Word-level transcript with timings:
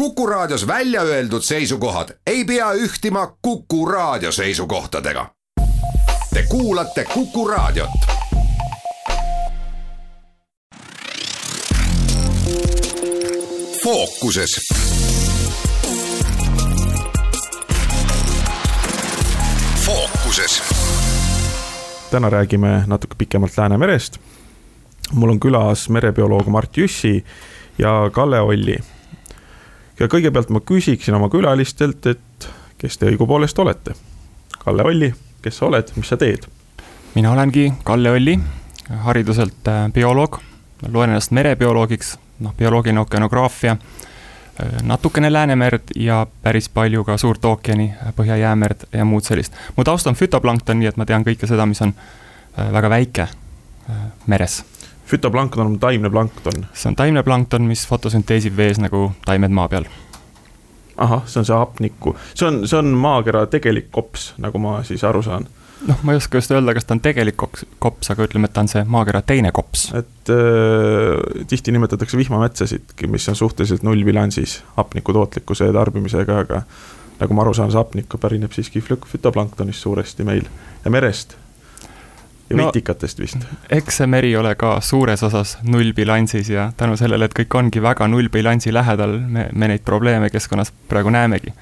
Kuku 0.00 0.26
Raadios 0.26 0.66
välja 0.66 1.02
öeldud 1.02 1.42
seisukohad 1.42 2.08
ei 2.26 2.44
pea 2.44 2.72
ühtima 2.72 3.36
Kuku 3.42 3.86
Raadio 3.86 4.32
seisukohtadega. 4.32 5.26
Te 6.34 6.42
kuulate 6.48 7.04
Kuku 7.04 7.48
Raadiot. 7.48 7.90
fookuses 13.84 14.68
fookuses. 19.86 20.62
täna 22.10 22.30
räägime 22.30 22.82
natuke 22.86 23.14
pikemalt 23.18 23.56
Läänemerest. 23.56 24.18
mul 25.12 25.30
on 25.30 25.40
külas 25.40 25.88
merebioloog 25.88 26.46
Mart 26.46 26.76
Jüssi 26.76 27.24
ja 27.78 28.10
Kalle 28.12 28.40
Olli. 28.40 28.78
Ja 30.00 30.08
kõigepealt 30.08 30.50
ma 30.50 30.60
küsiksin 30.60 31.14
oma 31.14 31.28
külalistelt, 31.32 32.06
et 32.06 32.48
kes 32.78 32.98
te 32.98 33.10
õigupoolest 33.10 33.58
olete? 33.58 33.94
Kalle 34.58 34.84
Olli, 34.84 35.12
kes 35.42 35.60
sa 35.60 35.68
oled, 35.70 35.92
mis 35.96 36.08
sa 36.08 36.16
teed? 36.20 36.46
mina 37.14 37.32
olengi 37.32 37.72
Kalle 37.84 38.10
Olli, 38.10 38.38
hariduselt 39.06 39.68
äh, 39.68 39.88
bioloog, 39.92 40.40
loen 40.88 41.10
ennast 41.10 41.34
merebioloogiks, 41.36 42.16
noh, 42.40 42.54
bioloogiline 42.56 43.00
okeanograafia 43.00 43.76
Äh, 44.62 44.82
natukene 44.82 45.32
Läänemerd 45.32 45.82
ja 45.96 46.26
päris 46.42 46.68
palju 46.68 47.04
ka 47.04 47.16
Suurt 47.16 47.44
ookeani, 47.44 47.94
Põhja-Jäämerd 48.16 48.76
ja 48.92 49.04
muud 49.04 49.22
sellist. 49.22 49.52
mu 49.76 49.84
taust 49.84 50.06
on 50.06 50.14
fütoplankton, 50.14 50.78
nii 50.78 50.88
et 50.88 50.96
ma 50.96 51.06
tean 51.06 51.24
kõike 51.24 51.46
seda, 51.46 51.66
mis 51.66 51.80
on 51.82 51.94
äh, 51.94 52.72
väga 52.72 52.90
väike 52.90 53.28
meres. 54.26 54.64
Fütoplankton 55.10 55.66
on 55.66 55.78
taimne 55.82 56.10
plankton? 56.10 56.66
see 56.72 56.90
on 56.92 56.98
taimne 56.98 57.24
plankton, 57.26 57.66
mis 57.68 57.86
fotosünteesib 57.90 58.56
vees 58.56 58.80
nagu 58.82 59.10
taimed 59.26 59.54
maa 59.54 59.68
peal. 59.68 59.88
ahah, 60.96 61.24
see 61.26 61.42
on 61.42 61.48
see 61.48 61.56
hapniku, 61.56 62.16
see 62.34 62.48
on, 62.48 62.62
see 62.68 62.78
on 62.78 62.92
maakera 63.06 63.46
tegelik 63.50 63.90
kops, 63.94 64.34
nagu 64.38 64.62
ma 64.62 64.80
siis 64.86 65.04
aru 65.06 65.24
saan 65.26 65.48
noh, 65.88 66.00
ma 66.04 66.12
ei 66.12 66.20
oska 66.20 66.40
just 66.40 66.52
öelda, 66.52 66.74
kas 66.76 66.86
ta 66.86 66.96
on 66.96 67.02
tegelik 67.04 67.36
kops, 67.40 67.64
kops, 67.82 68.10
aga 68.12 68.26
ütleme, 68.28 68.48
et 68.48 68.54
ta 68.56 68.64
on 68.64 68.70
see 68.70 68.82
maakera 68.84 69.22
teine 69.26 69.52
kops. 69.56 69.88
et 69.96 70.32
äh, 70.32 71.44
tihti 71.48 71.72
nimetatakse 71.72 72.18
vihmametsasidki, 72.20 73.08
mis 73.10 73.28
on 73.32 73.38
suhteliselt 73.38 73.84
nullbilansis 73.86 74.60
hapniku 74.76 75.16
tootlikkuse 75.16 75.70
ja 75.70 75.76
tarbimisega, 75.76 76.40
aga 76.44 76.62
nagu 77.20 77.36
ma 77.36 77.44
aru 77.44 77.54
saan, 77.56 77.72
see 77.72 77.80
hapnik 77.80 78.18
pärineb 78.20 78.52
siiski 78.56 78.82
fütoplanktonist 78.84 79.86
suuresti 79.86 80.26
meil 80.28 80.48
ja 80.84 80.92
merest. 80.92 81.36
Ja 82.50 82.56
no, 82.56 82.66
vetikatest 82.66 83.20
vist. 83.22 83.48
eks 83.70 84.00
see 84.00 84.06
meri 84.10 84.32
ole 84.36 84.54
ka 84.58 84.76
suures 84.84 85.22
osas 85.22 85.58
nullbilansis 85.62 86.50
ja 86.50 86.70
tänu 86.76 86.96
sellele, 87.00 87.30
et 87.30 87.36
kõik 87.38 87.58
ongi 87.58 87.82
väga 87.82 88.08
nullbilansi 88.10 88.72
lähedal, 88.74 89.18
me, 89.26 89.48
me 89.52 89.68
neid 89.70 89.84
probleeme 89.86 90.30
keskkonnas 90.30 90.72
praegu 90.88 91.12
näemegi. 91.14 91.54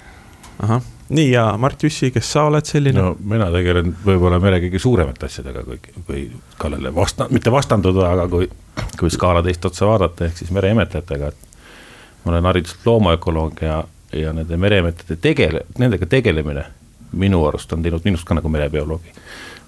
ahah 0.63 0.83
nii 1.09 1.31
ja 1.33 1.55
Mart 1.59 1.83
Jussi, 1.83 2.11
kes 2.11 2.33
sa 2.33 2.45
oled 2.49 2.65
selline? 2.69 3.01
no 3.01 3.17
mina 3.25 3.51
tegelen 3.53 3.95
võib-olla 4.05 4.41
mere 4.43 4.61
kõige 4.65 4.81
suuremate 4.83 5.29
asjadega, 5.29 5.63
kui, 5.65 5.79
kui 6.07 6.25
Kallele 6.61 6.93
vasta-, 6.95 7.29
mitte 7.33 7.53
vastanduda, 7.53 8.11
aga 8.13 8.27
kui, 8.29 8.49
kui 9.01 9.13
skaala 9.13 9.43
teist 9.45 9.65
otsa 9.65 9.89
vaadata, 9.89 10.29
ehk 10.29 10.37
siis 10.41 10.53
mereimetlejatega, 10.57 11.31
et. 11.33 11.63
ma 12.25 12.35
olen 12.35 12.51
hariduselt 12.51 12.85
loomaökoloog 12.87 13.63
ja, 13.65 13.79
ja 14.13 14.35
nende 14.37 14.61
mereemetlejate 14.61 15.17
tegele-, 15.25 15.65
nendega 15.79 16.07
tegelemine 16.07 16.67
minu 17.13 17.45
arust 17.49 17.73
on 17.73 17.83
teinud 17.83 18.05
minust 18.05 18.29
ka 18.29 18.37
nagu 18.37 18.49
merebioloogi. 18.53 19.15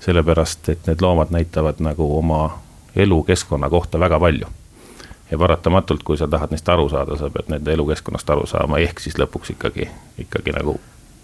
Sellepärast, 0.01 0.69
et 0.69 0.87
need 0.89 1.03
loomad 1.05 1.33
näitavad 1.35 1.81
nagu 1.85 2.07
oma 2.19 2.59
elukeskkonna 2.97 3.71
kohta 3.71 4.01
väga 4.01 4.21
palju 4.21 4.47
ja 5.31 5.39
paratamatult, 5.39 6.03
kui 6.03 6.17
sa 6.17 6.29
tahad 6.29 6.51
neist 6.51 6.69
aru 6.69 6.89
saada, 6.89 7.17
sa 7.17 7.31
pead 7.31 7.51
nende 7.53 7.73
elukeskkonnast 7.73 8.31
aru 8.31 8.47
saama, 8.51 8.81
ehk 8.83 9.01
siis 9.01 9.19
lõpuks 9.19 9.55
ikkagi, 9.55 9.87
ikkagi 10.19 10.55
nagu 10.57 10.79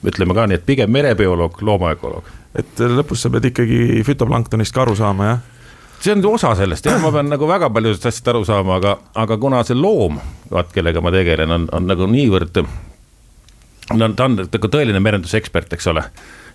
ütleme 0.07 0.37
ka 0.37 0.47
nii, 0.47 0.61
et 0.61 0.67
pigem 0.67 0.93
merebioloog, 0.93 1.59
loomaökoloog. 1.63 2.31
et 2.55 2.81
lõpus 2.81 3.25
sa 3.25 3.31
pead 3.31 3.51
ikkagi 3.51 4.03
fütoplanktonist 4.07 4.75
ka 4.75 4.85
aru 4.85 4.95
saama, 4.97 5.31
jah? 5.33 5.41
see 6.01 6.13
on 6.13 6.25
osa 6.31 6.55
sellest 6.55 6.87
jah, 6.87 7.01
ma 7.03 7.11
pean 7.13 7.31
nagu 7.33 7.49
väga 7.49 7.71
paljudest 7.73 8.07
asjadest 8.07 8.33
aru 8.33 8.45
saama, 8.45 8.79
aga, 8.81 8.97
aga 9.15 9.39
kuna 9.43 9.63
see 9.67 9.79
loom, 9.79 10.21
vaat 10.53 10.73
kellega 10.75 11.03
ma 11.03 11.13
tegelen, 11.15 11.55
on, 11.59 11.69
on 11.73 11.89
nagu 11.89 12.07
niivõrd. 12.11 12.63
no 13.97 14.11
ta 14.15 14.29
on 14.29 14.41
nagu 14.45 14.73
tõeline 14.73 15.03
merendusekspert, 15.03 15.73
eks 15.73 15.91
ole. 15.93 16.05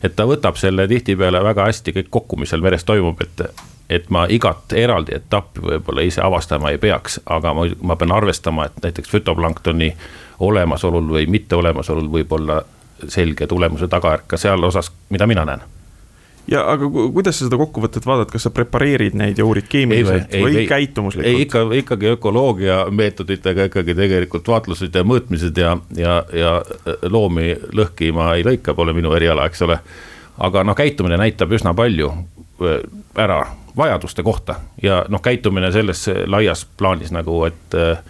Et 0.04 0.16
ta 0.16 0.26
võtab 0.26 0.58
selle 0.58 0.88
tihtipeale 0.88 1.44
väga 1.44 1.66
hästi 1.70 1.94
kõik 1.98 2.10
kokku, 2.10 2.40
mis 2.42 2.50
seal 2.54 2.62
meres 2.62 2.84
toimub, 2.88 3.22
et. 3.22 3.46
et 3.92 4.10
ma 4.10 4.24
igat 4.30 4.72
eraldi 4.74 5.16
etappi 5.16 5.60
võib-olla 5.60 6.06
ise 6.08 6.22
avastama 6.24 6.70
ei 6.72 6.78
peaks, 6.78 7.20
aga 7.26 7.54
ma, 7.54 7.66
ma 7.82 7.96
pean 8.00 8.12
arvestama, 8.16 8.66
et 8.66 8.80
näiteks 8.84 9.10
fütoplanktoni 9.12 9.92
olemasolul 10.40 11.12
või 11.18 11.28
mitteolemasolul 11.28 12.08
võib 12.12 12.32
olla 12.32 12.62
selge 13.08 13.48
tulemuse 13.48 13.88
tagajärg 13.92 14.28
ka 14.28 14.38
seal 14.38 14.64
osas, 14.64 14.92
mida 15.10 15.28
mina 15.28 15.46
näen 15.46 15.81
ja 16.52 16.62
aga 16.72 16.88
kuidas 16.90 17.40
sa 17.40 17.48
seda 17.48 17.58
kokkuvõtet 17.62 18.06
vaatad, 18.06 18.32
kas 18.34 18.46
sa 18.48 18.52
prepareerid 18.54 19.16
neid 19.18 19.40
ja 19.40 19.46
uurid 19.48 19.70
keemiliselt 19.72 20.34
ei, 20.36 20.44
või 20.44 20.58
ei, 20.64 20.68
käitumuslikult? 20.70 21.30
ei 21.30 21.46
ikka, 21.46 21.64
ikkagi 21.80 22.12
ökoloogia 22.12 22.84
meetoditega 22.92 23.70
ikkagi 23.70 23.96
tegelikult 23.98 24.52
vaatlused 24.52 24.96
ja 24.96 25.06
mõõtmised 25.08 25.58
ja, 25.58 25.76
ja, 25.98 26.18
ja 26.36 26.54
loomi 27.10 27.54
lõhki 27.78 28.12
ma 28.16 28.34
ei 28.36 28.46
lõika, 28.48 28.76
pole 28.78 28.96
minu 28.98 29.14
eriala, 29.16 29.48
eks 29.48 29.64
ole. 29.68 29.80
aga 30.44 30.66
noh, 30.68 30.78
käitumine 30.78 31.20
näitab 31.22 31.56
üsna 31.56 31.74
palju 31.78 32.12
äh, 32.12 32.82
ära 33.16 33.44
vajaduste 33.78 34.24
kohta 34.24 34.60
ja 34.84 35.06
noh, 35.10 35.24
käitumine 35.24 35.72
selles 35.72 36.10
laias 36.28 36.66
plaanis 36.78 37.16
nagu, 37.16 37.46
et 37.48 37.80
äh, 37.80 38.04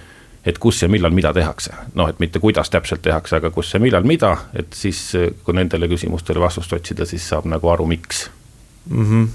et 0.46 0.58
kus 0.58 0.82
ja 0.82 0.90
millal 0.90 1.14
mida 1.14 1.34
tehakse. 1.34 1.74
noh, 1.96 2.10
et 2.10 2.20
mitte 2.20 2.40
kuidas 2.40 2.70
täpselt 2.70 3.02
tehakse, 3.02 3.38
aga 3.38 3.52
kus 3.54 3.74
ja 3.74 3.80
millal 3.80 4.04
mida, 4.08 4.36
et 4.58 4.74
siis 4.74 5.12
kui 5.46 5.54
nendele 5.54 5.90
küsimustele 5.92 6.42
vastust 6.42 6.74
otsida, 6.74 7.06
siis 7.06 7.28
saab 7.30 7.46
nagu 7.50 7.70
aru, 7.70 7.86
miks 7.86 8.30
mm. 8.90 9.06
-hmm. 9.06 9.28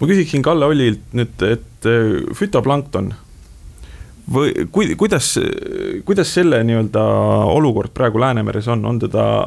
ma 0.00 0.06
küsiksin 0.06 0.42
Kalle 0.42 0.64
Ollilt 0.64 1.12
nüüd, 1.12 1.42
et 1.42 1.86
äh, 1.86 2.34
fütoplankton 2.34 3.14
või 4.32 4.66
kui, 4.72 4.94
kuidas, 4.96 5.38
kuidas 6.04 6.34
selle 6.34 6.64
nii-öelda 6.64 7.04
olukord 7.52 7.92
praegu 7.94 8.20
Läänemeres 8.20 8.68
on, 8.68 8.84
on 8.84 8.98
teda 8.98 9.46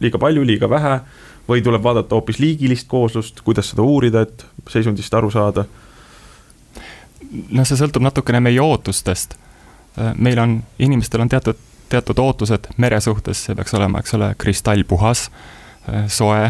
liiga 0.00 0.18
palju, 0.18 0.44
liiga 0.46 0.70
vähe 0.70 1.00
või 1.48 1.62
tuleb 1.62 1.82
vaadata 1.82 2.14
hoopis 2.14 2.38
liigilist 2.38 2.88
kooslust, 2.88 3.40
kuidas 3.40 3.72
seda 3.72 3.82
uurida, 3.82 4.20
et 4.20 4.46
seisundist 4.68 5.14
aru 5.14 5.30
saada? 5.30 5.64
noh, 7.50 7.64
see 7.64 7.78
sõltub 7.78 8.02
natukene 8.02 8.40
meie 8.42 8.60
ootustest 8.60 9.36
meil 10.16 10.38
on, 10.38 10.62
inimestel 10.78 11.20
on 11.24 11.28
teatud, 11.28 11.58
teatud 11.90 12.18
ootused 12.18 12.70
mere 12.76 13.00
suhtes, 13.00 13.44
see 13.46 13.56
peaks 13.58 13.74
olema, 13.74 14.00
eks 14.00 14.14
ole, 14.18 14.32
kristallpuhas, 14.38 15.26
äh, 15.88 16.04
soe, 16.08 16.44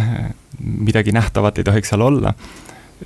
midagi 0.60 1.14
nähtavat 1.16 1.58
ei 1.58 1.64
tohiks 1.64 1.92
seal 1.92 2.04
olla. 2.04 2.34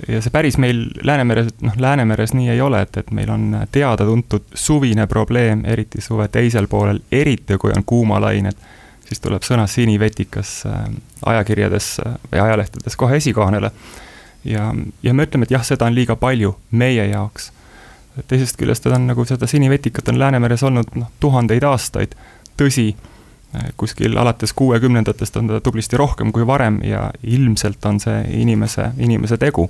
ja 0.07 0.19
see 0.21 0.31
päris 0.31 0.57
meil 0.59 0.89
Läänemeres, 1.07 1.53
noh, 1.63 1.75
Läänemeres 1.79 2.33
nii 2.35 2.49
ei 2.51 2.61
ole, 2.61 2.81
et, 2.83 2.97
et 2.97 3.11
meil 3.15 3.29
on 3.31 3.45
teada-tuntud 3.71 4.49
suvine 4.53 5.07
probleem, 5.07 5.63
eriti 5.65 6.01
suve 6.01 6.27
teisel 6.27 6.67
poolel, 6.67 6.99
eriti 7.11 7.57
kui 7.57 7.71
on 7.71 7.83
kuumalained, 7.85 8.57
siis 9.07 9.23
tuleb 9.23 9.45
sõna 9.47 9.67
sinivetikas 9.71 10.57
äh, 10.67 10.81
ajakirjades 11.31 11.93
või 12.31 12.43
ajalehtedes 12.43 12.99
kohe 12.99 13.21
esikohanele. 13.23 13.71
ja, 14.43 14.73
ja 15.03 15.13
me 15.13 15.23
ütleme, 15.23 15.47
et 15.47 15.55
jah, 15.55 15.63
seda 15.63 15.87
on 15.87 15.95
liiga 15.95 16.19
palju 16.19 16.57
meie 16.71 17.07
jaoks 17.07 17.53
teisest 18.27 18.57
küljest 18.57 18.83
ta 18.83 18.95
on 18.95 19.07
nagu 19.07 19.25
seda 19.25 19.47
sinivetikat 19.47 20.07
on 20.07 20.19
Läänemeres 20.19 20.63
olnud 20.63 20.95
noh, 20.95 21.11
tuhandeid 21.19 21.63
aastaid. 21.63 22.15
tõsi, 22.57 22.95
kuskil 23.77 24.17
alates 24.17 24.53
kuuekümnendatest 24.53 25.37
on 25.37 25.47
teda 25.47 25.61
tublisti 25.61 25.97
rohkem 25.97 26.31
kui 26.31 26.47
varem 26.47 26.79
ja 26.83 27.11
ilmselt 27.23 27.85
on 27.85 27.99
see 27.99 28.23
inimese, 28.41 28.91
inimese 28.97 29.37
tegu. 29.37 29.69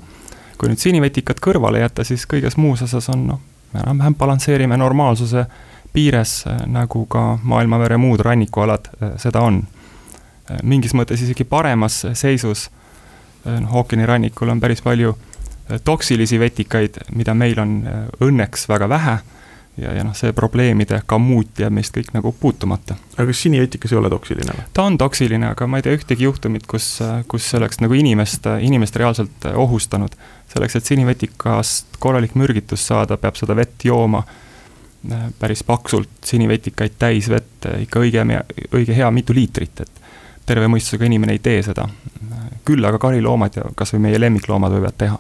kui 0.58 0.70
nüüd 0.70 0.80
sinivetikat 0.80 1.42
kõrvale 1.44 1.82
jätta, 1.82 2.04
siis 2.04 2.24
kõiges 2.26 2.58
muus 2.58 2.82
osas 2.82 3.10
on 3.10 3.28
noh, 3.28 3.40
me 3.74 3.80
enam-vähem 3.80 4.16
balansseerime 4.16 4.78
normaalsuse 4.78 5.46
piires, 5.94 6.46
nagu 6.66 7.06
ka 7.06 7.40
maailmavere 7.44 7.98
muud 7.98 8.20
rannikualad 8.20 8.88
seda 9.18 9.42
on. 9.42 9.64
mingis 10.64 10.94
mõttes 10.94 11.22
isegi 11.22 11.44
paremas 11.44 12.06
seisus, 12.14 12.70
noh 13.46 13.76
ookeanirannikul 13.76 14.50
on 14.50 14.60
päris 14.60 14.82
palju 14.82 15.16
toksilisi 15.84 16.40
vetikaid, 16.40 17.00
mida 17.16 17.34
meil 17.34 17.60
on 17.60 17.80
äh, 17.88 18.04
õnneks 18.22 18.68
väga 18.70 18.90
vähe 18.90 19.16
ja, 19.78 19.94
ja 19.98 20.04
noh, 20.06 20.14
see 20.18 20.34
probleemide 20.36 21.02
kamuut 21.10 21.60
jääb 21.60 21.74
meist 21.76 21.96
kõik 21.96 22.14
nagu 22.14 22.32
puutumata. 22.40 22.96
aga 23.18 23.26
kas 23.32 23.42
sinivetikas 23.48 23.94
ei 23.94 24.00
ole 24.00 24.12
toksiline 24.14 24.54
või? 24.54 24.68
ta 24.78 24.86
on 24.86 24.98
toksiline, 25.02 25.50
aga 25.56 25.68
ma 25.68 25.82
ei 25.82 25.88
tea 25.88 25.98
ühtegi 25.98 26.28
juhtumit, 26.28 26.68
kus, 26.70 26.90
äh, 27.02 27.24
kus 27.28 27.50
see 27.50 27.60
oleks 27.60 27.82
nagu 27.82 27.98
inimest, 27.98 28.48
inimest 28.62 29.02
reaalselt 29.02 29.50
äh, 29.50 29.58
ohustanud. 29.58 30.16
selleks, 30.54 30.76
et 30.76 30.86
sinivetikast 30.86 31.98
korralik 32.00 32.36
mürgitus 32.36 32.86
saada, 32.88 33.18
peab 33.18 33.36
seda 33.36 33.56
vett 33.58 33.86
jooma 33.86 34.24
päris 35.40 35.62
paksult, 35.64 36.10
sinivetikaid 36.26 36.96
täis 36.98 37.28
vett, 37.30 37.68
ikka 37.78 38.02
õige, 38.02 38.24
õige 38.74 38.96
hea 38.98 39.10
mitu 39.14 39.36
liitrit, 39.38 39.84
et 39.84 40.02
terve 40.50 40.66
mõistusega 40.66 41.06
inimene 41.06 41.36
ei 41.38 41.44
tee 41.46 41.62
seda. 41.62 41.86
küll 42.66 42.86
aga 42.86 42.98
kariloomad 42.98 43.58
ja 43.60 43.64
kasvõi 43.78 44.00
meie 44.02 44.20
lemmikloomad 44.20 44.74
võivad 44.74 44.98
teha 44.98 45.20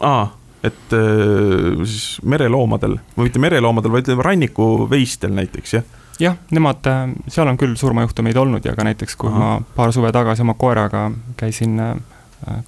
aa, 0.00 0.26
et 0.64 0.92
äh, 0.92 1.84
siis 1.84 2.18
mereloomadel 2.22 2.98
või 3.16 3.28
mitte 3.28 3.42
mereloomadel, 3.42 3.92
vaid 3.92 4.10
rannikuveistel 4.28 5.34
näiteks, 5.36 5.74
jah? 5.78 5.84
jah, 6.20 6.38
nemad, 6.50 6.86
äh, 6.90 7.04
seal 7.28 7.48
on 7.48 7.60
küll 7.60 7.76
surmajuhtumeid 7.78 8.36
olnud 8.36 8.64
ja 8.64 8.74
ka 8.76 8.86
näiteks, 8.86 9.16
kui 9.20 9.30
Aha. 9.30 9.38
ma 9.38 9.76
paar 9.76 9.92
suve 9.92 10.12
tagasi 10.12 10.44
oma 10.46 10.56
koeraga 10.58 11.10
käisin 11.36 11.78
äh, 11.80 11.94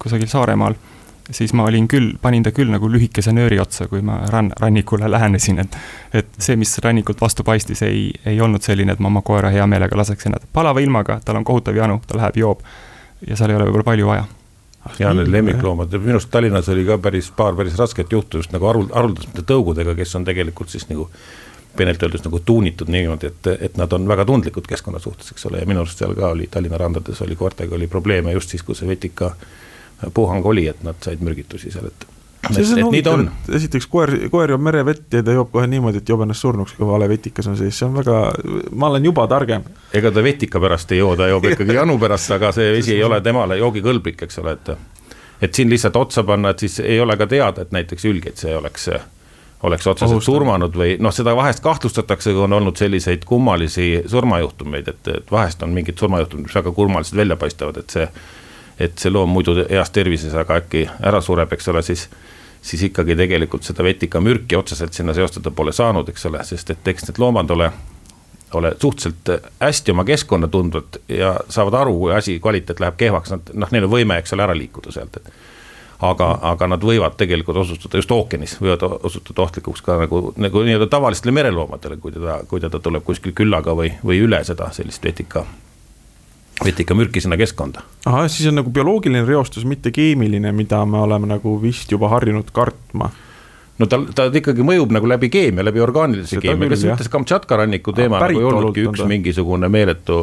kusagil 0.01 0.29
Saaremaal, 0.29 0.77
siis 1.31 1.53
ma 1.53 1.67
olin 1.69 1.87
küll, 1.87 2.15
panin 2.21 2.43
ta 2.43 2.53
küll 2.55 2.71
nagu 2.73 2.89
lühikese 2.89 3.33
nööri 3.35 3.59
otsa, 3.61 3.87
kui 3.87 4.01
ma 4.05 4.21
rann, 4.29 4.51
rannikule 4.59 5.11
lähenesin, 5.11 5.59
et 5.65 5.77
et 6.13 6.41
see, 6.41 6.57
mis 6.57 6.77
rannikult 6.83 7.21
vastu 7.21 7.45
paistis, 7.45 7.83
ei, 7.85 8.09
ei 8.25 8.41
olnud 8.41 8.65
selline, 8.65 8.95
et 8.95 8.99
ma 8.99 9.11
oma 9.11 9.21
koera 9.25 9.53
hea 9.53 9.67
meelega 9.67 9.97
laseksin, 9.97 10.37
et 10.37 10.49
palava 10.53 10.81
ilmaga, 10.81 11.19
tal 11.25 11.41
on 11.41 11.45
kohutav 11.45 11.77
janu, 11.77 12.01
ta 12.07 12.17
läheb, 12.17 12.41
joob 12.41 12.65
ja 13.27 13.35
seal 13.35 13.51
ei 13.51 13.59
ole 13.59 13.67
võib-olla 13.67 13.91
palju 13.91 14.07
vaja 14.07 14.27
ja 14.99 15.13
need 15.13 15.29
lemmikloomad, 15.31 15.93
minu 15.99 16.17
arust 16.17 16.31
Tallinnas 16.31 16.69
oli 16.69 16.85
ka 16.87 16.97
päris 16.97 17.31
paar 17.35 17.55
päris 17.55 17.77
rasket 17.79 18.11
juhtu 18.11 18.41
just 18.41 18.53
nagu 18.55 18.67
haruld-, 18.69 18.93
haruldasemate 18.95 19.45
tõugudega, 19.47 19.95
kes 19.95 20.15
on 20.19 20.27
tegelikult 20.27 20.69
siis 20.73 20.87
nagu 20.89 21.09
peenelt 21.77 22.03
öeldes 22.03 22.23
nagu 22.25 22.39
tuunitud 22.45 22.89
niimoodi, 22.91 23.29
et, 23.29 23.49
et 23.69 23.77
nad 23.77 23.93
on 23.93 24.07
väga 24.07 24.25
tundlikud 24.25 24.67
keskkonna 24.67 24.99
suhtes, 24.99 25.31
eks 25.31 25.45
ole, 25.51 25.61
ja 25.61 25.69
minu 25.69 25.83
arust 25.83 26.01
seal 26.01 26.15
ka 26.17 26.33
oli 26.33 26.49
Tallinna 26.51 26.79
randades 26.81 27.21
oli 27.21 27.37
koertega 27.39 27.75
oli 27.75 27.87
probleeme 27.87 28.33
just 28.35 28.55
siis, 28.55 28.63
kui 28.65 28.75
see 28.75 28.89
vetika 28.89 29.33
puhang 30.13 30.45
oli, 30.45 30.67
et 30.67 30.83
nad 30.83 30.97
said 31.03 31.21
mürgitusi 31.23 31.71
seal, 31.71 31.91
et 31.91 32.18
see 32.47 32.83
on 32.83 32.87
huvitav, 32.87 33.19
et 33.19 33.49
esiteks 33.59 33.87
koer, 33.91 34.13
koer 34.31 34.53
joob 34.53 34.63
merevett 34.63 35.13
ja 35.13 35.23
ta 35.25 35.35
joob 35.35 35.51
kohe 35.51 35.67
niimoodi, 35.67 36.01
et 36.01 36.09
joob 36.09 36.23
ennast 36.23 36.45
surnuks, 36.45 36.73
kui 36.77 36.87
vale 36.87 37.09
vetikas 37.11 37.49
on 37.51 37.57
sees, 37.59 37.75
see 37.75 37.87
on 37.87 37.97
väga, 37.99 38.21
ma 38.71 38.89
olen 38.91 39.05
juba 39.05 39.27
targem. 39.31 39.67
ega 39.93 40.11
ta 40.15 40.23
vetika 40.23 40.61
pärast 40.63 40.91
ei 40.95 41.01
joo, 41.01 41.15
ta 41.19 41.27
joob 41.27 41.49
ikkagi 41.51 41.75
janu 41.81 41.99
pärast, 41.99 42.31
aga 42.37 42.53
see 42.55 42.71
vesi 42.77 42.95
ei 42.95 43.03
ole 43.03 43.21
temale 43.25 43.59
joogikõlblik, 43.59 44.23
eks 44.27 44.41
ole, 44.43 44.55
et. 44.55 44.73
et 45.41 45.55
siin 45.55 45.69
lihtsalt 45.69 45.95
otsa 45.99 46.23
panna, 46.23 46.55
et 46.55 46.65
siis 46.65 46.79
ei 46.79 46.99
ole 46.99 47.17
ka 47.17 47.27
teada, 47.27 47.67
et 47.67 47.75
näiteks 47.75 48.07
ülgeid 48.07 48.39
see 48.39 48.55
oleks, 48.55 48.89
oleks 49.63 49.87
otseselt 49.87 50.23
surmanud 50.23 50.75
või 50.75 50.95
noh, 50.99 51.13
seda 51.15 51.35
vahest 51.35 51.63
kahtlustatakse, 51.63 52.31
kui 52.31 52.47
on 52.47 52.55
olnud 52.55 52.79
selliseid 52.79 53.27
kummalisi 53.27 54.05
surmajuhtumeid, 54.07 54.87
et, 54.87 55.15
et 55.19 55.31
vahest 55.31 55.63
on 55.63 55.75
mingid 55.75 55.99
surmajuhtumid, 55.99 56.47
mis 56.47 56.55
väga 56.55 56.71
kummalised 56.71 57.19
välja 57.19 57.35
paistavad, 57.39 57.83
et 57.83 57.99
see 57.99 58.07
et 58.79 58.97
see 58.97 59.11
loom 59.11 59.31
muidu 59.35 59.55
heas 59.61 59.91
tervises, 59.91 60.33
aga 60.33 60.61
äkki 60.61 60.85
ära 61.03 61.21
sureb, 61.21 61.51
eks 61.53 61.67
ole, 61.73 61.83
siis 61.85 62.07
siis 62.61 62.83
ikkagi 62.83 63.15
tegelikult 63.15 63.63
seda 63.63 63.83
vetikamürki 63.83 64.55
otseselt 64.55 64.93
sinna 64.93 65.13
seostada 65.13 65.51
pole 65.51 65.71
saanud, 65.71 66.09
eks 66.11 66.25
ole, 66.27 66.43
sest 66.43 66.73
et 66.73 66.87
eks 66.91 67.07
need 67.07 67.21
loomad 67.21 67.51
ole, 67.55 67.69
ole 68.53 68.73
suhteliselt 68.81 69.53
hästi 69.59 69.93
oma 69.95 70.03
keskkonda 70.03 70.47
tundvad 70.51 70.99
ja 71.07 71.37
saavad 71.49 71.79
aru, 71.81 71.95
kui 71.99 72.13
asi, 72.13 72.39
kvaliteet 72.39 72.81
läheb 72.83 72.97
kehvaks, 72.99 73.31
nad 73.31 73.53
noh, 73.53 73.71
neil 73.71 73.87
on 73.87 73.93
võime, 73.93 74.19
eks 74.19 74.35
ole, 74.35 74.43
ära 74.43 74.57
liikuda 74.57 74.91
sealt, 74.91 75.21
et 75.21 75.31
aga, 76.09 76.29
aga 76.51 76.69
nad 76.73 76.83
võivad 76.83 77.15
tegelikult 77.19 77.61
osutuda 77.63 77.99
just 77.99 78.11
ookeanis, 78.11 78.57
võivad 78.61 78.83
osutuda 78.99 79.45
ohtlikuks 79.45 79.83
ka 79.85 79.97
nagu, 80.03 80.21
nagu 80.37 80.65
nii-öelda 80.67 80.89
tavalistele 80.91 81.35
mereloomadele, 81.35 81.97
kui 82.03 82.15
teda, 82.15 82.41
kui 82.47 82.63
teda 82.63 82.83
tuleb 82.83 83.07
kuskil 83.07 83.35
küllaga 83.35 83.75
või, 83.75 83.93
või 84.03 84.21
üle 84.27 84.43
seda 84.47 84.71
sellist 84.75 85.03
vetika 85.03 85.45
vetika 86.65 86.95
mürki 86.95 87.21
sinna 87.21 87.37
keskkonda. 87.37 87.81
ahah, 88.05 88.27
siis 88.31 88.49
on 88.49 88.59
nagu 88.59 88.71
bioloogiline 88.73 89.25
reostus, 89.27 89.65
mitte 89.65 89.91
keemiline, 89.95 90.51
mida 90.55 90.83
me 90.85 91.01
oleme 91.05 91.29
nagu 91.29 91.57
vist 91.61 91.91
juba 91.91 92.09
harjunud 92.09 92.51
kartma. 92.53 93.11
No 93.79 93.87
ta, 93.87 93.95
ta 94.11 94.25
ikkagi 94.35 94.63
mõjub 94.67 94.91
nagu 94.91 95.07
läbi 95.07 95.29
keemia, 95.31 95.63
läbi 95.63 95.79
orgaanilise 95.79 96.41
keemia, 96.43 96.67
kes 96.73 96.81
ütles 96.83 97.07
Kamtšatka 97.11 97.61
ranniku 97.61 97.93
teema 97.95 98.19
nagu 98.19 98.41
ei 98.41 98.47
olnudki 98.49 98.83
üks 98.89 99.05
mingisugune 99.07 99.69
meeletu, 99.71 100.17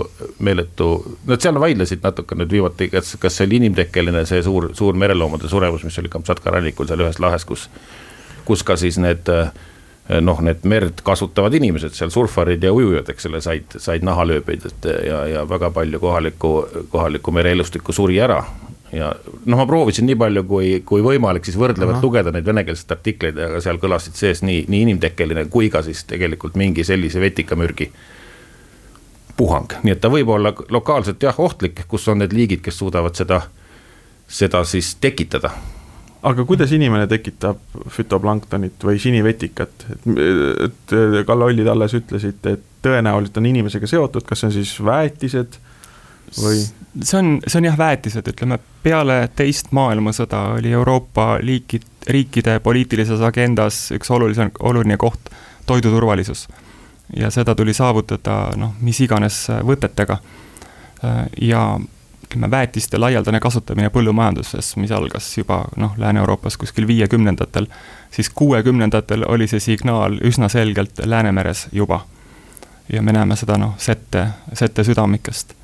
meeletu, 0.45 0.91
nad 1.25 1.41
seal 1.41 1.57
vaidlesid 1.63 2.05
natuke 2.05 2.37
nüüd 2.37 2.53
viimati, 2.53 2.91
kas, 2.93 3.15
kas 3.21 3.39
see 3.39 3.49
oli 3.49 3.63
inimtekkeline, 3.63 4.27
see 4.29 4.43
suur, 4.45 4.69
suur 4.77 4.99
mereloomade 5.01 5.49
surevus, 5.49 5.87
mis 5.89 5.97
oli 6.03 6.13
Kamtšatka 6.13 6.53
rannikul 6.53 6.91
seal 6.91 7.01
ühes 7.07 7.17
lahes, 7.23 7.49
kus, 7.49 7.65
kus 8.45 8.67
ka 8.67 8.77
siis 8.77 9.01
need 9.01 9.33
äh, 9.33 9.49
noh, 10.09 10.41
need 10.45 10.63
merd 10.69 11.03
kasutavad 11.07 11.55
inimesed 11.59 11.95
seal, 11.97 12.13
surfarid 12.15 12.63
ja 12.63 12.73
ujujad, 12.75 13.09
eks 13.11 13.27
ole, 13.31 13.41
said, 13.43 13.77
said 13.83 14.07
nahalööbeid, 14.07 14.69
et 14.69 14.89
ja, 15.07 15.25
ja 15.33 15.43
väga 15.49 15.73
palju 15.75 16.01
kohalikku, 16.03 16.53
kohalikku 16.93 17.35
mereelustikku 17.35 17.95
suri 17.97 18.21
ära. 18.23 18.45
ja 18.93 19.11
noh, 19.45 19.59
ma 19.59 19.67
proovisin 19.67 20.07
nii 20.07 20.17
palju 20.17 20.45
kui, 20.47 20.69
kui 20.87 21.03
võimalik 21.03 21.45
siis 21.45 21.59
võrdlevalt 21.59 22.05
lugeda 22.05 22.31
neid 22.33 22.47
venekeelseid 22.47 22.93
artikleid, 22.95 23.39
aga 23.49 23.61
seal 23.61 23.81
kõlasid 23.83 24.15
sees 24.15 24.45
nii, 24.47 24.65
nii 24.71 24.85
inimtekkeline 24.87 25.49
kui 25.51 25.71
ka 25.75 25.83
siis 25.83 26.05
tegelikult 26.07 26.55
mingi 26.55 26.85
sellise 26.87 27.21
vetikamürgi 27.21 27.91
puhang, 29.37 29.75
nii 29.83 29.97
et 29.97 30.01
ta 30.01 30.09
võib 30.13 30.31
olla 30.33 30.55
lokaalselt 30.71 31.23
jah, 31.23 31.41
ohtlik, 31.43 31.83
kus 31.91 32.07
on 32.09 32.23
need 32.23 32.33
liigid, 32.33 32.63
kes 32.63 32.79
suudavad 32.79 33.19
seda, 33.19 33.43
seda 34.31 34.63
siis 34.65 34.95
tekitada 35.03 35.51
aga 36.27 36.45
kuidas 36.49 36.73
inimene 36.75 37.07
tekitab 37.11 37.61
fütoplanktonit 37.93 38.83
või 38.85 38.99
sinivetikat, 39.03 39.87
et, 40.65 40.95
Kalle 41.27 41.51
Ollid 41.51 41.69
alles 41.71 41.95
ütlesite, 41.99 42.57
et 42.57 42.67
tõenäoliselt 42.87 43.39
on 43.41 43.47
inimesega 43.53 43.89
seotud, 43.91 44.27
kas 44.27 44.43
see 44.43 44.51
on 44.51 44.55
siis 44.57 44.75
väetised 44.85 45.59
või? 46.41 46.61
see 47.03 47.19
on, 47.19 47.33
see 47.47 47.61
on 47.61 47.69
jah, 47.69 47.79
väetised, 47.79 48.27
ütleme 48.33 48.59
peale 48.83 49.19
teist 49.39 49.73
maailmasõda 49.77 50.43
oli 50.57 50.73
Euroopa 50.75 51.37
liikid, 51.43 51.87
riikide 52.11 52.59
poliitilises 52.65 53.23
agendas 53.27 53.91
üks 53.97 54.11
olulisem, 54.11 54.51
oluline 54.61 54.97
koht 55.01 55.31
toiduturvalisus. 55.67 56.49
ja 57.17 57.31
seda 57.31 57.55
tuli 57.55 57.75
saavutada 57.75 58.57
noh, 58.57 58.75
mis 58.81 59.01
iganes 59.01 59.47
võtetega. 59.63 60.19
ja 61.41 61.63
ütleme, 62.27 62.51
väetiste 62.51 62.99
laialdane 62.99 63.41
kasutamine 63.41 63.91
põllumajanduses, 63.95 64.75
mis 64.77 64.93
algas 64.93 65.29
juba 65.39 65.65
noh, 65.77 65.95
Lääne-Euroopas 65.99 66.57
kuskil 66.57 66.87
viiekümnendatel, 66.87 67.67
siis 68.11 68.31
kuuekümnendatel 68.31 69.25
oli 69.29 69.47
see 69.47 69.61
signaal 69.61 70.19
üsna 70.25 70.49
selgelt 70.49 71.01
Läänemeres 71.05 71.69
juba. 71.73 72.05
ja 72.93 73.03
me 73.03 73.13
näeme 73.13 73.37
seda 73.37 73.59
noh, 73.59 73.75
sette, 73.79 74.27
sette 74.53 74.85
südamikest. 74.85 75.55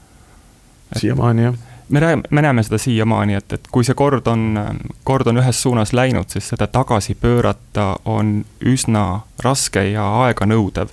siiamaani 0.96 1.42
jah? 1.42 1.54
me 1.88 2.00
näeme, 2.00 2.22
me 2.30 2.42
näeme 2.42 2.62
seda 2.62 2.78
siiamaani, 2.78 3.34
et, 3.34 3.52
et 3.52 3.68
kui 3.70 3.84
see 3.84 3.94
kord 3.94 4.26
on, 4.26 4.58
kord 5.04 5.26
on 5.26 5.38
ühes 5.42 5.62
suunas 5.62 5.92
läinud, 5.92 6.28
siis 6.28 6.48
seda 6.48 6.66
tagasi 6.66 7.14
pöörata 7.14 7.96
on 8.04 8.44
üsna 8.60 9.20
raske 9.42 9.84
ja 9.90 10.06
aeganõudev. 10.24 10.88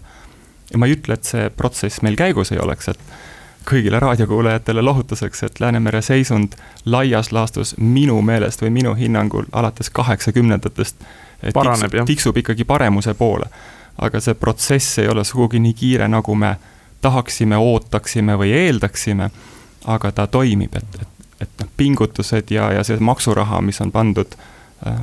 ja 0.74 0.77
ma 0.77 0.86
ei 0.86 0.98
ütle, 0.98 1.13
et 1.13 1.24
see 1.24 1.50
protsess 1.50 2.01
meil 2.01 2.15
käigus 2.15 2.51
ei 2.51 2.60
oleks, 2.60 2.88
et 2.88 3.00
kõigile 3.65 4.00
raadiokuulajatele 4.00 4.81
lohutuseks, 4.81 5.44
et 5.44 5.59
Läänemere 5.59 6.01
seisund 6.01 6.56
laias 6.85 7.31
laastus 7.31 7.75
minu 7.77 8.21
meelest 8.21 8.61
või 8.61 8.69
minu 8.69 8.94
hinnangul 8.95 9.45
alates 9.51 9.89
kaheksakümnendatest 9.89 10.95
paraneb, 11.53 11.91
tiksub, 11.91 12.06
tiksub 12.07 12.38
ikkagi 12.38 12.63
paremuse 12.63 13.13
poole. 13.13 13.45
aga 14.00 14.19
see 14.23 14.33
protsess 14.33 15.00
ei 15.00 15.07
ole 15.07 15.23
sugugi 15.23 15.59
nii 15.59 15.73
kiire, 15.73 16.07
nagu 16.07 16.35
me 16.35 16.53
tahaksime, 17.01 17.57
ootaksime 17.57 18.38
või 18.39 18.53
eeldaksime, 18.56 19.29
aga 19.85 20.12
ta 20.12 20.27
toimib, 20.27 20.75
et, 20.75 21.01
et, 21.01 21.25
et 21.41 21.50
noh, 21.60 21.67
pingutused 21.77 22.51
ja, 22.51 22.72
ja 22.72 22.84
see 22.84 23.00
maksuraha, 23.00 23.60
mis 23.62 23.81
on 23.81 23.91
pandud 23.91 24.38
äh, 24.88 25.01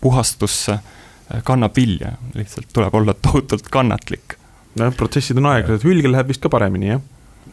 puhastusse 0.00 0.72
äh,, 0.72 1.42
kannab 1.44 1.76
vilja, 1.76 2.14
lihtsalt 2.34 2.72
tuleb 2.72 2.94
olla 2.94 3.14
tohutult 3.14 3.68
kannatlik. 3.68 4.38
nojah, 4.78 4.96
protsessid 4.96 5.36
on 5.36 5.52
aeglased, 5.52 5.84
hülgel 5.84 6.12
läheb 6.12 6.32
vist 6.32 6.40
ka 6.40 6.48
paremini, 6.48 6.94
jah 6.94 7.04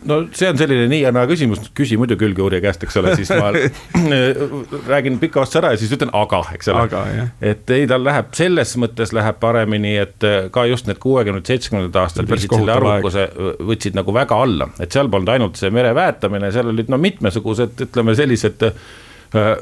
no 0.05 0.17
see 0.35 0.49
on 0.51 0.59
selline 0.59 0.87
nii 0.91 1.01
ja 1.03 1.11
naa 1.15 1.27
küsimus, 1.29 1.61
küsi 1.77 1.97
muidugi 1.99 2.25
külgeuurija 2.25 2.63
käest, 2.63 2.83
eks 2.85 2.97
ole, 3.01 3.13
siis 3.19 3.31
ma 3.33 3.51
räägin 4.91 5.19
pika 5.21 5.41
vastuse 5.41 5.61
ära 5.61 5.73
ja 5.73 5.81
siis 5.81 5.93
ütlen 5.97 6.13
aga, 6.17 6.41
eks 6.55 6.71
ole. 6.73 7.27
et 7.41 7.75
ei, 7.75 7.87
tal 7.89 8.05
läheb 8.05 8.31
selles 8.37 8.75
mõttes 8.81 9.13
läheb 9.15 9.39
paremini, 9.41 9.95
et 10.03 10.27
äh, 10.27 10.49
ka 10.53 10.65
just 10.69 10.89
need 10.89 11.01
kuuekümnendad, 11.03 11.49
seitsmekümnendad 11.49 12.01
aastad 12.03 12.29
viisid 12.29 12.53
selle 12.53 12.75
arvukuse, 12.77 13.27
võtsid 13.71 13.97
nagu 13.97 14.15
väga 14.15 14.41
alla, 14.47 14.71
et 14.83 14.95
seal 14.95 15.11
polnud 15.13 15.33
ainult 15.35 15.59
see 15.59 15.73
mere 15.73 15.93
väetamine, 15.97 16.51
seal 16.55 16.73
olid 16.73 16.91
no 16.93 16.99
mitmesugused, 17.01 17.87
ütleme 17.87 18.17
sellised 18.17 18.67
äh, 18.69 19.55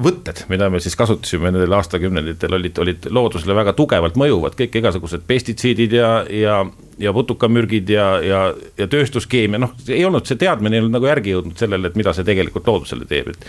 võtted, 0.00 0.44
mida 0.48 0.70
me 0.72 0.80
siis 0.80 0.96
kasutasime 0.96 1.50
nendel 1.50 1.74
aastakümnenditel, 1.76 2.54
olid, 2.56 2.78
olid 2.80 3.08
loodusele 3.12 3.54
väga 3.56 3.74
tugevalt 3.76 4.16
mõjuvad, 4.18 4.56
kõik 4.58 4.78
igasugused 4.80 5.26
pestitsiidid 5.28 5.92
ja, 5.98 6.10
ja, 6.32 6.62
ja 6.98 7.12
putukamürgid 7.12 7.92
ja, 7.92 8.06
ja, 8.24 8.40
ja 8.78 8.88
tööstuskeemia, 8.88 9.60
noh, 9.62 9.76
ei 9.88 10.04
olnud 10.08 10.26
see 10.28 10.40
teadmine 10.40 10.78
ei 10.78 10.84
olnud 10.84 10.96
nagu 10.96 11.10
järgi 11.10 11.36
jõudnud 11.36 11.60
sellele, 11.60 11.90
et 11.90 11.98
mida 12.00 12.14
see 12.16 12.26
tegelikult 12.26 12.72
loodusele 12.72 13.08
teeb, 13.08 13.32
et 13.34 13.48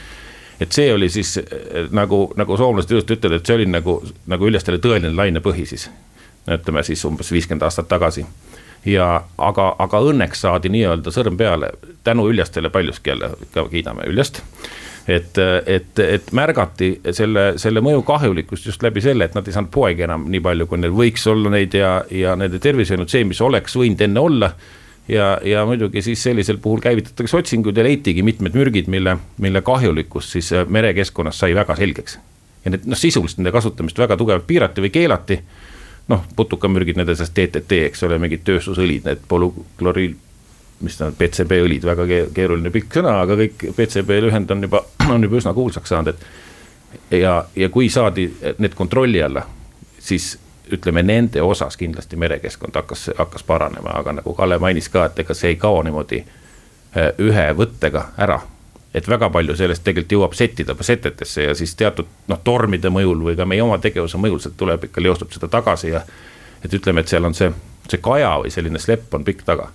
et 0.61 0.71
see 0.71 0.91
oli 0.93 1.07
siis 1.09 1.33
nagu, 1.91 2.27
nagu 2.39 2.57
soomlased 2.57 2.91
ilusti 2.93 3.15
ütlevad, 3.17 3.39
et 3.39 3.49
see 3.49 3.55
oli 3.57 3.65
nagu, 3.67 3.97
nagu 4.29 4.47
Üljastele 4.47 4.77
tõeline 4.79 5.09
lainepõhi 5.17 5.65
siis. 5.67 5.89
ütleme 6.47 6.83
siis 6.83 7.03
umbes 7.05 7.31
viiskümmend 7.31 7.63
aastat 7.63 7.87
tagasi. 7.87 8.25
Ja 8.85 9.23
aga, 9.37 9.65
aga 9.79 9.99
õnneks 9.99 10.43
saadi 10.45 10.69
nii-öelda 10.69 11.11
sõrm 11.11 11.37
peale 11.39 11.71
tänu 12.03 12.27
Üljastele 12.29 12.69
paljuski 12.69 13.09
jälle, 13.09 13.31
ka 13.53 13.65
kiidame 13.67 14.05
Üljast 14.07 14.43
et, 15.07 15.37
et, 15.65 15.99
et 15.99 16.29
märgati 16.31 16.93
selle, 17.11 17.53
selle 17.59 17.81
mõju 17.83 18.03
kahjulikkust 18.07 18.69
just 18.69 18.83
läbi 18.85 19.03
selle, 19.03 19.27
et 19.27 19.35
nad 19.35 19.47
ei 19.47 19.55
saanud 19.55 19.71
poegi 19.73 20.05
enam 20.05 20.29
nii 20.31 20.43
palju, 20.43 20.67
kui 20.69 20.79
neil 20.79 20.95
võiks 20.95 21.27
olla 21.31 21.51
neid 21.53 21.75
ja, 21.75 21.97
ja 22.11 22.37
nende 22.39 22.61
tervis 22.63 22.91
ei 22.91 22.97
olnud 22.97 23.11
see, 23.11 23.25
mis 23.27 23.41
oleks 23.43 23.75
võinud 23.79 24.03
enne 24.07 24.23
olla 24.23 24.51
ja, 25.11 25.33
ja 25.43 25.65
muidugi 25.67 26.01
siis 26.01 26.23
sellisel 26.23 26.57
puhul 26.63 26.79
käivitatakse 26.83 27.37
otsinguid 27.37 27.77
ja 27.77 27.83
leitigi 27.83 28.23
mitmed 28.23 28.55
mürgid, 28.55 28.87
mille, 28.87 29.17
mille 29.43 29.61
kahjulikkus 29.61 30.31
siis 30.37 30.53
merekeskkonnas 30.67 31.43
sai 31.43 31.55
väga 31.55 31.75
selgeks. 31.75 32.19
ja 32.65 32.71
need 32.71 32.87
noh, 32.87 32.97
sisuliselt 32.97 33.41
nende 33.41 33.51
kasutamist 33.51 33.99
väga 33.99 34.17
tugevalt 34.17 34.47
piirati 34.47 34.83
või 34.85 34.93
keelati 34.93 35.39
noh, 36.11 36.23
putukamürgid, 36.35 36.97
nende 36.99 37.15
seas 37.15 37.31
DDT, 37.35 37.85
eks 37.89 38.03
ole, 38.07 38.17
mingid 38.19 38.43
tööstusõlid, 38.47 39.05
need 39.07 39.21
polükloriil, 39.27 40.15
mis 40.81 40.97
ta 40.97 41.07
on, 41.07 41.17
PCB 41.17 41.59
õlid, 41.63 41.85
väga 41.87 42.05
keeruline 42.35 42.71
pikk 42.73 42.99
sõna, 42.99 43.17
aga 43.23 43.37
kõik 43.39 43.67
PCB 43.75 44.21
lühend 44.27 44.51
on 44.51 44.63
juba, 44.67 44.83
on 45.13 45.23
juba 45.23 45.39
üsna 45.39 45.53
kuulsaks 45.53 45.93
saanud, 45.93 46.13
et 46.13 47.19
ja, 47.21 47.37
ja 47.55 47.69
kui 47.69 47.89
saadi 47.89 48.29
need 48.57 48.75
kontrolli 48.75 49.21
alla, 49.23 49.45
siis 49.99 50.33
ütleme 50.73 51.03
nende 51.03 51.41
osas 51.43 51.77
kindlasti 51.77 52.17
merekeskkond 52.19 52.75
hakkas, 52.75 53.09
hakkas 53.17 53.43
paranema, 53.43 53.97
aga 53.99 54.17
nagu 54.19 54.33
Kalle 54.33 54.57
mainis 54.59 54.89
ka, 54.89 55.05
et 55.05 55.19
ega 55.19 55.35
see 55.37 55.53
ei 55.53 55.59
kao 55.61 55.83
niimoodi 55.83 56.23
äh, 56.23 57.11
ühe 57.19 57.47
võttega 57.57 58.07
ära 58.17 58.41
et 58.93 59.07
väga 59.09 59.29
palju 59.33 59.55
sellest 59.57 59.83
tegelikult 59.83 60.13
jõuab 60.13 60.35
settida 60.37 60.75
setetesse 60.81 61.47
ja 61.47 61.55
siis 61.57 61.73
teatud 61.75 62.09
noh, 62.29 62.39
tormide 62.43 62.91
mõjul 62.93 63.23
või 63.25 63.35
ka 63.37 63.45
meie 63.49 63.63
oma 63.65 63.79
tegevuse 63.81 64.19
mõjul 64.21 64.41
sealt 64.43 64.57
tuleb 64.57 64.85
ikka, 64.87 65.01
leostub 65.01 65.33
seda 65.33 65.49
tagasi 65.51 65.93
ja. 65.95 66.03
et 66.63 66.73
ütleme, 66.73 67.01
et 67.01 67.09
seal 67.09 67.25
on 67.25 67.33
see, 67.37 67.49
see 67.89 68.01
kaja 68.03 68.35
või 68.43 68.53
selline 68.53 68.79
slepp 68.79 69.13
on 69.17 69.25
pikk 69.25 69.41
taga. 69.47 69.71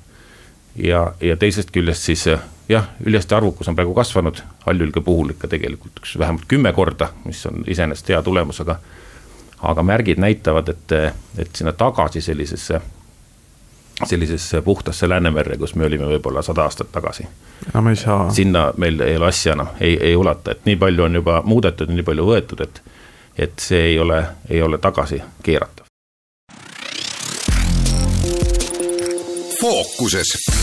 Ja, 0.82 1.12
ja 1.20 1.36
teisest 1.36 1.70
küljest 1.74 2.02
siis 2.02 2.26
jah, 2.68 2.90
üljeste 3.04 3.36
arvukus 3.36 3.68
on 3.68 3.76
praegu 3.76 3.94
kasvanud, 3.94 4.42
hallülge 4.66 5.00
puhul 5.00 5.32
ikka 5.34 5.48
tegelikult 5.48 6.02
üks 6.02 6.18
vähemalt 6.18 6.46
kümme 6.48 6.72
korda, 6.72 7.12
mis 7.24 7.40
on 7.46 7.64
iseenesest 7.66 8.14
hea 8.14 8.22
tulemus, 8.22 8.60
aga. 8.60 8.78
aga 9.62 9.82
märgid 9.82 10.20
näitavad, 10.22 10.68
et, 10.68 10.92
et 11.38 11.56
sinna 11.56 11.72
tagasi 11.72 12.20
sellisesse 12.20 12.80
sellisesse 14.06 14.60
puhtasse 14.62 15.08
Läänemerre, 15.08 15.56
kus 15.58 15.74
me 15.74 15.86
olime 15.86 16.06
võib-olla 16.06 16.42
sada 16.42 16.62
aastat 16.62 16.92
tagasi. 16.92 17.26
enam 17.74 17.88
ei 17.88 17.96
saa. 17.96 18.30
sinna 18.30 18.72
meil 18.76 19.00
ei 19.00 19.16
ole 19.16 19.26
asja 19.26 19.52
enam, 19.52 19.74
ei, 19.80 19.98
ei 20.00 20.16
ulata, 20.16 20.50
et 20.50 20.64
nii 20.64 20.76
palju 20.76 21.04
on 21.04 21.14
juba 21.14 21.42
muudetud 21.44 21.90
ja 21.90 21.94
nii 21.94 22.06
palju 22.06 22.26
võetud, 22.26 22.62
et, 22.62 22.82
et 23.38 23.58
see 23.58 23.82
ei 23.92 23.98
ole, 23.98 24.22
ei 24.50 24.62
ole 24.62 24.78
tagasi 24.78 25.22
keeratav. 25.42 25.84
fookuses. 29.60 30.57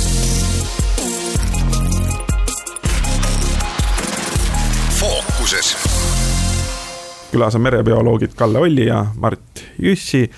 Fookuses. 5.05 5.77
külas 7.31 7.55
on 7.55 7.61
merebioloogid 7.61 8.33
Kalle 8.35 8.59
Olli 8.59 8.85
ja 8.85 9.05
Mart 9.15 9.63
Jüssi. 9.81 10.29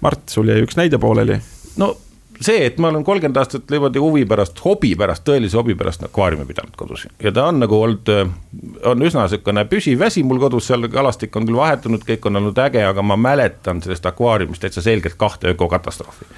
Mart, 0.00 0.28
sul 0.28 0.48
jäi 0.48 0.62
üks 0.64 0.76
näide 0.76 0.98
pooleli 0.98 1.40
no 1.80 1.96
see, 2.40 2.66
et 2.66 2.78
ma 2.78 2.88
olen 2.88 3.04
kolmkümmend 3.04 3.36
aastat 3.40 3.70
niimoodi 3.72 4.00
huvi 4.00 4.24
pärast, 4.28 4.60
hobi 4.64 4.92
pärast, 4.98 5.24
tõelise 5.28 5.56
hobi 5.56 5.74
pärast 5.76 6.04
akvaariumi 6.08 6.46
pidanud 6.48 6.76
kodus 6.76 7.06
ja 7.22 7.32
ta 7.32 7.46
on 7.50 7.60
nagu 7.64 7.80
olnud, 7.80 8.12
on 8.92 9.06
üsna 9.08 9.24
niisugune 9.26 9.64
püsiv 9.68 10.00
väsi 10.04 10.24
mul 10.24 10.40
kodus, 10.40 10.68
seal 10.70 10.88
kalastik 10.92 11.36
on 11.36 11.48
küll 11.48 11.60
vahetunud, 11.60 12.04
kõik 12.08 12.28
on 12.28 12.40
olnud 12.40 12.60
äge, 12.66 12.84
aga 12.88 13.04
ma 13.04 13.16
mäletan 13.20 13.82
sellest 13.84 14.06
akvaariumist 14.12 14.64
täitsa 14.64 14.84
selgelt 14.84 15.18
kahte 15.20 15.52
ökokatastroofi. 15.52 16.28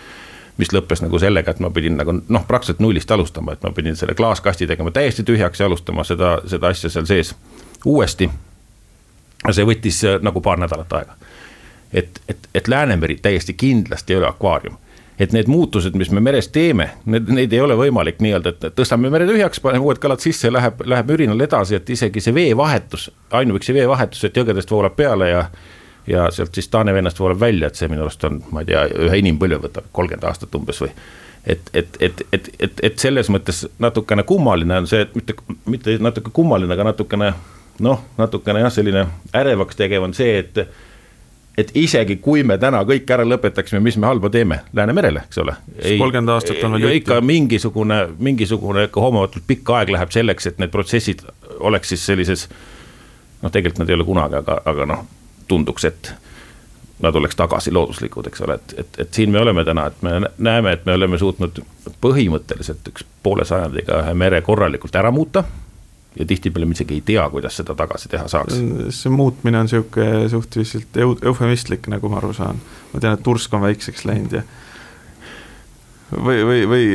mis 0.58 0.72
lõppes 0.74 1.02
nagu 1.04 1.18
sellega, 1.22 1.50
et 1.54 1.60
ma 1.62 1.70
pidin 1.70 1.94
nagu 1.98 2.16
noh, 2.18 2.46
praktiliselt 2.46 2.80
nullist 2.82 3.10
alustama, 3.14 3.54
et 3.54 3.62
ma 3.62 3.70
pidin 3.74 3.96
selle 3.96 4.14
klaaskasti 4.18 4.66
tegema 4.66 4.90
täiesti 4.90 5.22
tühjaks 5.22 5.60
ja 5.60 5.66
alustama 5.66 6.04
seda, 6.04 6.38
seda 6.46 6.74
asja 6.74 6.90
seal 6.90 7.06
sees 7.06 7.34
uuesti. 7.84 8.30
ja 9.46 9.52
see 9.54 9.64
võttis 9.64 10.02
nagu 10.22 10.40
paar 10.40 10.58
nädalat 10.58 10.92
aega. 10.92 11.14
et, 11.92 12.20
et, 12.28 12.48
et 12.54 12.68
Läänemeri 12.68 13.16
täiesti 13.22 13.54
kindlasti 13.54 14.12
ei 14.12 14.18
ole 14.18 14.28
akvaarium 14.28 14.76
et 15.18 15.32
need 15.34 15.48
muutused, 15.50 15.96
mis 15.98 16.10
me 16.14 16.20
meres 16.22 16.48
teeme, 16.54 16.90
need, 17.10 17.30
neid 17.34 17.52
ei 17.52 17.60
ole 17.60 17.74
võimalik 17.78 18.20
nii-öelda, 18.22 18.52
et 18.54 18.76
tõstame 18.78 19.10
mere 19.10 19.26
tühjaks, 19.26 19.60
paneme 19.60 19.84
uued 19.84 19.98
kalad 20.02 20.22
sisse, 20.22 20.50
läheb, 20.52 20.84
läheb 20.86 21.10
mürinal 21.10 21.42
edasi, 21.42 21.74
et 21.78 21.90
isegi 21.90 22.22
see 22.22 22.34
veevahetus, 22.34 23.08
ainuüksi 23.34 23.74
veevahetus, 23.74 24.22
et 24.28 24.38
jõgedest 24.38 24.70
voolab 24.70 24.94
peale 24.96 25.30
ja. 25.32 25.44
ja 26.06 26.28
sealt 26.34 26.54
siis 26.54 26.70
Taane 26.70 26.94
vennast 26.94 27.18
voolab 27.20 27.40
välja, 27.40 27.68
et 27.68 27.80
see 27.80 27.90
minu 27.90 28.06
arust 28.06 28.24
on, 28.30 28.38
ma 28.54 28.62
ei 28.62 28.70
tea, 28.70 28.84
ühe 29.08 29.18
inimpõlve 29.24 29.58
võtab 29.66 29.90
kolmkümmend 29.92 30.28
aastat 30.30 30.54
umbes 30.54 30.80
või 30.86 30.94
et, 31.48 31.70
et, 31.74 31.98
et, 32.00 32.22
et, 32.32 32.48
et, 32.60 32.80
et 32.82 32.98
selles 32.98 33.30
mõttes 33.32 33.64
natukene 33.82 34.22
kummaline 34.28 34.82
on 34.84 34.86
see, 34.86 35.02
et 35.02 35.14
mitte, 35.18 35.34
mitte 35.66 35.98
natuke 36.02 36.30
kummaline, 36.34 36.70
aga 36.74 36.92
natukene 36.92 37.32
noh, 37.84 38.04
natukene 38.18 38.62
jah, 38.64 38.72
selline 38.72 39.06
ärevaks 39.36 39.76
tegev 39.78 40.06
on 40.06 40.14
see, 40.16 40.38
et 40.42 40.62
et 41.58 41.70
isegi 41.74 42.16
kui 42.22 42.44
me 42.46 42.54
täna 42.62 42.84
kõik 42.86 43.08
ära 43.10 43.24
lõpetaksime, 43.26 43.80
mis 43.82 43.96
me 43.98 44.06
halba 44.06 44.30
teeme 44.30 44.60
Läänemerele, 44.78 45.24
eks 45.26 45.40
ole. 45.42 45.56
kolmkümmend 45.98 46.30
aastat 46.30 46.62
on 46.64 46.76
veel 46.76 46.84
juttu. 46.84 46.96
ikka 47.00 47.20
mingisugune, 47.20 47.98
mingisugune 48.18 48.84
ikka 48.86 49.02
hoomamatud 49.02 49.42
pikk 49.46 49.72
aeg 49.74 49.90
läheb 49.96 50.14
selleks, 50.14 50.46
et 50.46 50.62
need 50.62 50.70
protsessid 50.70 51.24
oleks 51.58 51.94
siis 51.94 52.06
sellises. 52.06 52.48
noh, 53.42 53.50
tegelikult 53.50 53.82
nad 53.82 53.90
ei 53.90 53.98
ole 53.98 54.06
kunagi, 54.06 54.38
aga, 54.38 54.60
aga 54.64 54.86
noh, 54.86 55.04
tunduks, 55.48 55.84
et 55.84 56.14
nad 57.02 57.14
oleks 57.14 57.36
tagasi 57.36 57.72
looduslikud, 57.74 58.26
eks 58.26 58.40
ole, 58.46 58.54
et, 58.54 58.74
et, 58.78 59.00
et 59.02 59.14
siin 59.14 59.30
me 59.30 59.40
oleme 59.40 59.64
täna, 59.64 59.86
et 59.86 60.02
me 60.02 60.20
näeme, 60.38 60.72
et 60.72 60.86
me 60.86 60.94
oleme 60.94 61.18
suutnud 61.18 61.58
põhimõtteliselt 62.02 62.86
üks 62.90 63.06
poole 63.22 63.46
sajandiga 63.46 64.02
ühe 64.02 64.14
mere 64.14 64.42
korralikult 64.46 64.94
ära 64.98 65.10
muuta 65.14 65.44
ja 66.16 66.26
tihtipeale 66.26 66.66
me 66.66 66.76
isegi 66.76 66.98
ei 66.98 67.02
tea, 67.04 67.24
kuidas 67.30 67.58
seda 67.60 67.74
tagasi 67.78 68.08
teha 68.08 68.28
saaks. 68.28 68.56
see 68.96 69.12
muutmine 69.12 69.60
on 69.60 69.68
sihuke 69.68 70.28
suhteliselt 70.32 70.96
eufemistlik, 70.98 71.86
nagu 71.92 72.08
ma 72.08 72.18
aru 72.22 72.32
saan. 72.36 72.60
ma 72.92 73.00
tean, 73.00 73.18
et 73.18 73.22
tursk 73.22 73.54
on 73.54 73.64
väikseks 73.66 74.06
läinud 74.08 74.38
ja 74.38 74.42
või, 76.12 76.40
või, 76.48 76.62
või, 76.68 76.86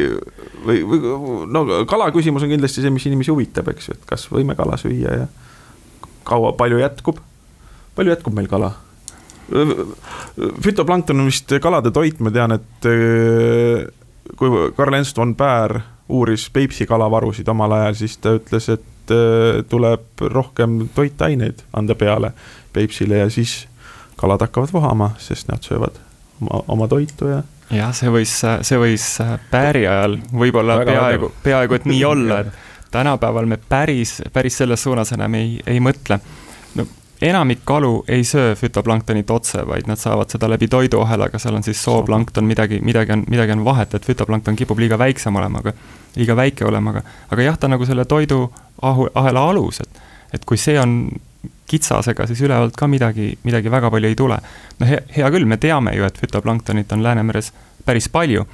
või, 0.66 0.80
või 0.90 1.12
no 1.54 1.66
kala 1.90 2.10
küsimus 2.16 2.46
on 2.46 2.54
kindlasti 2.56 2.82
see, 2.82 2.94
mis 2.94 3.06
inimesi 3.10 3.32
huvitab, 3.32 3.70
eks 3.74 3.90
ju, 3.90 3.98
et 3.98 4.08
kas 4.10 4.26
võime 4.32 4.58
kala 4.58 4.80
süüa 4.82 5.20
ja 5.22 5.30
kaua, 6.28 6.54
palju 6.58 6.82
jätkub, 6.82 7.22
palju 7.96 8.16
jätkub 8.16 8.36
meil 8.38 8.50
kala? 8.52 8.74
fütoplankton 10.64 11.20
on 11.20 11.28
vist 11.28 11.52
kalade 11.62 11.92
toit, 11.94 12.20
ma 12.24 12.32
tean, 12.34 12.56
et 12.56 12.86
kui 14.40 14.70
Karl 14.78 14.96
Ernst 14.96 15.20
von 15.20 15.36
Päär 15.36 15.82
uuris 16.10 16.48
Peipsi 16.50 16.88
kalavarusid 16.88 17.48
omal 17.52 17.76
ajal, 17.76 17.98
siis 18.00 18.16
ta 18.24 18.34
ütles, 18.38 18.70
et 18.72 18.93
Äh, 19.12 19.64
tuleb 19.70 20.22
rohkem 20.32 20.90
toitaineid 20.96 21.66
anda 21.74 21.96
peale 21.96 22.32
Peipsile 22.74 23.18
ja 23.18 23.30
siis 23.30 23.68
kalad 24.16 24.40
hakkavad 24.42 24.72
vohama, 24.74 25.10
sest 25.20 25.50
nad 25.52 25.60
söövad 25.60 25.98
oma, 26.42 26.62
oma 26.68 26.88
toitu 26.88 27.28
ja. 27.28 27.42
jah, 27.68 27.92
see 27.92 28.08
võis, 28.14 28.38
see 28.64 28.80
võis 28.80 29.08
Pääri 29.52 29.84
ajal 29.88 30.16
võib-olla 30.32 30.80
peaaegu, 30.88 31.34
peaaegu 31.44 31.76
et 31.76 31.90
nii 31.92 32.00
olla, 32.14 32.40
et 32.46 32.94
tänapäeval 32.96 33.50
me 33.52 33.58
päris, 33.58 34.22
päris 34.34 34.62
selles 34.64 34.84
suunas 34.88 35.12
enam 35.18 35.36
ei, 35.36 35.58
ei 35.68 35.84
mõtle. 35.84 36.22
no 36.80 36.88
enamik 37.24 37.60
kalu 37.66 38.04
ei 38.08 38.24
söö 38.24 38.56
fütoplanktonit 38.56 39.30
otse, 39.32 39.64
vaid 39.68 39.88
nad 39.88 40.00
saavad 40.00 40.30
seda 40.30 40.50
läbi 40.52 40.68
toiduahelaga, 40.68 41.40
seal 41.40 41.56
on 41.56 41.64
siis 41.64 41.84
sooplankton, 41.84 42.46
midagi, 42.46 42.80
midagi 42.84 43.16
on, 43.16 43.24
midagi 43.30 43.56
on 43.56 43.66
vahet, 43.66 43.94
et 43.94 44.06
fütoplankton 44.06 44.56
kipub 44.60 44.80
liiga 44.80 44.98
väiksem 45.00 45.36
olema, 45.36 45.62
aga, 45.64 45.74
liiga 46.16 46.36
väike 46.36 46.68
olema, 46.68 46.92
aga, 46.92 47.04
aga 47.32 47.48
jah, 47.48 47.60
ta 47.60 47.70
nagu 47.72 47.88
selle 47.88 48.06
toiduahela 48.06 49.46
alus, 49.54 49.80
et, 49.86 50.04
et 50.36 50.46
kui 50.46 50.60
see 50.60 50.76
on 50.80 50.98
kitsas, 51.70 52.12
ega 52.12 52.28
siis 52.28 52.44
ülevalt 52.44 52.76
ka 52.78 52.88
midagi, 52.92 53.32
midagi 53.48 53.72
väga 53.72 53.92
palju 53.94 54.12
ei 54.12 54.20
tule. 54.20 54.38
no 54.80 54.90
hea, 54.90 55.00
hea 55.16 55.32
küll, 55.32 55.48
me 55.48 55.58
teame 55.58 55.96
ju, 55.96 56.06
et 56.06 56.20
fütoplanktonit 56.20 56.92
on 56.92 57.04
Läänemeres 57.04 57.54
päris 57.86 58.10
palju. 58.10 58.46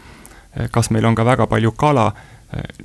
kas 0.71 0.89
meil 0.89 1.05
on 1.05 1.15
ka 1.15 1.25
väga 1.25 1.47
palju 1.47 1.71
kala? 1.71 2.11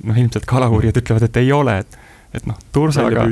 noh, 0.03 0.17
ilmselt 0.17 0.45
kalauurijad 0.45 0.97
ütlevad, 1.01 1.23
et 1.25 1.37
ei 1.41 1.51
ole, 1.51 1.79
et, 1.79 1.97
et 2.33 2.45
noh, 2.45 2.57
tursaga. 2.71 3.25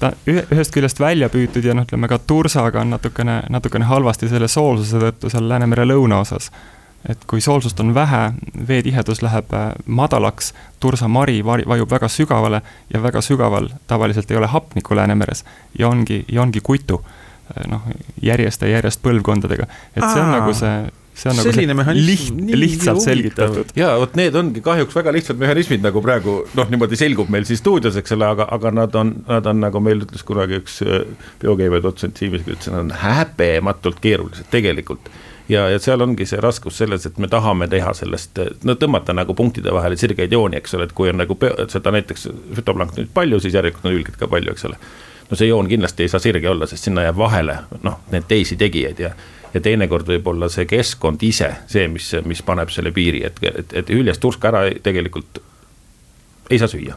Ta 0.00 0.12
ühest 0.28 0.74
küljest 0.74 1.00
välja 1.00 1.28
püütud 1.32 1.64
ja 1.64 1.74
noh, 1.74 1.86
ütleme 1.86 2.08
ka 2.08 2.18
tursaga 2.18 2.80
on 2.82 2.90
natukene, 2.94 3.42
natukene 3.52 3.88
halvasti 3.88 4.28
selle 4.28 4.48
soolsuse 4.48 5.00
tõttu 5.02 5.30
seal 5.32 5.48
Läänemere 5.48 5.86
lõunaosas. 5.88 6.50
et 7.08 7.24
kui 7.30 7.40
soolsust 7.40 7.80
on 7.80 7.94
vähe, 7.94 8.32
veetihedus 8.68 9.22
läheb 9.22 9.52
äh, 9.54 9.68
madalaks, 9.86 10.54
tursamari 10.80 11.44
vajub 11.44 11.90
väga 11.90 12.08
sügavale 12.08 12.62
ja 12.94 13.02
väga 13.02 13.20
sügaval 13.20 13.68
tavaliselt 13.86 14.30
ei 14.30 14.36
ole 14.36 14.46
hapnikku 14.46 14.96
Läänemeres 14.96 15.44
ja 15.78 15.88
ongi, 15.88 16.24
ja 16.32 16.42
ongi 16.42 16.60
kutu. 16.60 17.04
Äh, 17.56 17.66
noh, 17.70 17.82
järjest 18.22 18.62
ja 18.62 18.68
järjest 18.68 19.02
põlvkondadega, 19.02 19.66
et 19.96 20.02
see 20.02 20.20
on 20.20 20.32
Aa. 20.32 20.38
nagu 20.40 20.54
see 20.54 20.90
see 21.16 21.32
on 21.32 21.38
selline 21.40 21.74
nagu 21.76 21.94
see 21.94 22.06
liht, 22.06 22.56
lihtsalt 22.60 23.02
selgitatud. 23.04 23.70
ja 23.78 23.94
vot 24.00 24.16
need 24.18 24.36
ongi 24.36 24.62
kahjuks 24.64 24.96
väga 24.96 25.14
lihtsad 25.16 25.40
mehhanismid, 25.40 25.84
nagu 25.84 26.02
praegu 26.04 26.38
noh, 26.58 26.72
niimoodi 26.72 26.98
selgub 27.00 27.30
meil 27.32 27.46
siis 27.48 27.62
stuudios, 27.62 27.96
eks 28.00 28.16
ole, 28.16 28.28
aga, 28.36 28.48
aga 28.56 28.74
nad 28.82 28.98
on, 29.00 29.14
nad 29.28 29.48
on 29.48 29.62
nagu 29.64 29.80
meil 29.84 30.04
ütles 30.04 30.26
kunagi 30.26 30.60
üks 30.60 30.82
äh, 30.84 31.06
biokeemia 31.42 31.80
dotsent 31.84 32.20
Siimis, 32.20 32.44
ütles, 32.44 32.68
nad 32.72 32.84
on 32.84 32.92
häbematult 33.00 34.02
keerulised 34.04 34.52
tegelikult 34.52 35.08
ja, 35.48 35.66
ja 35.72 35.80
seal 35.82 36.02
ongi 36.04 36.26
see 36.28 36.40
raskus 36.42 36.80
selles, 36.82 37.06
et 37.08 37.18
me 37.22 37.30
tahame 37.32 37.68
teha 37.70 37.92
sellest, 37.96 38.40
no 38.66 38.76
tõmmata 38.78 39.14
nagu 39.16 39.34
punktide 39.38 39.72
vahele 39.74 39.98
sirgeid 39.98 40.32
jooni, 40.32 40.60
eks 40.60 40.76
ole, 40.76 40.88
et 40.88 40.94
kui 40.96 41.10
on 41.12 41.20
nagu 41.22 41.38
seda 41.72 41.92
näiteks 41.94 42.28
fütoplanktonit 42.58 43.12
palju, 43.14 43.40
siis 43.42 43.56
järelikult 43.56 43.88
on 43.88 43.96
ülgit 43.96 44.18
ka 44.20 44.28
palju, 44.30 44.52
eks 44.52 44.68
ole. 44.68 44.80
no 45.30 45.38
see 45.38 45.48
joon 45.48 45.68
kindlasti 45.70 46.06
ei 46.06 46.12
saa 46.12 46.22
sirge 46.22 46.50
olla, 46.50 46.68
sest 46.70 46.90
sinna 46.90 47.06
jääb 47.06 47.18
vahele 47.18 47.58
noh, 47.82 48.00
need 48.12 48.28
teisi 48.28 48.58
tegijaid 48.60 49.00
ja 49.02 49.14
ja 49.56 49.64
teinekord 49.64 50.08
võib 50.12 50.30
olla 50.34 50.50
see 50.52 50.68
keskkond 50.68 51.24
ise 51.26 51.50
see, 51.70 51.88
mis, 51.92 52.12
mis 52.28 52.44
paneb 52.46 52.72
selle 52.74 52.92
piiri, 52.96 53.24
et, 53.28 53.42
et, 53.50 53.76
et 53.82 53.92
hüljest 53.92 54.22
turska 54.22 54.52
ära 54.52 54.66
tegelikult 54.84 55.42
ei 56.50 56.60
saa 56.62 56.70
süüa 56.70 56.96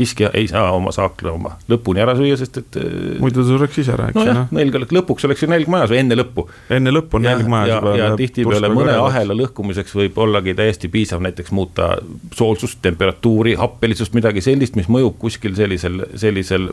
kiskja 0.00 0.30
ei 0.34 0.46
saa 0.48 0.70
oma 0.72 0.92
saakle 0.94 1.32
oma 1.34 1.56
lõpuni 1.68 2.00
ära 2.00 2.14
süüa, 2.16 2.36
sest 2.40 2.60
et. 2.60 2.76
muidu 3.20 3.42
ta 3.42 3.48
sureks 3.50 3.80
ise 3.82 3.92
ära, 3.92 4.06
eks 4.10 4.16
ju. 4.16 4.22
nojah, 4.22 4.52
nälg 4.56 4.78
oleks, 4.78 4.94
lõpuks 4.96 5.26
oleks 5.28 5.42
ju 5.44 5.48
nälg 5.50 5.68
majas 5.72 5.90
või 5.92 5.98
enne 6.00 6.16
lõppu. 6.16 6.46
enne 6.76 6.94
lõppu 6.94 7.18
on 7.18 7.26
nälg 7.26 7.50
majas 7.50 7.74
juba. 7.74 7.96
ja, 7.98 8.06
ja 8.06 8.20
tihtipeale 8.20 8.70
mõne 8.72 8.94
ahela 8.96 9.36
lõhkumiseks 9.36 9.96
võib 9.98 10.22
ollagi 10.24 10.54
täiesti 10.56 10.88
piisav 10.92 11.20
näiteks 11.26 11.52
muuta 11.56 11.90
soolsust, 12.36 12.80
temperatuuri, 12.86 13.56
happelisust, 13.60 14.16
midagi 14.16 14.44
sellist, 14.46 14.78
mis 14.78 14.88
mõjub 14.88 15.18
kuskil 15.20 15.58
sellisel, 15.58 16.06
sellisel 16.22 16.70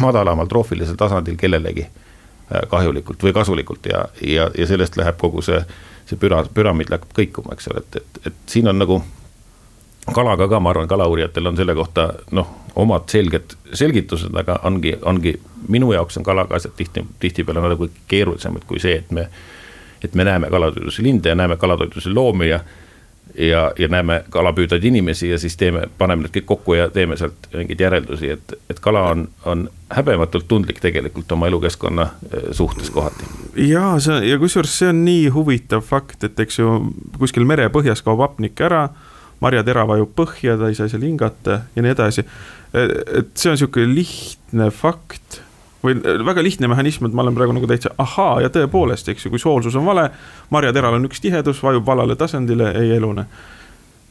madalamal 0.00 0.48
troofilisel 0.48 0.96
tasandil 0.96 1.36
kellelegi 1.40 1.84
äh, 1.84 2.11
kahjulikult 2.70 3.22
või 3.22 3.32
kasulikult 3.32 3.86
ja, 3.86 4.04
ja, 4.26 4.50
ja 4.58 4.66
sellest 4.66 4.96
läheb 4.96 5.18
kogu 5.20 5.42
see, 5.42 5.60
see 6.08 6.20
püra, 6.20 6.42
püramiid 6.54 6.92
hakkab 6.92 7.14
kõikuma, 7.16 7.56
eks 7.56 7.70
ole, 7.72 7.84
et, 7.84 8.00
et, 8.02 8.26
et 8.30 8.54
siin 8.54 8.68
on 8.68 8.78
nagu 8.78 9.02
kalaga 10.14 10.48
ka, 10.48 10.60
ma 10.60 10.70
arvan, 10.70 10.88
kalauurijatel 10.88 11.46
on 11.46 11.56
selle 11.56 11.74
kohta 11.78 12.08
noh, 12.34 12.48
omad 12.74 13.08
selged 13.12 13.56
selgitused, 13.72 14.34
aga 14.36 14.58
ongi, 14.68 14.94
ongi 15.02 15.36
minu 15.68 15.92
jaoks 15.92 16.18
on 16.18 16.26
kalaga 16.26 16.56
asjad 16.58 16.74
tihti, 16.76 17.04
tihtipeale 17.22 17.62
nagu 17.74 17.88
keerulisemad 18.10 18.66
kui 18.66 18.80
see, 18.82 18.98
et 19.02 19.10
me. 19.10 19.28
et 20.02 20.14
me 20.18 20.24
näeme 20.24 20.48
kalatoidulisi 20.50 21.02
linde 21.02 21.28
ja 21.28 21.34
näeme 21.34 21.56
kalatoidulisi 21.56 22.10
loomi 22.10 22.48
ja 22.48 22.60
ja, 23.38 23.72
ja 23.78 23.88
näeme 23.88 24.24
kalapüüdvaid 24.30 24.84
inimesi 24.84 25.30
ja 25.30 25.38
siis 25.38 25.56
teeme, 25.56 25.86
paneme 25.98 26.26
need 26.26 26.34
kõik 26.36 26.46
kokku 26.46 26.74
ja 26.74 26.88
teeme 26.90 27.16
sealt 27.16 27.48
mingeid 27.54 27.80
järeldusi, 27.80 28.30
et, 28.36 28.54
et 28.70 28.80
kala 28.80 29.02
on, 29.12 29.26
on 29.48 29.68
häbematult 29.92 30.48
tundlik 30.48 30.80
tegelikult 30.80 31.32
oma 31.32 31.48
elukeskkonna 31.50 32.08
eh, 32.08 32.50
suhtes 32.50 32.90
kohati. 32.90 33.28
ja 33.56 33.94
see 34.00 34.20
ja 34.28 34.38
kusjuures 34.38 34.78
see 34.78 34.90
on 34.92 35.04
nii 35.04 35.28
huvitav 35.34 35.84
fakt, 35.86 36.24
et 36.24 36.40
eks 36.40 36.58
ju 36.58 36.78
kuskil 37.18 37.48
merepõhjas 37.48 38.04
kaob 38.04 38.20
hapnik 38.24 38.60
ära, 38.60 38.88
marjatera 39.40 39.86
vajub 39.88 40.12
põhja, 40.16 40.58
ta 40.58 40.68
ei 40.70 40.78
saa 40.78 40.90
seal 40.92 41.06
hingata 41.06 41.62
ja 41.76 41.84
nii 41.84 41.94
edasi. 41.96 42.26
et 42.72 43.32
see 43.36 43.50
on 43.52 43.58
sihuke 43.60 43.86
lihtne 43.88 44.70
fakt 44.70 45.41
või 45.84 45.96
äh, 45.98 46.22
väga 46.26 46.42
lihtne 46.42 46.70
mehhanism, 46.70 47.06
et 47.06 47.16
ma 47.16 47.24
olen 47.24 47.36
praegu 47.36 47.54
nagu 47.56 47.68
täitsa 47.70 47.92
ahaa 48.02 48.40
ja 48.44 48.52
tõepoolest, 48.52 49.10
eks 49.12 49.26
ju, 49.26 49.32
kui 49.34 49.42
soolsus 49.42 49.76
on 49.78 49.86
vale, 49.86 50.08
marjateral 50.54 50.98
on 50.98 51.08
üks 51.08 51.22
tihedus, 51.22 51.62
vajub 51.62 51.86
valale 51.86 52.16
tasandile, 52.16 52.72
ei 52.80 52.94
elune. 52.96 53.26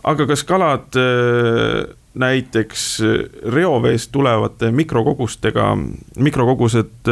aga 0.04 0.25
kas 0.28 0.44
kalad 0.44 1.00
äh, 1.00 1.96
näiteks 2.13 2.86
äh, 3.01 3.20
reoveest 3.54 4.12
tulevate 4.12 4.72
mikrokogustega, 4.72 5.75
mikrokogused 6.18 7.12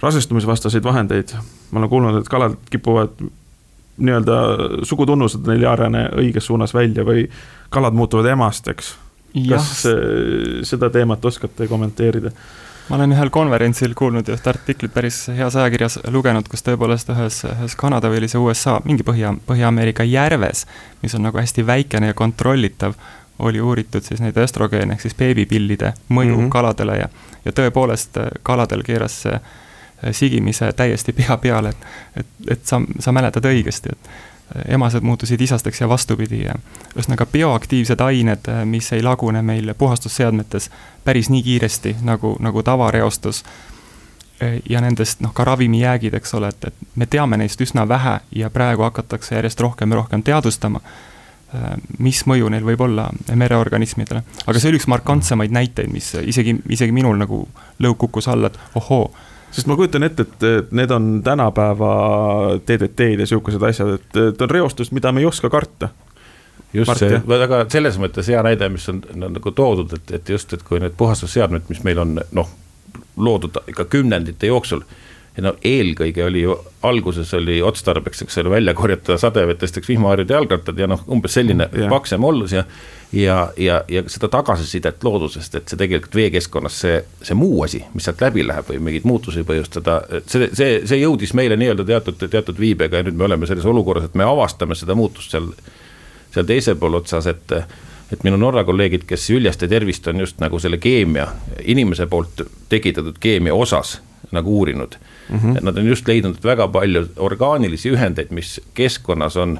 rasestumisvastaseid 0.00 0.84
vahendeid, 0.84 1.34
ma 1.70 1.80
olen 1.80 1.90
kuulnud, 1.90 2.20
et 2.20 2.28
kalad 2.28 2.56
kipuvad 2.70 3.16
nii-öelda 3.96 4.36
sugutunnused 4.84 5.46
neil 5.48 5.62
ei 5.64 5.68
arene 5.70 6.02
õiges 6.20 6.44
suunas 6.50 6.74
välja 6.76 7.04
või 7.04 7.22
kalad 7.72 7.96
muutuvad 7.96 8.28
emasteks. 8.28 8.94
kas 9.48 9.86
seda 10.68 10.90
teemat 10.92 11.24
oskate 11.24 11.68
kommenteerida? 11.68 12.30
Ma 12.88 12.96
olen 12.96 13.12
ühel 13.16 13.30
konverentsil 13.34 13.94
kuulnud 13.98 14.28
ühte 14.30 14.50
artiklit 14.50 14.94
päris 14.94 15.24
heas 15.34 15.56
ajakirjas 15.58 15.98
lugenud, 16.14 16.46
kus 16.50 16.62
tõepoolest 16.66 17.10
ühes, 17.14 17.42
ühes 17.50 17.76
Kanada 17.78 18.10
või 18.12 18.22
oli 18.22 18.30
see 18.30 18.42
USA, 18.42 18.78
mingi 18.84 19.06
Põhja, 19.06 19.32
Põhja-Ameerika 19.48 20.06
järves, 20.06 20.66
mis 21.02 21.14
on 21.18 21.26
nagu 21.26 21.40
hästi 21.40 21.66
väikene 21.66 22.12
ja 22.12 22.18
kontrollitav, 22.18 22.94
oli 23.38 23.60
uuritud 23.60 24.04
siis 24.06 24.22
neid 24.22 24.38
östrogeene 24.40 24.96
ehk 24.96 25.04
siis 25.04 25.16
beebipillide 25.18 25.92
mõju 26.08 26.36
mm 26.36 26.42
-hmm. 26.44 26.52
kaladele 26.52 26.96
ja, 26.96 27.08
ja 27.44 27.52
tõepoolest 27.52 28.20
äh, 28.22 28.30
kaladel 28.42 28.82
keeras 28.82 29.20
see 29.22 29.34
äh, 29.34 30.12
sigimise 30.12 30.72
täiesti 30.72 31.12
pea 31.12 31.36
peale, 31.36 31.68
et, 31.68 31.86
et, 32.16 32.26
et 32.50 32.64
sa, 32.64 32.80
sa 32.98 33.12
mäletad 33.12 33.44
õigesti, 33.44 33.92
et 33.92 34.10
emased 34.68 35.02
muutusid 35.02 35.40
isasteks 35.40 35.80
ja 35.80 35.88
vastupidi 35.88 36.42
ja 36.42 36.54
ühesõnaga 36.94 37.26
bioaktiivsed 37.26 38.00
ained, 38.00 38.50
mis 38.64 38.92
ei 38.92 39.02
lagune 39.02 39.42
meil 39.42 39.74
puhastusseadmetes 39.78 40.70
päris 41.04 41.30
nii 41.30 41.42
kiiresti 41.42 41.96
nagu, 42.02 42.36
nagu 42.40 42.62
tavareostus. 42.62 43.44
ja 44.68 44.80
nendest 44.80 45.20
noh, 45.20 45.32
ka 45.32 45.44
ravimijäägid, 45.44 46.14
eks 46.14 46.34
ole, 46.34 46.48
et, 46.48 46.64
et 46.64 46.74
me 46.94 47.06
teame 47.06 47.36
neist 47.36 47.60
üsna 47.60 47.88
vähe 47.88 48.20
ja 48.32 48.50
praegu 48.50 48.82
hakatakse 48.82 49.34
järjest 49.34 49.60
rohkem 49.60 49.90
ja 49.90 49.96
rohkem 49.96 50.22
teadvustama 50.22 50.80
mis 51.98 52.24
mõju 52.26 52.50
neil 52.50 52.64
võib 52.66 52.80
olla 52.80 53.06
mereorganismidele. 53.34 54.22
aga 54.46 54.60
see 54.60 54.68
oli 54.68 54.80
üks 54.80 54.88
markantsemaid 54.90 55.54
näiteid, 55.54 55.92
mis 55.92 56.12
isegi, 56.14 56.56
isegi 56.68 56.92
minul 56.92 57.16
nagu 57.16 57.46
lõug 57.80 57.96
kukkus 57.96 58.28
alla, 58.28 58.50
et 58.50 58.58
ohoo 58.74 59.10
sest 59.56 59.68
ma 59.70 59.76
kujutan 59.78 60.04
ette, 60.04 60.26
et 60.26 60.74
need 60.76 60.90
on 60.92 61.06
tänapäeva 61.24 61.92
DDT-d 62.60 63.24
ja 63.24 63.28
sihukesed 63.30 63.62
asjad, 63.64 63.94
et, 63.96 64.18
et 64.20 64.44
on 64.44 64.52
reostus, 64.52 64.92
mida 64.92 65.12
me 65.12 65.24
ei 65.24 65.30
oska 65.30 65.48
karta. 65.52 65.88
just 66.72 66.90
Mart, 66.90 67.00
see, 67.00 67.22
väga 67.28 67.64
selles 67.72 67.96
mõttes 68.02 68.28
hea 68.28 68.42
näide, 68.44 68.68
mis 68.68 68.84
on, 68.92 69.00
on 69.14 69.26
nagu 69.38 69.52
toodud, 69.56 69.96
et, 69.96 70.12
et 70.18 70.28
just, 70.36 70.52
et 70.52 70.62
kui 70.66 70.80
need 70.82 70.96
puhastusseadmed, 70.98 71.70
mis 71.72 71.80
meil 71.88 72.02
on 72.04 72.18
noh, 72.36 72.52
loodud 73.16 73.62
ikka 73.72 73.88
kümnendite 73.96 74.50
jooksul 74.50 74.84
ja 75.36 75.44
no 75.44 75.52
eelkõige 75.64 76.24
oli 76.24 76.42
ju, 76.44 76.56
alguses 76.86 77.32
oli 77.36 77.58
otstarbeks, 77.64 78.24
eks 78.24 78.38
ole, 78.42 78.52
välja 78.56 78.74
korjata 78.76 79.18
sadevetest, 79.20 79.80
eks 79.80 79.88
vihmaharjud 79.92 80.32
ja 80.32 80.40
jalgrattad 80.40 80.78
ja 80.80 80.88
noh, 80.90 81.02
umbes 81.12 81.36
selline 81.36 81.68
yeah. 81.72 81.90
paksem 81.92 82.24
ollus 82.24 82.56
ja. 82.56 82.64
Ja, 83.12 83.52
ja, 83.56 83.84
ja 83.88 84.02
seda 84.10 84.28
tagasisidet 84.28 85.04
loodusest, 85.04 85.54
et 85.54 85.68
see 85.68 85.78
tegelikult 85.80 86.14
veekeskkonnas 86.18 86.80
see, 86.80 87.00
see 87.22 87.38
muu 87.38 87.62
asi, 87.64 87.84
mis 87.94 88.06
sealt 88.08 88.20
läbi 88.24 88.44
läheb 88.46 88.68
või 88.70 88.80
mingeid 88.88 89.08
muutusi 89.08 89.44
põhjustada, 89.46 90.00
see, 90.26 90.50
see, 90.52 90.80
see 90.86 91.00
jõudis 91.00 91.34
meile 91.38 91.58
nii-öelda 91.60 91.86
teatud, 91.86 92.26
teatud 92.30 92.60
viibega 92.60 93.00
ja 93.00 93.06
nüüd 93.06 93.18
me 93.18 93.28
oleme 93.28 93.48
selles 93.48 93.66
olukorras, 93.66 94.08
et 94.08 94.18
me 94.18 94.26
avastame 94.26 94.78
seda 94.78 94.96
muutust 94.98 95.34
seal, 95.34 95.52
seal 96.34 96.48
teisel 96.48 96.78
pool 96.80 97.00
otsas, 97.02 97.28
et 97.32 97.60
et 98.12 98.22
minu 98.22 98.36
Norra 98.38 98.62
kolleegid, 98.62 99.02
kes 99.02 99.24
Üljaste 99.34 99.66
tervist 99.66 100.06
on 100.06 100.20
just 100.22 100.38
nagu 100.38 100.60
selle 100.62 100.78
keemia, 100.78 101.26
inimese 101.66 102.06
poolt 102.06 102.44
tekitatud 102.70 103.18
keemia 103.18 103.54
osas 103.54 103.96
nagu 104.30 104.58
uurinud 104.58 104.94
mm. 105.28 105.38
-hmm. 105.38 105.58
nad 105.62 105.76
on 105.76 105.86
just 105.86 106.08
leidnud 106.08 106.36
väga 106.44 106.68
palju 106.68 107.06
orgaanilisi 107.16 107.90
ühendeid, 107.90 108.30
mis 108.30 108.60
keskkonnas 108.74 109.36
on, 109.36 109.58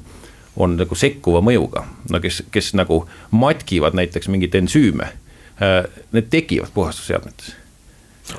on 0.56 0.76
nagu 0.80 0.94
sekkuva 0.98 1.42
mõjuga. 1.44 1.84
no 2.10 2.20
kes, 2.20 2.42
kes 2.52 2.72
nagu 2.78 3.04
matkivad 3.30 3.96
näiteks 3.98 4.28
mingeid 4.32 4.54
ensüüme, 4.54 5.12
äh, 5.60 5.78
need 6.12 6.32
tekivad 6.32 6.74
puhastusseadmetes. 6.74 7.54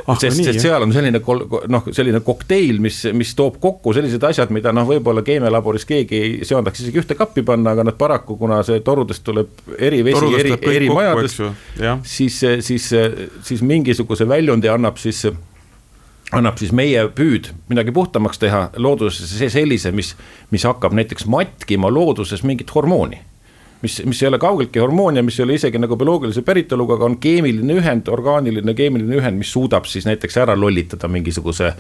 Ah, 0.04 0.18
sest, 0.20 0.42
sest 0.44 0.60
seal 0.60 0.84
on 0.84 0.92
selline 0.92 1.22
noh, 1.72 1.86
selline 1.96 2.20
kokteil, 2.26 2.82
mis, 2.84 2.98
mis 3.16 3.30
toob 3.40 3.56
kokku 3.64 3.94
sellised 3.96 4.24
asjad, 4.28 4.52
mida 4.52 4.74
noh, 4.76 4.84
võib-olla 4.90 5.24
keemialaboris 5.24 5.88
keegi 5.88 6.20
ei 6.20 6.48
söandaks 6.48 6.82
isegi 6.84 7.00
ühte 7.00 7.16
kappi 7.16 7.44
panna, 7.48 7.72
aga 7.72 7.86
nad 7.88 7.96
paraku, 8.00 8.36
kuna 8.40 8.60
see 8.68 8.82
torudest 8.84 9.24
tuleb 9.24 9.64
eri 9.80 10.02
vesi, 10.04 10.28
eri, 10.42 10.58
eri 10.74 10.90
majadest, 10.92 11.40
siis, 12.04 12.42
siis, 12.68 12.90
siis 13.48 13.64
mingisuguse 13.64 14.28
väljundi 14.28 14.68
annab 14.74 15.00
siis 15.00 15.24
annab 16.36 16.60
siis 16.60 16.74
meie 16.76 17.06
püüd 17.16 17.52
midagi 17.72 17.94
puhtamaks 17.96 18.42
teha 18.42 18.68
loodusesse 18.76 19.50
sellise, 19.52 19.94
mis, 19.96 20.14
mis 20.52 20.66
hakkab 20.68 20.96
näiteks 20.98 21.28
matkima 21.32 21.92
looduses 21.94 22.44
mingit 22.44 22.74
hormooni. 22.76 23.20
mis, 23.82 24.02
mis 24.06 24.24
ei 24.24 24.28
ole 24.28 24.40
kaugeltki 24.42 24.80
hormoon 24.80 25.16
ja 25.16 25.24
mis 25.24 25.40
ei 25.40 25.44
ole 25.44 25.54
isegi 25.54 25.78
nagu 25.80 25.96
bioloogilise 25.96 26.42
päritoluga, 26.42 26.96
aga 26.98 27.06
on 27.06 27.18
keemiline 27.22 27.78
ühend, 27.78 28.08
orgaaniline 28.10 28.74
keemiline 28.74 29.16
ühend, 29.22 29.38
mis 29.38 29.52
suudab 29.54 29.86
siis 29.86 30.06
näiteks 30.06 30.38
ära 30.38 30.58
lollitada 30.60 31.08
mingisuguse 31.08 31.74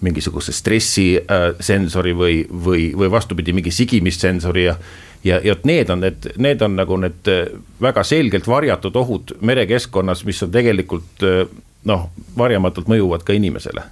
mingisuguse 0.00 0.52
stressisensori 0.52 2.12
äh, 2.12 2.16
või, 2.18 2.40
või, 2.64 2.90
või 2.92 3.10
vastupidi, 3.10 3.54
mingi 3.56 3.70
sigimissensori 3.72 4.64
ja 4.66 4.76
ja, 5.24 5.40
ja 5.44 5.56
need 5.64 5.90
on 5.90 6.00
need, 6.04 6.28
need 6.38 6.62
on 6.62 6.76
nagu 6.76 6.98
need 7.00 7.30
äh, 7.30 7.46
väga 7.82 8.04
selgelt 8.04 8.46
varjatud 8.46 8.96
ohud 8.96 9.32
merekeskkonnas, 9.40 10.24
mis 10.28 10.42
on 10.44 10.52
tegelikult 10.54 11.24
äh, 11.24 11.46
noh, 11.86 12.10
varjamatult 12.38 12.90
mõjuvad 12.90 13.24
ka 13.26 13.36
inimesele. 13.36 13.82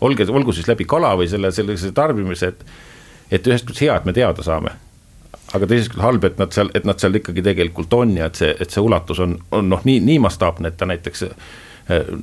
olge, 0.00 0.26
olgu 0.30 0.52
siis 0.52 0.68
läbi 0.68 0.84
kala 0.84 1.14
või 1.18 1.28
selle, 1.28 1.50
sellise 1.52 1.92
tarbimise, 1.92 2.52
et, 2.52 2.64
et 3.30 3.46
ühest 3.46 3.66
küljest 3.66 3.82
hea, 3.82 3.96
et 3.96 4.04
me 4.04 4.12
teada 4.12 4.42
saame. 4.42 4.74
aga 5.54 5.66
teisest 5.66 5.92
küljest 5.92 6.04
halb, 6.04 6.24
et 6.24 6.38
nad 6.38 6.52
seal, 6.52 6.70
et 6.74 6.84
nad 6.84 7.00
seal 7.00 7.14
ikkagi 7.14 7.42
tegelikult 7.42 7.94
on 7.94 8.16
ja 8.16 8.26
et 8.26 8.36
see, 8.36 8.54
et 8.60 8.70
see 8.70 8.84
ulatus 8.84 9.18
on, 9.24 9.38
on 9.50 9.68
noh, 9.68 9.84
nii, 9.84 10.00
nii 10.00 10.18
mastaapne, 10.18 10.68
et 10.68 10.76
ta 10.76 10.86
näiteks 10.86 11.24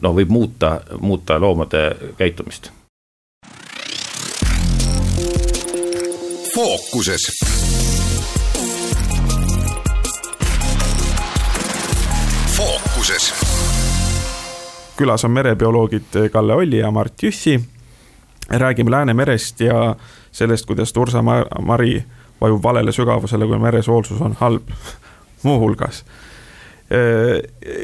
noh, 0.02 0.14
võib 0.14 0.30
muuta, 0.30 0.80
muuta 1.00 1.40
loomade 1.42 1.92
käitumist. 2.18 2.72
fookuses 6.56 7.26
fookuses 12.56 13.45
külas 14.98 15.26
on 15.26 15.32
merebioloogid 15.32 16.30
Kalle 16.32 16.54
Olli 16.54 16.78
ja 16.78 16.92
Mart 16.92 17.24
Jüssi. 17.24 17.60
räägime 18.50 18.92
Läänemerest 18.92 19.60
ja 19.60 19.96
sellest, 20.32 20.66
kuidas 20.66 20.94
Tursa 20.94 21.22
mari 21.62 22.04
vajub 22.42 22.64
valele 22.64 22.92
sügavusele, 22.92 23.48
kui 23.48 23.60
meresoolsus 23.60 24.22
on 24.22 24.36
halb 24.40 24.70
muuhulgas. 25.44 26.06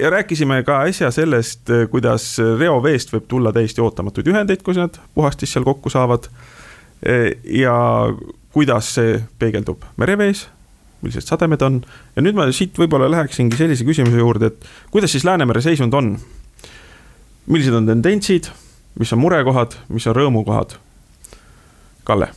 ja 0.02 0.10
rääkisime 0.10 0.64
ka 0.64 0.82
äsja 0.82 1.12
sellest, 1.12 1.70
kuidas 1.92 2.38
reoveest 2.60 3.14
võib 3.14 3.26
tulla 3.28 3.54
täiesti 3.54 3.82
ootamatuid 3.82 4.28
ühendeid, 4.28 4.62
kui 4.62 4.78
nad 4.78 5.00
puhastis 5.16 5.54
seal 5.54 5.66
kokku 5.66 5.90
saavad. 5.90 6.30
ja 7.44 7.76
kuidas 8.54 8.94
see 8.96 9.24
peegeldub 9.40 9.82
merevees 9.98 10.48
millised 11.02 11.26
sademed 11.26 11.62
on. 11.62 11.82
ja 12.16 12.22
nüüd 12.22 12.38
ma 12.38 12.46
siit 12.54 12.78
võib-olla 12.78 13.10
läheksingi 13.12 13.58
sellise 13.58 13.86
küsimuse 13.88 14.22
juurde, 14.22 14.52
et 14.52 14.70
kuidas 14.94 15.12
siis 15.12 15.26
Läänemere 15.26 15.62
seisund 15.62 15.94
on? 15.98 16.14
Millised 17.48 17.76
on 17.76 17.88
tendentsid, 17.90 18.52
mis 19.00 19.14
on 19.14 19.22
murekohad, 19.22 19.78
mis 19.90 20.08
on 20.08 20.16
rõõmukohad? 20.18 20.76
Kalle, 22.04 22.32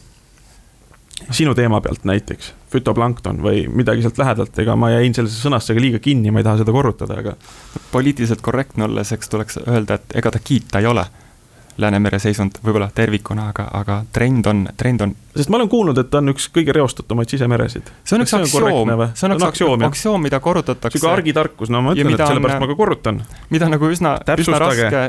sinu 1.30 1.54
teema 1.54 1.80
pealt 1.80 2.04
näiteks, 2.04 2.52
fütoplankton 2.72 3.40
või 3.42 3.64
midagi 3.68 4.04
sealt 4.04 4.18
lähedalt, 4.20 4.58
ega 4.58 4.76
ma 4.76 4.90
jäin 4.92 5.14
sellesse 5.16 5.40
sõnastusega 5.40 5.82
liiga 5.82 6.00
kinni, 6.04 6.30
ma 6.30 6.42
ei 6.42 6.46
taha 6.46 6.62
seda 6.62 6.72
korrutada, 6.74 7.18
aga. 7.20 7.36
poliitiliselt 7.92 8.42
korrektne 8.44 8.84
olles, 8.88 9.12
eks 9.12 9.32
tuleks 9.32 9.60
öelda, 9.66 10.00
et 10.00 10.16
ega 10.20 10.34
ta 10.34 10.42
kiita 10.42 10.82
ei 10.82 10.90
ole 10.90 11.06
Läänemere 11.78 12.20
seisund 12.22 12.60
võib-olla 12.62 12.86
tervikuna, 12.94 13.48
aga, 13.50 13.64
aga 13.74 13.96
trend 14.14 14.46
on, 14.46 14.60
trend 14.78 15.00
on. 15.02 15.14
sest 15.34 15.50
ma 15.50 15.58
olen 15.58 15.68
kuulnud, 15.68 15.98
et 15.98 16.10
ta 16.10 16.20
on 16.22 16.30
üks 16.30 16.46
kõige 16.54 16.74
reostatumaid 16.76 17.30
sisemeresid. 17.34 17.90
see 18.06 18.14
on 18.14 18.22
üks 18.22 18.34
aktsioom, 18.38 18.92
see 19.18 19.26
on 19.26 19.34
üks 19.34 19.46
aktsioom, 19.48 19.86
aktsioom, 19.88 20.22
mida 20.22 20.40
korrutatakse. 20.40 20.98
sihuke 20.98 21.10
argitarkus, 21.12 21.72
no 21.74 21.82
ma 21.82 21.96
ütlen, 21.96 22.14
et 22.14 22.22
sellepärast 22.22 22.60
on, 22.60 22.66
ma 22.66 22.70
ka 22.70 22.78
korrutan. 22.78 23.20
mida 23.50 23.68
nagu 23.72 23.90
üsna, 23.90 24.14
üsna 24.38 24.62
raske, 24.62 25.04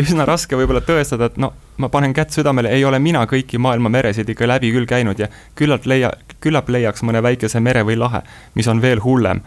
üsna 0.00 0.28
raske 0.28 0.56
võib-olla 0.56 0.80
tõestada, 0.88 1.28
et 1.28 1.36
no 1.36 1.52
ma 1.76 1.92
panen 1.92 2.16
kätt 2.16 2.32
südamele, 2.32 2.72
ei 2.72 2.88
ole 2.88 2.98
mina 2.98 3.26
kõiki 3.28 3.60
maailma 3.60 3.92
meresid 3.92 4.32
ikka 4.32 4.48
läbi 4.48 4.72
küll 4.72 4.88
käinud 4.88 5.20
ja 5.20 5.28
küllalt 5.60 5.86
leia, 5.86 6.14
küllap 6.40 6.72
leiaks 6.72 7.04
mõne 7.04 7.22
väikese 7.22 7.60
mere 7.60 7.84
või 7.84 8.00
lahe, 8.00 8.24
mis 8.56 8.68
on 8.68 8.80
veel 8.82 9.04
hullem 9.04 9.44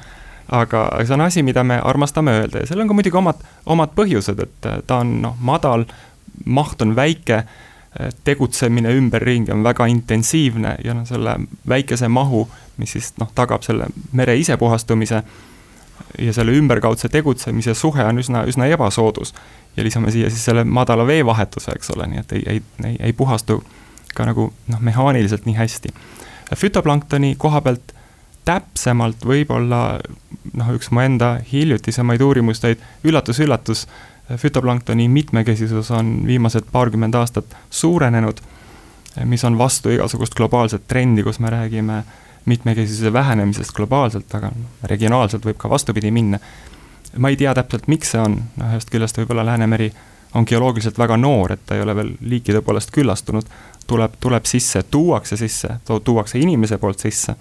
aga 0.52 0.86
see 1.06 1.16
on 1.16 1.22
asi, 1.22 1.44
mida 1.44 1.64
me 1.64 1.80
armastame 1.84 2.34
öelda 2.42 2.62
ja 2.62 2.70
seal 2.70 2.82
on 2.84 2.90
ka 2.90 2.96
muidugi 2.98 3.18
omad, 3.18 3.42
omad 3.72 3.94
põhjused, 3.96 4.42
et 4.44 4.70
ta 4.88 5.00
on 5.00 5.14
noh, 5.24 5.38
madal, 5.40 5.86
maht 6.46 6.82
on 6.82 6.96
väike, 6.96 7.44
tegutsemine 8.24 8.94
ümberringi 8.96 9.52
on 9.52 9.64
väga 9.64 9.86
intensiivne 9.92 10.78
ja 10.84 10.94
noh, 10.96 11.06
selle 11.08 11.36
väikese 11.68 12.08
mahu, 12.08 12.46
mis 12.80 12.96
siis 12.96 13.12
noh, 13.20 13.32
tagab 13.36 13.66
selle 13.68 13.90
mere 14.16 14.38
isepuhastumise 14.40 15.24
ja 16.20 16.34
selle 16.34 16.56
ümberkaudse 16.56 17.10
tegutsemise 17.10 17.74
suhe 17.76 18.06
on 18.06 18.20
üsna, 18.20 18.46
üsna 18.48 18.66
ebasoodus. 18.72 19.34
ja 19.78 19.84
lisame 19.84 20.12
siia 20.12 20.30
siis 20.30 20.46
selle 20.46 20.64
madala 20.64 21.08
veevahetuse, 21.08 21.72
eks 21.76 21.92
ole, 21.96 22.08
nii 22.08 22.20
et 22.20 22.32
ei, 22.32 22.44
ei, 22.48 22.62
ei, 22.86 22.96
ei 23.00 23.14
puhastu 23.14 23.64
ka 24.16 24.26
nagu 24.28 24.54
noh, 24.68 24.80
mehaaniliselt 24.80 25.46
nii 25.46 25.56
hästi. 25.56 25.94
fütoplanktoni 26.56 27.36
koha 27.38 27.62
pealt 27.62 27.94
täpsemalt 28.46 29.26
võib-olla 29.26 30.00
noh, 30.54 30.72
üks 30.76 30.92
mu 30.92 31.04
enda 31.04 31.36
hiljutisemaid 31.52 32.22
uurimusteid, 32.22 32.80
üllatus-üllatus 33.04 33.88
fütoplanktoni 34.36 35.08
mitmekesisus 35.08 35.92
on 35.92 36.22
viimased 36.28 36.64
paarkümmend 36.72 37.14
aastat 37.14 37.56
suurenenud, 37.70 38.38
mis 39.26 39.44
on 39.44 39.58
vastu 39.58 39.90
igasugust 39.90 40.36
globaalset 40.36 40.88
trendi, 40.88 41.24
kus 41.24 41.40
me 41.40 41.50
räägime 41.50 42.04
mitmekesisuse 42.46 43.14
vähenemisest 43.14 43.72
globaalselt, 43.72 44.36
aga 44.36 44.52
regionaalselt 44.84 45.46
võib 45.46 45.58
ka 45.58 45.70
vastupidi 45.70 46.12
minna. 46.12 46.40
ma 47.18 47.30
ei 47.30 47.36
tea 47.36 47.54
täpselt, 47.54 47.88
miks 47.92 48.14
see 48.14 48.22
on, 48.22 48.38
noh 48.58 48.72
ühest 48.72 48.90
küljest 48.90 49.18
võib-olla 49.20 49.44
Läänemeri 49.46 49.92
on 50.34 50.46
geoloogiliselt 50.48 50.98
väga 50.98 51.18
noor, 51.18 51.52
et 51.52 51.66
ta 51.66 51.76
ei 51.76 51.82
ole 51.82 51.96
veel 51.96 52.14
liikide 52.22 52.62
poolest 52.62 52.92
küllastunud, 52.96 53.50
tuleb, 53.88 54.14
tuleb 54.20 54.46
sisse, 54.46 54.84
tuuakse 54.84 55.38
sisse, 55.38 55.76
tuuakse 56.04 56.40
inimese 56.40 56.78
poolt 56.78 57.00
sisse. 57.00 57.36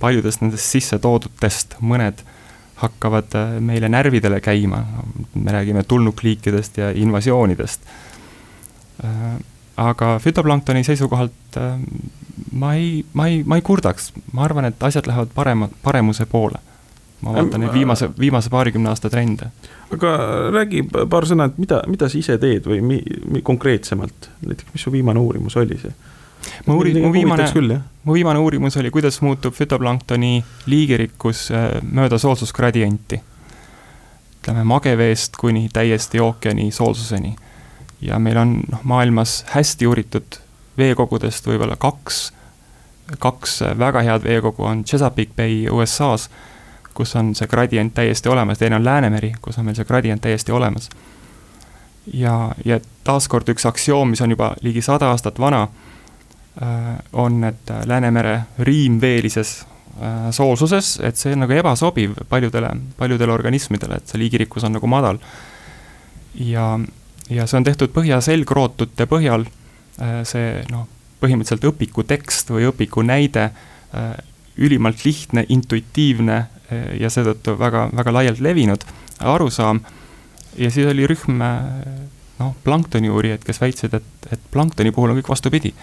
paljudest 0.00 0.40
nendest 0.40 0.70
sisse 0.70 0.98
toodutest 0.98 1.74
mõned 1.80 2.20
hakkavad 2.82 3.34
äh, 3.38 3.54
meile 3.60 3.88
närvidele 3.88 4.40
käima, 4.40 4.82
me 5.34 5.52
räägime 5.52 5.82
tulnukliikidest 5.82 6.78
ja 6.78 6.90
invasioonidest. 6.90 7.80
Äh, 9.04 9.36
aga 9.76 10.18
fütoplanktoni 10.18 10.84
seisukohalt 10.84 11.56
äh, 11.56 11.78
ma 12.52 12.74
ei, 12.74 13.04
ma 13.12 13.26
ei, 13.26 13.42
ma 13.46 13.56
ei 13.56 13.62
kurdaks, 13.62 14.12
ma 14.32 14.44
arvan, 14.44 14.68
et 14.68 14.82
asjad 14.82 15.06
lähevad 15.06 15.32
parema, 15.34 15.68
paremuse 15.82 16.26
poole. 16.26 16.58
ma 17.22 17.36
vaatan 17.36 17.60
neid 17.62 17.70
viimase, 17.70 18.08
viimase 18.18 18.50
paarikümne 18.50 18.88
aasta 18.90 19.10
trende. 19.10 19.46
aga 19.94 20.16
räägi 20.50 20.82
paar 21.10 21.26
sõna, 21.28 21.46
et 21.46 21.58
mida, 21.58 21.82
mida 21.86 22.08
sa 22.10 22.18
ise 22.18 22.34
teed 22.42 22.66
või 22.66 22.80
mi, 22.82 22.98
mi, 23.30 23.42
konkreetsemalt, 23.46 24.26
näiteks 24.42 24.74
mis 24.74 24.82
su 24.82 24.92
viimane 24.92 25.22
uurimus 25.22 25.56
oli 25.56 25.78
see? 25.78 25.94
Mu 26.66 26.74
uuri-, 26.74 27.00
mu 27.02 27.12
viimane, 27.12 27.48
mu 28.04 28.12
viimane 28.12 28.38
uurimus 28.38 28.76
oli, 28.76 28.90
kuidas 28.90 29.20
muutub 29.20 29.54
fütoplanktoni 29.54 30.44
liigirikkus 30.66 31.50
äh, 31.50 31.70
mööda 31.82 32.18
soolsusgradienti. 32.18 33.20
ütleme 34.42 34.64
mageveest 34.64 35.36
kuni 35.38 35.68
täiesti 35.72 36.20
ookeani 36.20 36.70
soolsuseni. 36.70 37.36
ja 38.00 38.18
meil 38.18 38.36
on 38.36 38.60
noh, 38.70 38.80
maailmas 38.82 39.44
hästi 39.48 39.86
uuritud 39.86 40.38
veekogudest 40.78 41.46
võib-olla 41.46 41.76
kaks, 41.76 42.32
kaks 43.18 43.60
väga 43.78 44.02
head 44.02 44.24
veekogu 44.24 44.64
on 44.64 44.84
Chesapeake 44.84 45.32
Bay 45.36 45.68
USA-s, 45.70 46.30
kus 46.94 47.16
on 47.16 47.34
see 47.34 47.46
gradient 47.46 47.94
täiesti 47.94 48.28
olemas, 48.28 48.58
teine 48.58 48.76
on 48.76 48.84
Läänemeri, 48.84 49.34
kus 49.42 49.58
on 49.58 49.64
meil 49.64 49.76
see 49.76 49.84
gradient 49.84 50.22
täiesti 50.22 50.52
olemas. 50.52 50.90
ja, 52.12 52.54
ja 52.64 52.80
taaskord 53.04 53.48
üks 53.48 53.66
aktsioom, 53.66 54.10
mis 54.10 54.20
on 54.20 54.30
juba 54.30 54.54
ligi 54.62 54.82
sada 54.82 55.10
aastat 55.10 55.38
vana 55.38 55.68
Äh, 55.68 55.91
on, 57.12 57.44
et 57.44 57.70
äh, 57.70 57.86
Läänemere 57.86 58.40
riimveelises 58.58 59.66
äh, 60.02 60.30
soolsuses, 60.30 60.98
et 61.02 61.16
see 61.16 61.32
on 61.32 61.46
nagu 61.46 61.54
ebasobiv 61.56 62.18
paljudele, 62.28 62.74
paljudele 62.98 63.32
organismidele, 63.32 63.96
et 63.96 64.12
see 64.12 64.20
liigirikkus 64.20 64.66
on 64.68 64.76
nagu 64.76 64.90
madal. 64.90 65.20
ja, 66.34 66.78
ja 67.30 67.46
see 67.46 67.56
on 67.56 67.64
tehtud 67.64 67.92
põhja 67.92 68.20
selgrootute 68.24 69.06
põhjal, 69.08 69.46
see 70.28 70.62
noh, 70.72 70.86
põhimõtteliselt 71.20 71.66
õpiku 71.68 72.04
tekst 72.08 72.48
või 72.50 72.64
õpiku 72.70 73.04
näide, 73.04 73.50
ülimalt 74.56 75.04
lihtne, 75.04 75.44
intuitiivne 75.52 76.38
ja 76.98 77.10
seetõttu 77.12 77.54
väga, 77.60 77.90
väga 77.92 78.14
laialt 78.16 78.40
levinud 78.40 78.86
arusaam. 79.20 79.82
ja 80.56 80.70
siis 80.70 80.88
oli 80.88 81.06
rühm 81.06 81.36
noh, 82.38 82.54
planktoni 82.64 83.12
uurijaid, 83.12 83.44
kes 83.44 83.60
väitsid, 83.60 83.94
et, 83.94 84.32
et 84.32 84.48
planktoni 84.50 84.90
puhul 84.90 85.12
on 85.12 85.20
kõik 85.20 85.28
vastupidi 85.36 85.74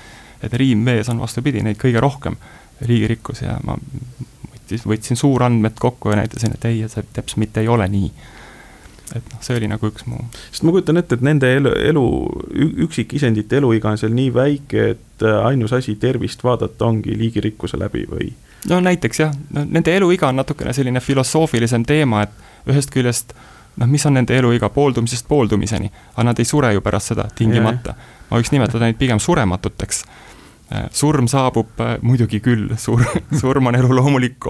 et 0.43 0.54
riimvees 0.54 1.10
on 1.10 1.19
vastupidi 1.19 1.63
neid 1.65 1.80
kõige 1.82 2.02
rohkem 2.04 2.36
liigirikkus 2.88 3.41
ja 3.43 3.58
ma 3.63 3.75
võttis, 4.69 4.86
võtsin 4.86 5.17
suurandmed 5.17 5.80
kokku 5.80 6.10
ja 6.10 6.19
näitasin, 6.21 6.54
et 6.54 6.65
ei, 6.65 6.84
see 6.88 7.04
täpselt 7.13 7.38
mitte 7.38 7.62
ei 7.62 7.67
ole 7.67 7.88
nii. 7.88 8.12
et 9.15 9.23
noh, 9.34 9.41
see 9.41 9.58
oli 9.58 9.67
nagu 9.67 9.88
üks 9.89 10.06
mu. 10.06 10.19
sest 10.52 10.63
ma 10.63 10.71
kujutan 10.71 10.97
ette, 10.97 11.15
et 11.15 11.21
nende 11.25 11.49
elu, 11.56 11.71
elu, 11.89 12.06
üksikisendite 12.86 13.58
eluiga 13.58 13.89
on 13.89 13.97
seal 13.97 14.13
nii 14.13 14.34
väike, 14.34 14.89
et 14.95 15.25
äh, 15.25 15.45
ainus 15.45 15.73
asi 15.73 15.95
tervist 15.95 16.43
vaadata 16.43 16.86
ongi 16.86 17.17
liigirikkuse 17.17 17.80
läbi 17.80 18.06
või? 18.10 18.34
no 18.69 18.80
näiteks 18.80 19.19
jah, 19.19 19.34
no 19.56 19.65
nende 19.65 19.95
eluiga 19.95 20.30
on 20.30 20.38
natukene 20.39 20.73
selline 20.73 20.99
filosoofilisem 20.99 21.86
teema, 21.89 22.23
et 22.23 22.69
ühest 22.69 22.93
küljest 22.93 23.34
noh, 23.80 23.88
mis 23.88 24.06
on 24.06 24.13
nende 24.19 24.38
eluiga 24.38 24.69
pooldumisest 24.69 25.28
pooldumiseni, 25.28 25.91
aga 26.13 26.30
nad 26.30 26.39
ei 26.39 26.45
sure 26.45 26.73
ju 26.73 26.82
pärast 26.86 27.13
seda 27.13 27.28
tingimata. 27.36 27.95
Ma 28.29 28.39
võiks 28.39 28.53
nimetada 28.53 28.85
neid 28.85 28.99
pigem 29.01 29.19
surematuteks 29.19 30.03
Äh, 30.71 30.85
surm 30.93 31.25
saabub 31.27 31.79
äh, 31.81 31.95
muidugi 32.05 32.37
küll, 32.45 32.67
sur-, 32.77 33.01
surm 33.41 33.71
on 33.71 33.75
elu 33.75 33.95
loomulik, 33.95 34.45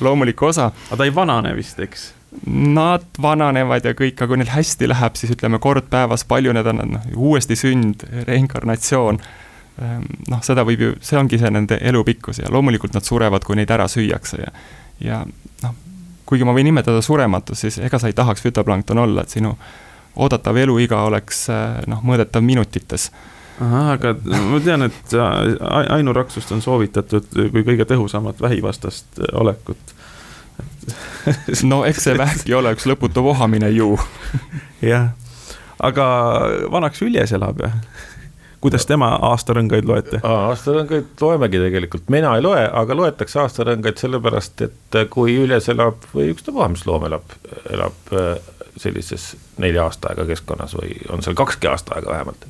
loomulik 0.00 0.42
osa. 0.42 0.70
aga 0.88 0.96
ta 0.96 1.04
ei 1.04 1.12
vanane 1.14 1.52
vist, 1.58 1.80
eks? 1.84 2.06
Nad 2.48 3.04
vananevad 3.20 3.84
ja 3.84 3.92
kõik, 3.96 4.14
aga 4.16 4.30
kui 4.30 4.38
neil 4.40 4.52
hästi 4.52 4.88
läheb, 4.88 5.18
siis 5.20 5.34
ütleme 5.34 5.60
kord 5.60 5.90
päevas 5.92 6.24
paljuneda, 6.28 6.72
noh, 6.72 7.04
uuesti 7.16 7.56
sünd, 7.56 8.06
reinkarnatsioon. 8.28 9.20
Ähm, 9.84 10.06
noh, 10.32 10.40
seda 10.44 10.64
võib 10.68 10.86
ju, 10.86 10.94
see 11.04 11.20
ongi 11.20 11.40
see 11.40 11.52
nende 11.52 11.76
elu 11.90 12.00
pikkus 12.06 12.40
ja 12.40 12.48
loomulikult 12.52 12.96
nad 12.96 13.04
surevad, 13.04 13.44
kui 13.44 13.60
neid 13.60 13.72
ära 13.72 13.90
süüakse 13.92 14.40
ja, 14.40 14.54
ja 15.04 15.20
noh, 15.66 15.76
kuigi 16.28 16.48
ma 16.48 16.56
võin 16.56 16.70
nimetada 16.70 17.04
surematus, 17.04 17.60
siis 17.66 17.76
ega 17.84 18.00
sa 18.00 18.08
ei 18.08 18.16
tahaks 18.16 18.44
fütoplankton 18.44 19.04
olla, 19.04 19.26
et 19.28 19.36
sinu 19.36 19.52
oodatav 20.18 20.56
eluiga 20.60 21.02
oleks 21.08 21.46
äh, 21.52 21.80
noh, 21.90 22.02
mõõdetav 22.06 22.44
minutites. 22.44 23.10
Ahah, 23.58 23.92
aga 23.96 24.14
ma 24.46 24.60
tean, 24.62 24.86
et 24.86 25.14
ainuraksust 25.90 26.52
on 26.54 26.60
soovitatud 26.62 27.26
kui 27.34 27.64
kõige 27.66 27.88
tõhusamat 27.90 28.42
vähivastast 28.42 29.18
olekut. 29.32 29.94
No 31.68 31.82
eks 31.84 32.06
see 32.06 32.14
vähki 32.18 32.54
ole 32.56 32.70
üks 32.76 32.86
lõputu 32.88 33.22
vohamine 33.26 33.68
ju. 33.74 33.96
jah, 34.92 35.10
aga 35.82 36.06
vanaks 36.72 37.02
Üljes 37.04 37.34
elab 37.36 37.60
ja 37.60 37.72
kuidas 38.64 38.86
tema 38.88 39.10
aastarõngaid 39.30 39.86
loete? 39.88 40.20
aastarõngaid 40.24 41.22
loemegi 41.22 41.60
tegelikult, 41.62 42.08
mina 42.10 42.34
ei 42.36 42.44
loe, 42.44 42.62
aga 42.66 42.96
loetakse 42.96 43.42
aastarõngaid 43.44 44.00
sellepärast, 44.00 44.64
et 44.66 44.98
kui 45.12 45.36
Üljes 45.38 45.68
elab 45.72 46.08
või 46.14 46.32
ükstapuha, 46.34 46.70
mis 46.72 46.86
loom 46.88 47.06
elab, 47.10 47.36
elab 47.70 48.14
äh, 48.16 48.32
sellises 48.78 49.30
nelja 49.58 49.84
aastaaega 49.88 50.26
keskkonnas 50.28 50.74
või 50.78 50.96
on 51.12 51.22
seal 51.22 51.36
kakski 51.38 51.70
aastaaega 51.70 52.10
vähemalt 52.14 52.46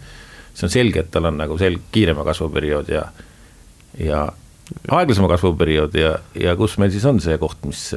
see 0.58 0.66
on 0.66 0.74
selge, 0.74 1.04
et 1.04 1.10
tal 1.14 1.28
on 1.30 1.38
nagu 1.38 1.56
sel-, 1.60 1.78
kiirema 1.94 2.24
kasvuperiood 2.26 2.90
ja, 2.90 3.04
ja 4.02 4.24
aeglasema 4.90 5.30
kasvuperiood 5.30 5.94
ja, 5.98 6.16
ja 6.38 6.54
kus 6.58 6.76
meil 6.82 6.90
siis 6.94 7.06
on 7.08 7.20
see 7.22 7.38
koht, 7.40 7.60
mis 7.68 7.92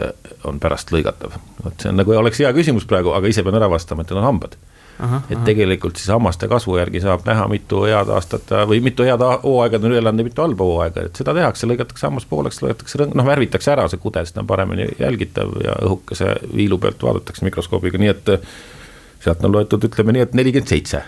on 0.47 0.61
pärast 0.61 0.93
lõigatav. 0.93 1.35
vot 1.63 1.81
see 1.81 1.91
on 1.91 1.99
nagu 1.99 2.15
oleks 2.17 2.43
hea 2.43 2.51
küsimus 2.55 2.85
praegu, 2.89 3.15
aga 3.17 3.31
ise 3.31 3.43
pean 3.45 3.57
ära 3.57 3.69
vastama, 3.71 4.05
et 4.05 4.11
need 4.11 4.21
on 4.21 4.29
hambad. 4.29 4.57
Et 5.29 5.43
tegelikult 5.45 5.97
siis 5.97 6.11
hammaste 6.13 6.47
kasvu 6.51 6.77
järgi 6.77 7.01
saab 7.01 7.25
näha, 7.25 7.47
mitu 7.51 7.83
head 7.87 8.11
aastat 8.13 8.51
või 8.69 8.81
mitu 8.85 9.05
head 9.07 9.23
hooaega 9.43 9.79
on 9.79 9.87
üle 9.89 10.01
elanud 10.01 10.21
ja 10.21 10.27
mitu 10.29 10.45
halba 10.45 10.67
hooaega, 10.67 11.07
et 11.09 11.21
seda 11.21 11.33
tehakse, 11.37 11.69
lõigatakse 11.69 12.07
hammas 12.07 12.27
pooleks, 12.29 12.61
lõigatakse, 12.61 13.07
noh, 13.09 13.25
värvitakse 13.25 13.73
ära 13.73 13.87
see 13.91 14.01
kude, 14.01 14.23
ta 14.27 14.43
on 14.43 14.49
paremini 14.49 14.87
jälgitav 14.99 15.55
ja 15.63 15.77
õhukese 15.87 16.35
viilu 16.53 16.77
pealt 16.81 17.03
vaadatakse 17.03 17.47
mikroskoobiga, 17.47 18.01
nii 18.01 18.13
et 18.13 18.31
sealt 19.21 19.43
on 19.45 19.55
loetud, 19.55 19.89
ütleme 19.89 20.15
nii, 20.15 20.27
et 20.29 20.37
nelikümmend 20.37 20.69
seitse 20.69 21.03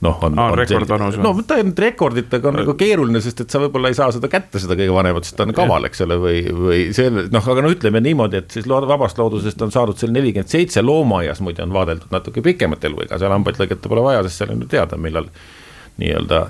noh, 0.00 0.16
on, 0.24 0.38
on. 0.38 0.54
rekordvanus 0.58 1.18
või? 1.18 1.24
no 1.26 1.44
ta 1.46 1.58
on 1.60 1.72
rekorditega 1.76 2.48
on 2.48 2.58
nagu 2.62 2.74
keeruline, 2.78 3.20
sest 3.24 3.44
et 3.44 3.52
sa 3.52 3.60
võib-olla 3.62 3.90
ei 3.92 3.98
saa 3.98 4.08
seda 4.14 4.30
kätte, 4.32 4.62
seda 4.62 4.76
kõige 4.78 4.94
vanemat, 4.96 5.28
sest 5.28 5.36
ta 5.38 5.44
on 5.44 5.54
kaval, 5.56 5.86
eks 5.90 6.04
ole, 6.06 6.16
või, 6.22 6.40
või 6.56 6.80
see 6.96 7.12
noh, 7.12 7.50
aga 7.54 7.66
no 7.66 7.72
ütleme 7.74 8.02
niimoodi, 8.04 8.40
et 8.40 8.56
siis 8.56 8.68
vabast 8.70 9.20
loodusest 9.20 9.62
on 9.66 9.74
saadud 9.74 10.00
seal 10.00 10.14
nelikümmend 10.16 10.52
seitse, 10.52 10.82
loomaaias 10.84 11.42
muide 11.44 11.64
on 11.66 11.76
vaadeldud 11.76 12.14
natuke 12.14 12.44
pikemat 12.44 12.88
eluiga, 12.88 13.20
seal 13.20 13.34
hambaid 13.36 13.60
lõigata 13.60 13.92
pole 13.92 14.06
vaja, 14.08 14.24
sest 14.26 14.42
seal 14.42 14.56
on 14.56 14.64
ju 14.64 14.72
teada, 14.72 14.98
millal 15.00 15.28
nii-öelda 16.00 16.44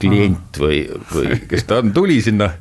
klient 0.00 0.60
või, 0.60 0.82
või 1.12 1.38
kes 1.48 1.68
ta 1.68 1.82
on, 1.82 1.94
tuli 1.96 2.20
sinna. 2.24 2.52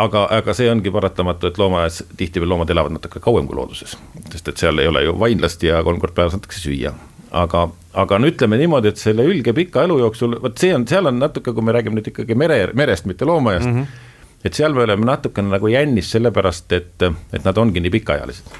Aga, 0.00 0.22
aga 0.32 0.54
see 0.56 0.64
ongi 0.72 0.88
paratamatu, 0.88 1.50
et 1.50 1.58
loomaaias 1.60 1.98
tihtipeale 2.16 2.48
loomad 2.48 2.70
elavad 2.72 2.94
natuke 2.94 3.20
kauem 3.20 3.44
kui 3.46 3.58
looduses, 3.58 3.98
sest 4.32 4.48
et 4.48 4.62
seal 4.62 4.80
ei 4.80 4.88
ole 4.88 5.02
ju 5.04 5.12
vainlast 5.20 5.60
ja 5.66 5.82
kolm 5.84 6.00
korda 6.00 6.16
päevas 6.16 6.38
antakse 6.38 6.62
süüa. 6.62 6.94
Aga, 7.36 7.66
aga 7.98 8.18
no 8.20 8.30
ütleme 8.30 8.58
niimoodi, 8.60 8.92
et 8.92 9.00
selle 9.00 9.26
ülge 9.26 9.54
pika 9.56 9.82
elu 9.86 9.98
jooksul, 10.04 10.38
vot 10.42 10.60
see 10.60 10.70
on, 10.74 10.86
seal 10.88 11.10
on 11.10 11.18
natuke, 11.18 11.52
kui 11.54 11.64
me 11.64 11.74
räägime 11.74 11.98
nüüd 11.98 12.12
ikkagi 12.12 12.36
mere, 12.38 12.60
merest, 12.78 13.08
mitte 13.10 13.26
loomaaiast 13.28 13.66
mm. 13.66 13.82
-hmm. 13.82 14.46
et 14.46 14.54
seal 14.54 14.74
me 14.76 14.84
oleme 14.86 15.06
natukene 15.08 15.50
nagu 15.56 15.70
jännis 15.72 16.10
sellepärast, 16.14 16.72
et, 16.72 17.06
et 17.32 17.44
nad 17.44 17.58
ongi 17.58 17.82
nii 17.82 17.94
pikaealised. 17.98 18.56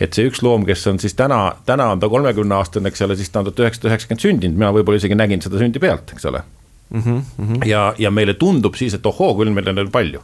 et 0.00 0.12
see 0.12 0.28
üks 0.28 0.42
loom, 0.42 0.66
kes 0.66 0.86
on 0.86 0.98
siis 1.00 1.14
täna, 1.14 1.56
täna 1.66 1.90
on 1.94 2.00
ta 2.00 2.08
kolmekümne 2.08 2.54
aastane, 2.54 2.88
eks 2.88 3.02
ole, 3.02 3.16
siis 3.16 3.30
ta 3.30 3.40
on 3.40 3.48
tuhat 3.48 3.64
üheksasada 3.64 3.92
üheksakümmend 3.92 4.24
sündinud, 4.26 4.58
mina 4.58 4.72
võib-olla 4.72 5.00
isegi 5.00 5.14
nägin 5.14 5.42
seda 5.42 5.58
sündi 5.62 5.80
pealt, 5.80 6.12
eks 6.12 6.26
ole 6.26 6.42
mm. 6.90 7.02
-hmm. 7.02 7.64
ja, 7.64 7.94
ja 7.98 8.10
meile 8.10 8.34
tundub 8.34 8.74
siis, 8.74 8.94
et 8.94 9.06
ohoo, 9.06 9.34
küll 9.38 9.54
meil 9.54 9.68
on 9.68 9.90
palju. 9.90 10.20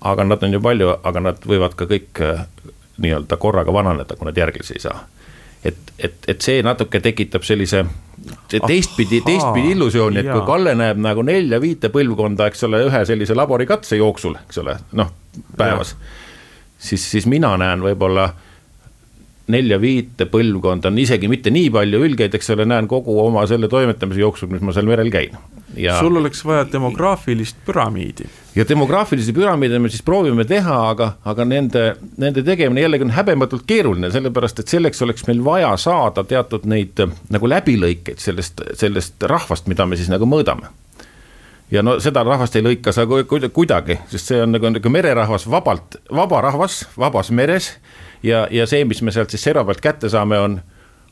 aga 0.00 0.24
nad 0.24 0.42
on 0.42 0.52
ju 0.52 0.60
palju, 0.60 0.94
aga 1.02 1.20
nad 1.20 1.46
võivad 1.46 1.76
ka 1.76 1.84
kõik 1.84 2.20
äh, 2.24 2.46
nii-öelda 2.98 3.36
korraga 3.36 3.72
vananeda, 3.72 4.16
kui 4.16 4.26
nad 4.26 4.36
järglasi 4.36 4.74
ei 4.74 4.80
saa 4.80 5.00
et, 5.64 5.92
et, 5.98 6.14
et 6.28 6.40
see 6.40 6.62
natuke 6.64 7.00
tekitab 7.04 7.44
sellise 7.46 7.84
teistpidi, 8.50 9.20
teistpidi 9.24 9.74
illusiooni, 9.74 10.20
et 10.22 10.30
kui 10.30 10.44
Kalle 10.48 10.74
näeb 10.78 11.00
nagu 11.00 11.24
nelja-viite 11.26 11.90
põlvkonda, 11.92 12.50
eks 12.50 12.66
ole, 12.68 12.82
ühe 12.88 13.02
sellise 13.08 13.36
laborikatse 13.36 13.98
jooksul, 14.00 14.36
eks 14.42 14.60
ole, 14.62 14.76
noh, 14.98 15.12
päevas. 15.56 15.94
siis, 16.78 17.04
siis 17.10 17.28
mina 17.30 17.54
näen 17.60 17.84
võib-olla 17.84 18.30
nelja-viite 19.50 20.28
põlvkonda, 20.30 20.92
on 20.92 21.00
isegi 21.02 21.28
mitte 21.28 21.52
nii 21.52 21.70
palju 21.74 22.04
ülgeid, 22.06 22.34
eks 22.36 22.52
ole, 22.54 22.68
näen 22.68 22.88
kogu 22.88 23.16
oma 23.22 23.46
selle 23.50 23.68
toimetamise 23.68 24.22
jooksul, 24.22 24.52
mis 24.52 24.62
ma 24.64 24.76
seal 24.76 24.88
merel 24.90 25.10
käin 25.12 25.36
ja.... 25.76 25.98
sul 26.00 26.16
oleks 26.16 26.44
vaja 26.44 26.66
demograafilist 26.72 27.56
püramiidi. 27.66 28.26
ja 28.54 28.64
demograafilisi 28.68 29.32
püramiide 29.32 29.78
me 29.78 29.88
siis 29.88 30.02
proovime 30.02 30.44
teha, 30.44 30.76
aga, 30.90 31.12
aga 31.24 31.44
nende, 31.44 31.84
nende 32.18 32.42
tegemine 32.46 32.84
jällegi 32.84 33.06
on 33.06 33.14
häbematult 33.14 33.66
keeruline, 33.66 34.10
sellepärast 34.10 34.62
et 34.62 34.74
selleks 34.74 35.02
oleks 35.02 35.26
meil 35.30 35.44
vaja 35.44 35.72
saada 35.80 36.24
teatud 36.24 36.66
neid 36.70 37.00
nagu 37.30 37.50
läbilõikeid 37.54 38.22
sellest, 38.22 38.62
sellest 38.78 39.22
rahvast, 39.30 39.70
mida 39.70 39.86
me 39.86 39.98
siis 40.00 40.10
nagu 40.12 40.28
mõõdame 40.28 40.70
ja 41.70 41.82
no 41.86 41.96
seda 42.02 42.24
rahvast 42.26 42.56
ei 42.58 42.64
lõika 42.64 42.92
sa 42.94 43.06
kuidagi, 43.06 44.00
sest 44.10 44.32
see 44.32 44.42
on 44.42 44.54
nagu, 44.56 44.70
nagu 44.74 44.92
mererahvas 44.92 45.46
vabalt, 45.50 46.00
vaba 46.10 46.42
rahvas, 46.48 46.82
vabas 46.98 47.30
meres. 47.30 47.76
ja, 48.22 48.46
ja 48.50 48.66
see, 48.66 48.84
mis 48.84 49.02
me 49.02 49.14
sealt 49.14 49.30
siis 49.30 49.44
serva 49.46 49.64
pealt 49.64 49.80
kätte 49.80 50.10
saame, 50.10 50.38
on 50.38 50.60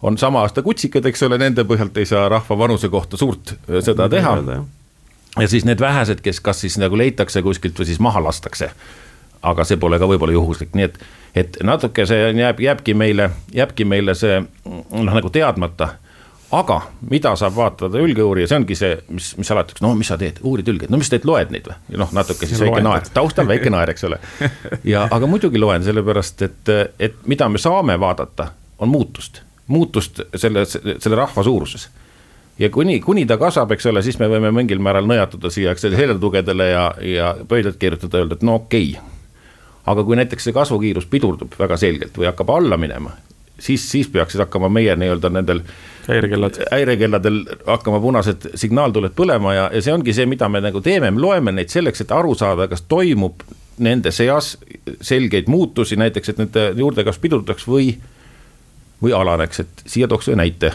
on 0.03 0.19
sama 0.19 0.41
aasta 0.41 0.63
kutsikad, 0.63 1.07
eks 1.07 1.23
ole, 1.23 1.39
nende 1.39 1.65
põhjalt 1.65 1.97
ei 1.99 2.07
saa 2.07 2.29
rahva 2.29 2.59
vanuse 2.59 2.89
kohta 2.89 3.17
suurt 3.17 3.55
äh, 3.55 3.83
seda 3.85 4.09
teha. 4.09 4.37
ja 5.41 5.49
siis 5.49 5.65
need 5.65 5.81
vähesed, 5.81 6.21
kes 6.21 6.41
kas 6.41 6.61
siis 6.61 6.79
nagu 6.79 6.99
leitakse 6.99 7.43
kuskilt 7.43 7.79
või 7.79 7.87
siis 7.87 8.01
maha 8.01 8.23
lastakse. 8.25 8.71
aga 9.43 9.65
see 9.65 9.77
pole 9.77 9.99
ka 9.99 10.07
võib-olla 10.07 10.33
juhuslik, 10.33 10.75
nii 10.75 10.85
et, 10.85 10.99
et 11.35 11.57
natuke 11.63 12.07
see 12.07 12.33
jääb, 12.35 12.61
jääbki 12.61 12.95
meile, 12.95 13.31
jääbki 13.55 13.85
meile 13.85 14.15
see 14.15 14.41
noh, 14.67 15.15
nagu 15.15 15.31
teadmata 15.31 15.95
aga 16.51 16.81
mida 17.11 17.35
saab 17.37 17.57
vaatada 17.57 18.01
ülgeuurija, 18.03 18.49
see 18.49 18.57
ongi 18.57 18.77
see, 18.79 18.95
mis, 19.13 19.33
mis 19.39 19.51
alati, 19.53 19.77
no 19.85 19.93
mis 19.95 20.09
sa 20.09 20.17
teed, 20.21 20.41
uurid 20.43 20.69
ülgeid, 20.73 20.91
no 20.91 21.01
mis 21.01 21.11
sa 21.11 21.17
teed, 21.17 21.27
loed 21.29 21.53
neid 21.55 21.69
või? 21.69 21.99
noh, 22.01 22.13
natuke 22.17 22.49
siis 22.49 22.61
väike 22.63 22.81
naer, 22.85 23.11
taustal 23.15 23.49
väike 23.49 23.71
naer, 23.73 23.93
eks 23.93 24.07
ole. 24.09 24.21
ja, 24.89 25.05
aga 25.11 25.29
muidugi 25.31 25.61
loen, 25.61 25.85
sellepärast 25.85 26.47
et, 26.49 26.73
et 26.99 27.21
mida 27.29 27.51
me 27.53 27.61
saame 27.61 27.99
vaadata, 28.01 28.51
on 28.79 28.91
muutust 28.93 29.43
muutust 29.69 30.21
selle, 30.35 30.65
selle 30.67 31.17
rahva 31.17 31.45
suuruses. 31.45 31.89
ja 32.59 32.71
kuni, 32.71 33.01
kuni 33.01 33.27
ta 33.27 33.37
kasvab, 33.39 33.73
eks 33.77 33.87
ole, 33.87 34.03
siis 34.03 34.19
me 34.19 34.29
võime 34.29 34.51
mingil 34.55 34.81
määral 34.83 35.07
nõjatuda 35.07 35.51
siia, 35.55 35.73
eks 35.73 35.87
seljatugedele 35.87 36.71
ja, 36.71 36.91
ja 37.05 37.37
pöidlad 37.49 37.79
keerutada, 37.79 38.19
öelda, 38.19 38.35
et 38.35 38.43
no 38.43 38.59
okei. 38.63 38.91
Okay.. 38.97 39.15
aga 39.89 40.05
kui 40.05 40.17
näiteks 40.19 40.45
see 40.45 40.53
kasvukiirus 40.53 41.07
pidurdub 41.07 41.55
väga 41.59 41.77
selgelt 41.81 42.19
või 42.19 42.27
hakkab 42.29 42.51
alla 42.51 42.77
minema, 42.77 43.15
siis, 43.59 43.91
siis 43.91 44.09
peaksid 44.09 44.41
hakkama 44.41 44.69
meie 44.69 44.97
nii-öelda 44.97 45.31
nendel 45.31 45.63
häirekellad, 46.09 46.59
häirekelladel 46.73 47.41
hakkama 47.67 48.01
punased 48.01 48.51
signaaltuled 48.55 49.15
põlema 49.17 49.55
ja, 49.55 49.71
ja 49.73 49.83
see 49.85 49.95
ongi 49.95 50.15
see, 50.17 50.27
mida 50.27 50.49
me 50.49 50.61
nagu 50.65 50.81
teeme, 50.85 51.11
me 51.11 51.21
loeme 51.21 51.53
neid 51.53 51.73
selleks, 51.73 52.05
et 52.05 52.13
aru 52.15 52.35
saada, 52.39 52.69
kas 52.69 52.85
toimub 52.89 53.45
nende 53.79 54.11
seas 54.15 54.57
selgeid 55.01 55.51
muutusi, 55.51 55.99
näiteks 56.01 56.33
et 56.33 56.41
nende 56.43 56.71
juurdekasv 56.79 57.23
pidurdatakse 57.23 57.71
või 57.71 57.93
või 59.03 59.15
alaneks, 59.15 59.61
et 59.61 59.83
siia 59.87 60.09
tooks 60.09 60.29
ühe 60.29 60.37
näite. 60.37 60.73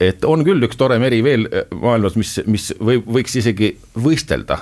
et 0.00 0.24
on 0.24 0.44
küll 0.44 0.62
üks 0.62 0.76
tore 0.76 0.98
meri 0.98 1.22
veel 1.24 1.48
maailmas, 1.80 2.16
mis, 2.16 2.40
mis 2.46 2.68
võib, 2.78 3.06
võiks 3.06 3.36
isegi 3.36 3.76
võistelda 3.96 4.58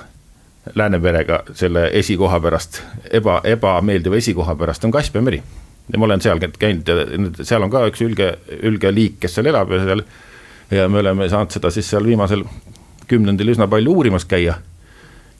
Läänemerega 0.75 1.41
selle 1.59 1.89
esikoha 1.99 2.39
pärast, 2.39 2.77
eba, 3.11 3.41
ebameeldiva 3.43 4.15
esikoha 4.15 4.55
pärast, 4.55 4.85
on 4.85 4.91
Kaspia 4.91 5.21
meri. 5.21 5.41
ja 5.91 5.99
ma 5.99 6.05
olen 6.05 6.21
seal 6.21 6.39
käinud 6.39 6.87
ja 6.87 7.43
seal 7.43 7.63
on 7.63 7.69
ka 7.69 7.81
üks 7.89 8.01
ülge, 8.01 8.37
ülge 8.63 8.91
liik, 8.95 9.17
kes 9.19 9.35
seal 9.35 9.51
elab 9.51 9.71
ja 9.71 9.81
seal. 9.83 10.03
ja 10.71 10.87
me 10.89 10.99
oleme 11.03 11.29
saanud 11.29 11.51
seda 11.51 11.71
siis 11.71 11.89
seal 11.89 12.05
viimasel 12.05 12.45
kümnendil 13.07 13.51
üsna 13.51 13.67
palju 13.67 13.91
uurimas 13.91 14.25
käia 14.25 14.55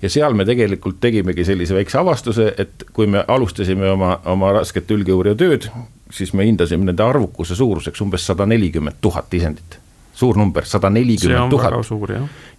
ja 0.04 0.10
seal 0.12 0.36
me 0.36 0.45
tegelikult 0.45 0.99
tegimegi 0.99 1.45
sellise 1.47 1.76
väikse 1.78 1.99
avastuse, 2.02 2.49
et 2.58 2.84
kui 2.93 3.08
me 3.08 3.23
alustasime 3.28 3.88
oma, 3.93 4.17
oma 4.26 4.52
rasket 4.60 4.91
ülgeuurija 4.91 5.38
tööd, 5.39 5.69
siis 6.13 6.34
me 6.34 6.45
hindasime 6.45 6.86
nende 6.86 7.04
arvukuse 7.04 7.56
suuruseks 7.56 8.02
umbes 8.02 8.26
sada 8.26 8.45
nelikümmend 8.45 9.02
tuhat 9.02 9.34
isendit. 9.34 9.80
suur 10.13 10.38
number, 10.38 10.65
sada 10.65 10.89
nelikümmend 10.89 11.49
tuhat. 11.49 11.73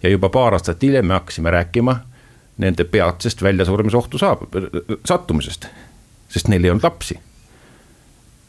ja 0.03 0.09
juba 0.09 0.29
paar 0.29 0.53
aastat 0.53 0.83
hiljem 0.83 1.05
me 1.05 1.13
hakkasime 1.13 1.51
rääkima 1.51 1.95
nende 2.57 2.83
peatsest 2.83 3.41
väljasuremisohtu 3.43 4.17
saab, 4.17 4.43
sattumisest, 5.05 5.67
sest 6.29 6.47
neil 6.47 6.63
ei 6.63 6.69
olnud 6.69 6.83
lapsi. 6.83 7.19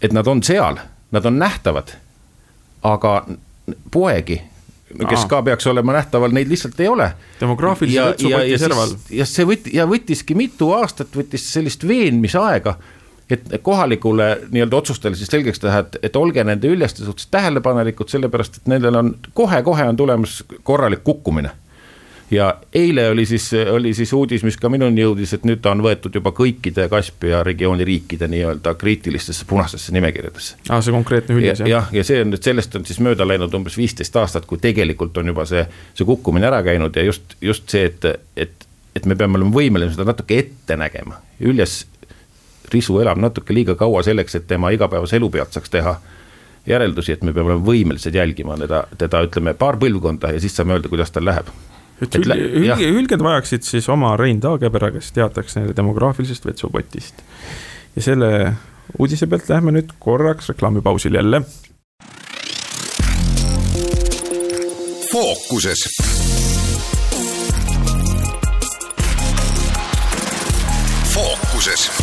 et 0.03 0.13
nad 0.13 0.27
on 0.27 0.43
seal, 0.43 0.77
nad 1.11 1.25
on 1.25 1.39
nähtavad, 1.39 1.95
aga 2.83 3.27
poegi 3.91 4.43
kes 5.09 5.21
Aa. 5.25 5.29
ka 5.29 5.43
peaks 5.43 5.67
olema 5.67 5.93
nähtaval, 5.93 6.31
neid 6.33 6.49
lihtsalt 6.49 6.81
ei 6.81 6.89
ole. 6.89 7.11
demograafilise 7.41 8.01
võtsupoti 8.01 8.59
serval. 8.59 8.95
ja 9.11 9.27
see 9.27 9.45
võt- 9.45 9.73
ja 9.73 9.87
võttiski 9.87 10.35
mitu 10.39 10.71
aastat, 10.73 11.11
võttis 11.17 11.49
sellist 11.53 11.87
veenmisaega 11.89 12.77
et 13.31 13.63
kohalikule 13.63 14.41
nii-öelda 14.51 14.77
otsustajale 14.77 15.17
siis 15.17 15.31
selgeks 15.31 15.61
teha, 15.61 15.83
et, 15.83 15.99
et 16.03 16.17
olge 16.17 16.45
nende 16.45 16.71
üljeste 16.71 17.05
suhtes 17.05 17.27
tähelepanelikud, 17.35 18.09
sellepärast 18.09 18.61
et 18.61 18.67
nendel 18.71 18.95
on 18.95 19.15
kohe-kohe 19.35 19.87
on 19.89 19.97
tulemas 19.97 20.45
korralik 20.63 21.05
kukkumine. 21.05 21.51
ja 22.31 22.57
eile 22.75 23.09
oli 23.09 23.27
siis, 23.27 23.51
oli 23.71 23.95
siis 23.95 24.13
uudis, 24.13 24.43
mis 24.43 24.57
ka 24.57 24.69
minuni 24.69 25.01
jõudis, 25.01 25.35
et 25.35 25.45
nüüd 25.47 25.61
ta 25.63 25.71
on 25.71 25.83
võetud 25.83 26.15
juba 26.15 26.33
kõikide 26.35 26.89
Kaspia 26.91 27.43
regiooni 27.47 27.85
riikide 27.85 28.29
nii-öelda 28.29 28.75
kriitilistesse 28.75 29.45
punastesse 29.47 29.93
nimekirjadesse. 29.93 30.57
aa, 30.69 30.81
see 30.83 30.95
konkreetne 30.95 31.35
hüljes 31.35 31.61
jah? 31.61 31.69
jah, 31.69 31.91
ja 31.93 32.05
see 32.05 32.23
on 32.23 32.31
nüüd, 32.31 32.43
sellest 32.43 32.79
on 32.79 32.87
siis 32.87 33.03
mööda 33.03 33.27
läinud 33.27 33.55
umbes 33.55 33.77
viisteist 33.79 34.17
aastat, 34.17 34.47
kui 34.47 34.59
tegelikult 34.63 35.19
on 35.19 35.35
juba 35.35 35.47
see, 35.51 35.67
see 35.95 36.07
kukkumine 36.07 36.47
ära 36.47 36.63
käinud 36.67 36.97
ja 36.97 37.07
just, 37.07 37.39
just 37.41 37.71
see, 37.71 37.91
et, 37.91 38.07
et, 38.37 38.71
et 38.95 39.07
me 39.07 39.19
peame 39.19 39.39
olema 39.39 39.55
võimelised 39.55 39.99
seda 39.99 40.11
natuke 40.13 40.39
ette 40.45 40.79
nägema. 40.79 41.23
Üljes 41.43 41.85
risu 42.73 43.01
elab 43.01 43.19
natuke 43.23 43.55
liiga 43.55 43.75
kaua 43.75 44.03
selleks, 44.03 44.35
et 44.39 44.47
tema 44.47 44.71
igapäevase 44.75 45.17
elu 45.17 45.31
pealt 45.31 45.57
saaks 45.57 45.73
teha 45.73 45.97
järeldusi, 46.67 47.15
et 47.15 47.23
me 47.23 47.33
peame 47.33 47.53
olema 47.53 47.67
võimelised 47.67 48.15
jälgima 48.15 48.57
teda, 48.59 48.85
teda 48.99 49.23
ütleme 49.27 49.55
paar 49.59 49.79
põlvkonda 49.83 50.33
ja 50.35 50.43
siis 50.43 50.57
saame 50.57 50.77
öelda, 50.77 50.91
kuidas 50.93 51.13
tal 51.15 51.27
läheb. 51.29 51.51
et 52.03 52.15
hülge, 52.19 52.35
hülge, 52.35 52.89
hülged 52.99 53.23
vajaksid 53.23 53.65
siis 53.65 53.89
oma 53.89 54.17
Rein 54.17 54.41
Taagepera, 54.41 54.91
kes 54.93 55.13
teataks 55.17 55.57
neile 55.57 55.77
demograafilisest 55.77 56.47
vetsupotist. 56.47 57.23
ja 57.97 58.03
selle 58.03 58.33
uudise 58.99 59.27
pealt 59.27 59.49
lähme 59.49 59.73
nüüd 59.79 59.95
korraks 59.99 60.49
reklaamipausile 60.55 61.23
jälle. 61.23 61.43
fookuses 65.13 65.87
fookuses 71.17 71.96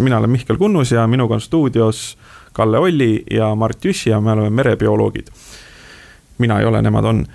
mina 0.00 0.18
olen 0.18 0.30
Mihkel 0.30 0.56
Kunnus 0.56 0.92
ja 0.92 1.06
minuga 1.06 1.34
on 1.34 1.40
stuudios 1.40 2.18
Kalle 2.52 2.78
Olli 2.78 3.24
ja 3.30 3.54
Mart 3.54 3.84
Jüssi 3.84 4.10
ja 4.10 4.20
me 4.20 4.32
oleme 4.32 4.50
merebioloogid. 4.50 5.26
mina 6.38 6.60
ei 6.60 6.66
ole, 6.66 6.82
nemad 6.82 7.04
on. 7.04 7.26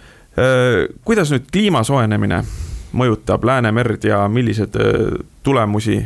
kuidas 1.06 1.32
nüüd 1.32 1.46
kliima 1.52 1.84
soojenemine 1.84 2.44
mõjutab 2.94 3.44
Läänemerd 3.46 4.04
ja 4.04 4.28
milliseid 4.28 4.76
tulemusi 5.44 6.02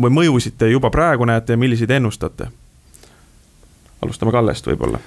või 0.00 0.10
mõjusid 0.10 0.58
te 0.58 0.68
juba 0.70 0.90
praegu 0.90 1.24
näete 1.24 1.52
ja 1.52 1.58
milliseid 1.58 1.90
ennustate? 1.90 2.50
alustame 4.02 4.32
Kallest 4.32 4.66
võib-olla. 4.66 4.98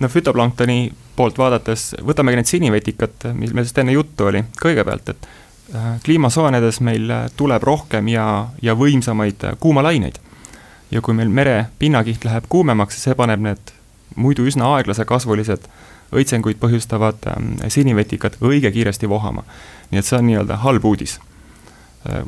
no 0.00 0.08
fütoplanktoni 0.08 0.92
poolt 1.16 1.38
vaadates, 1.38 1.94
võtamegi 2.06 2.40
need 2.40 2.50
sinivetikad, 2.50 3.30
millest 3.34 3.78
enne 3.78 3.92
juttu 3.92 4.26
oli, 4.30 4.44
kõigepealt, 4.62 5.08
et 5.08 5.28
kliima 6.04 6.30
soojenedes 6.30 6.80
meil 6.80 7.10
äh, 7.10 7.30
tuleb 7.36 7.62
rohkem 7.62 8.08
ja, 8.08 8.48
ja 8.62 8.74
võimsamaid 8.74 9.44
äh, 9.44 9.56
kuumalaineid. 9.60 10.18
ja 10.90 11.00
kui 11.00 11.14
meil 11.14 11.28
mere 11.28 11.66
pinnakiht 11.78 12.24
läheb 12.24 12.44
kuumemaks, 12.48 13.02
see 13.02 13.14
paneb 13.14 13.40
need 13.40 13.72
muidu 14.16 14.42
üsna 14.42 14.72
aeglasekasvulised 14.74 15.68
õitsenguid 16.10 16.58
põhjustavad 16.58 17.26
ähm, 17.30 17.52
sinivetikad 17.68 18.40
õige 18.42 18.72
kiiresti 18.74 19.08
vohama. 19.08 19.44
nii 19.90 19.98
et 19.98 20.06
see 20.06 20.18
on 20.18 20.26
nii-öelda 20.26 20.56
halb 20.56 20.84
uudis. 20.84 21.20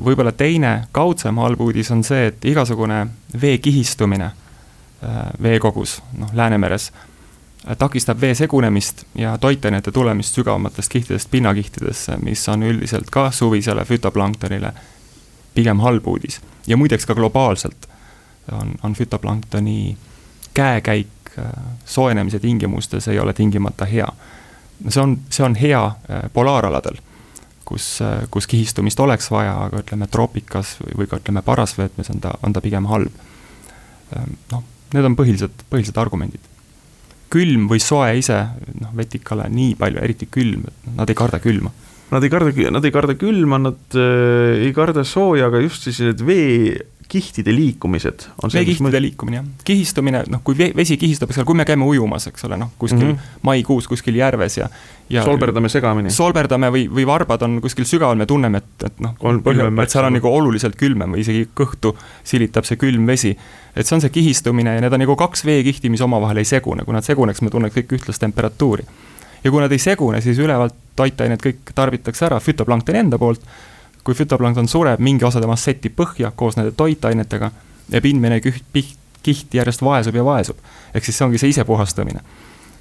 võib-olla 0.05 0.33
teine 0.33 0.87
kaudsem 0.93 1.39
halb 1.39 1.61
uudis 1.61 1.91
on 1.91 2.05
see, 2.05 2.27
et 2.27 2.45
igasugune 2.45 3.07
vee 3.41 3.59
kihistumine 3.59 4.31
veekogus, 5.43 6.03
noh 6.19 6.29
Läänemeres 6.35 6.93
takistab 7.79 8.21
vee 8.21 8.35
segunemist 8.35 9.05
ja 9.15 9.39
toitainete 9.39 9.93
tulemist 9.93 10.35
sügavamatest 10.35 10.93
kihtidest 10.93 11.31
pinnakihtidesse, 11.31 12.17
mis 12.17 12.49
on 12.49 12.63
üldiselt 12.63 13.11
ka 13.11 13.31
suvisele 13.31 13.85
fütoplanktonile 13.85 14.73
pigem 15.55 15.81
halb 15.81 16.07
uudis. 16.07 16.41
ja 16.67 16.77
muideks 16.77 17.07
ka 17.07 17.15
globaalselt 17.15 17.89
on, 18.53 18.75
on 18.83 18.95
fütoplanktoni 18.95 19.97
käekäik 20.55 21.09
äh, 21.39 21.45
soojenemise 21.85 22.39
tingimustes 22.39 23.09
ei 23.09 23.19
ole 23.19 23.33
tingimata 23.33 23.85
hea. 23.85 24.09
see 24.89 25.03
on, 25.03 25.19
see 25.31 25.47
on 25.47 25.55
hea 25.55 25.87
äh, 25.87 26.31
polaaraladel, 26.33 26.97
kus, 27.65 28.03
äh, 28.03 28.29
kus 28.31 28.47
kihistumist 28.47 29.01
oleks 29.01 29.31
vaja, 29.31 29.55
aga 29.65 29.79
ütleme, 29.79 30.07
troopikas 30.07 30.77
või, 30.99 31.07
ka 31.07 31.17
ütleme, 31.17 31.43
parasvöötmes 31.43 32.11
on 32.11 32.21
ta, 32.21 32.35
on 32.43 32.53
ta 32.53 32.61
pigem 32.61 32.87
halb. 32.87 33.13
noh, 34.53 34.65
need 34.95 35.05
on 35.05 35.17
põhilised, 35.17 35.63
põhilised 35.71 35.97
argumendid 35.97 36.41
külm 37.33 37.69
või 37.71 37.81
soe 37.83 38.11
ise, 38.21 38.39
noh, 38.81 38.93
vetikale 38.97 39.49
nii 39.53 39.77
palju, 39.81 40.03
eriti 40.05 40.29
külm, 40.33 40.67
nad 40.99 41.11
ei 41.11 41.19
karda 41.19 41.41
külma. 41.43 41.73
Nad 42.13 42.25
ei 42.27 42.33
karda, 42.33 42.53
nad 42.75 42.85
ei 42.85 42.93
karda 42.93 43.17
külma, 43.17 43.59
nad 43.63 43.97
äh, 43.97 44.67
ei 44.67 44.73
karda 44.77 45.05
sooja, 45.09 45.49
aga 45.49 45.63
just 45.65 45.89
sellised 45.89 46.21
vee 46.29 46.75
kihtide 47.13 47.53
liikumised 47.55 48.25
on 48.43 48.51
see. 48.51 48.63
veekihtide 48.63 49.01
liikumine 49.03 49.37
jah, 49.37 49.49
kihistumine, 49.69 50.23
noh, 50.33 50.41
kui 50.45 50.57
vesi 50.57 50.97
kihistab, 51.01 51.31
eks 51.31 51.43
ole, 51.43 51.49
kui 51.51 51.59
me 51.59 51.67
käime 51.69 51.85
ujumas, 51.85 52.27
eks 52.31 52.47
ole, 52.49 52.57
noh, 52.61 52.71
kuskil 52.81 53.05
mm 53.05 53.11
-hmm. 53.11 53.39
maikuus 53.49 53.89
kuskil 53.91 54.17
järves 54.17 54.57
ja, 54.57 54.69
ja. 55.13 55.25
solberdame 55.25 55.69
segamini. 55.73 56.11
solberdame 56.11 56.71
või, 56.73 56.87
või 56.89 57.07
varbad 57.07 57.43
on 57.45 57.59
kuskil 57.65 57.85
sügaval, 57.89 58.17
me 58.17 58.27
tunneme, 58.27 58.63
et, 58.63 58.87
et 58.89 59.03
noh, 59.05 59.17
et 59.83 59.91
seal 59.93 60.09
on 60.09 60.17
nagu 60.17 60.29
oluliselt 60.29 60.77
külmem 60.81 61.13
või 61.13 61.25
isegi 61.27 61.49
kõhtu 61.61 61.93
silitab 62.25 62.69
see 62.69 62.81
külm 62.81 63.07
vesi. 63.07 63.37
et 63.77 63.87
see 63.87 63.97
on 63.97 64.01
see 64.01 64.11
kihistumine 64.11 64.75
ja 64.75 64.81
need 64.81 64.93
on 64.93 65.05
nagu 65.05 65.17
kaks 65.17 65.45
veekihti, 65.45 65.91
mis 65.93 66.01
omavahel 66.01 66.41
ei 66.41 66.49
segune, 66.49 66.85
kui 66.85 66.95
nad 66.95 67.05
seguneks, 67.05 67.43
me 67.43 67.51
tunneks 67.51 67.77
kõik 67.77 67.93
ühtlast 67.99 68.21
temperatuuri. 68.21 68.85
ja 69.45 69.51
kui 69.51 69.61
nad 69.61 69.73
ei 69.73 69.79
segune, 69.79 70.21
siis 70.21 70.39
ülevalt 70.39 70.75
toitained 70.97 71.41
kõik 71.43 71.75
tarbitakse 71.75 72.27
ära 72.27 72.41
fütoplanktoni 72.41 72.99
enda 72.99 73.19
poolt 73.19 73.45
kui 74.05 74.15
fütoplankton 74.15 74.69
sureb, 74.69 75.01
mingi 75.01 75.25
osa 75.25 75.41
temast 75.41 75.69
settib 75.69 75.95
põhja 75.97 76.33
koos 76.37 76.57
nende 76.59 76.73
toitainetega 76.77 77.51
ja 77.93 78.01
pindmine 78.03 78.41
küht, 78.43 78.65
piht, 78.73 78.97
kiht 79.23 79.55
järjest 79.55 79.83
vaesub 79.83 80.17
ja 80.17 80.25
vaesub. 80.25 80.57
ehk 80.95 81.05
siis 81.05 81.19
see 81.19 81.27
ongi 81.27 81.39
see 81.39 81.53
isepuhastamine. 81.55 82.21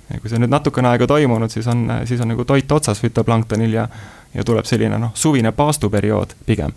ja 0.10 0.20
kui 0.20 0.30
see 0.30 0.40
nüüd 0.42 0.52
natukene 0.52 0.90
aega 0.90 1.08
toimunud, 1.08 1.52
siis 1.52 1.68
on, 1.68 1.86
siis 2.06 2.22
on 2.22 2.34
nagu 2.34 2.46
toit 2.46 2.72
otsas 2.72 3.02
fütoplanktonil 3.02 3.74
ja, 3.74 3.88
ja 4.34 4.44
tuleb 4.44 4.66
selline 4.66 4.98
noh, 5.00 5.12
suvine 5.14 5.52
paastuperiood 5.52 6.36
pigem. 6.46 6.74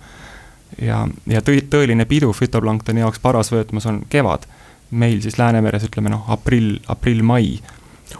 ja, 0.81 1.07
ja 1.27 1.41
tõeline 1.45 2.05
pidu 2.05 2.33
fütoplanktoni 2.33 3.01
jaoks 3.01 3.19
parasvöötmas 3.19 3.87
on 3.87 4.03
kevad. 4.09 4.47
meil 4.91 5.21
siis 5.21 5.39
Läänemeres 5.39 5.85
ütleme 5.85 6.11
noh, 6.11 6.31
aprill, 6.31 6.79
aprill-mai. 6.89 7.61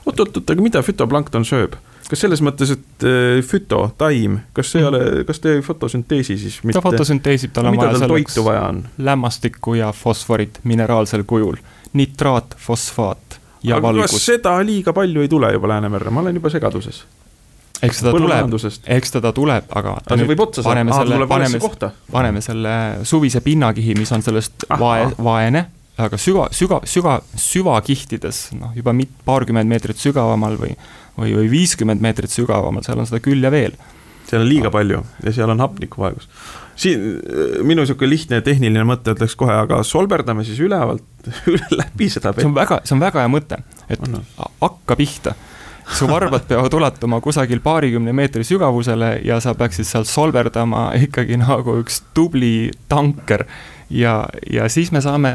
oot-oot-oot, 0.07 0.51
aga 0.51 0.63
mida 0.63 0.83
fütoplankton 0.83 1.45
sööb? 1.45 1.77
Kas 2.15 2.25
selles 2.25 2.43
mõttes, 2.45 2.71
et 2.77 3.07
äh, 3.07 3.43
füto, 3.47 3.89
taim, 3.99 4.39
kas 4.57 4.71
see 4.73 4.83
ei 4.83 4.89
ole, 4.89 5.05
kas 5.29 5.43
ta 5.43 5.53
ei 5.53 5.63
fotosünteesi 5.67 6.39
siis 6.39 6.61
mitte? 6.63 6.79
ta 6.79 6.85
fotosünteesib, 6.85 7.55
tal 7.55 7.71
on 7.71 7.79
vaja 7.81 7.99
selleks 8.05 8.39
vaja 8.47 8.69
lämmastikku 9.11 9.75
ja 9.81 9.91
fosforit 9.95 10.63
mineraalsel 10.65 11.27
kujul, 11.29 11.59
nitraat, 11.99 12.55
fosfaat 12.61 13.41
ja 13.65 13.79
aga 13.81 13.91
valgus. 13.91 14.17
seda 14.23 14.57
liiga 14.67 14.95
palju 14.97 15.25
ei 15.25 15.29
tule 15.33 15.53
juba 15.57 15.75
Läänemerre, 15.75 16.15
ma 16.15 16.25
olen 16.25 16.41
juba 16.41 16.53
segaduses. 16.55 17.05
Eks 17.85 18.01
teda 18.01 18.13
tuleb, 18.15 18.53
eks 18.97 19.13
teda 19.13 19.33
tuleb, 19.37 19.65
aga 19.77 19.97
ta 20.07 20.17
nüüd 20.17 20.31
paneme 20.65 20.93
Aha, 20.95 21.03
selle, 21.03 21.27
paneme, 21.29 21.59
paneme 22.13 22.43
selle 22.45 22.75
suvise 23.05 23.43
pinnakihi, 23.45 23.97
mis 23.99 24.13
on 24.15 24.23
sellest 24.25 24.69
vae, 24.81 25.09
vaene, 25.19 25.67
aga 26.01 26.19
süga, 26.21 26.47
süga, 26.55 26.81
süga, 26.89 27.19
süvakihtides, 27.37 28.47
noh 28.61 28.73
juba 28.79 28.95
mit-, 28.97 29.13
paarkümmend 29.27 29.69
meetrit 29.69 30.01
sügavamal 30.01 30.57
või 30.61 30.73
või, 31.19 31.35
või 31.37 31.49
viiskümmend 31.53 32.03
meetrit 32.05 32.33
sügavamal, 32.33 32.85
seal 32.87 33.01
on 33.01 33.09
seda 33.11 33.23
küll 33.25 33.45
ja 33.45 33.53
veel. 33.55 33.77
seal 34.29 34.43
on 34.43 34.49
liiga 34.49 34.71
palju 34.73 35.03
ja 35.23 35.33
seal 35.37 35.51
on 35.53 35.61
hapnikuvaegus. 35.61 36.29
siin 36.77 37.21
minu 37.63 37.87
sihuke 37.87 38.09
lihtne 38.09 38.41
tehniline 38.41 38.85
mõte 38.89 39.15
ütleks 39.15 39.37
kohe, 39.39 39.55
aga 39.55 39.83
solberdame 39.83 40.45
siis 40.45 40.61
ülevalt 40.61 41.33
üle 41.53 41.67
läbi 41.71 42.11
seda. 42.11 42.35
see 42.37 42.51
on 42.51 42.55
väga, 42.55 42.81
see 42.85 42.97
on 42.97 43.05
väga 43.05 43.25
hea 43.25 43.33
mõte, 43.33 43.61
et 43.89 44.07
hakka 44.61 44.97
pihta 44.97 45.37
su 45.93 46.07
varbad 46.09 46.47
peavad 46.49 46.75
ulatuma 46.75 47.21
kusagil 47.21 47.61
paarikümne 47.61 48.13
meetri 48.13 48.45
sügavusele 48.45 49.19
ja 49.25 49.41
sa 49.41 49.55
peaksid 49.55 49.87
seal 49.89 50.07
solverdama 50.09 50.91
ikkagi 50.97 51.37
nagu 51.41 51.77
üks 51.83 52.01
tubli 52.15 52.71
tanker. 52.89 53.45
ja, 53.91 54.25
ja 54.51 54.69
siis 54.69 54.93
me 54.93 55.01
saame 55.05 55.35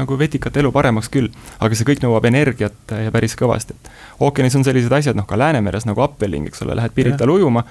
nagu 0.00 0.18
vetikate 0.18 0.62
elu 0.62 0.72
paremaks 0.74 1.10
küll, 1.12 1.30
aga 1.60 1.76
see 1.76 1.86
kõik 1.88 2.02
nõuab 2.04 2.26
energiat 2.30 2.96
ja 3.04 3.12
päris 3.14 3.36
kõvasti, 3.38 3.76
et 3.76 3.92
ookeanis 4.26 4.56
on 4.58 4.66
sellised 4.66 4.92
asjad, 4.92 5.18
noh 5.18 5.28
ka 5.28 5.38
Läänemeres 5.38 5.86
nagu 5.88 6.02
Appelling, 6.04 6.48
eks 6.50 6.64
ole, 6.66 6.76
lähed 6.78 6.96
Pirital 6.96 7.32
ujuma, 7.32 7.64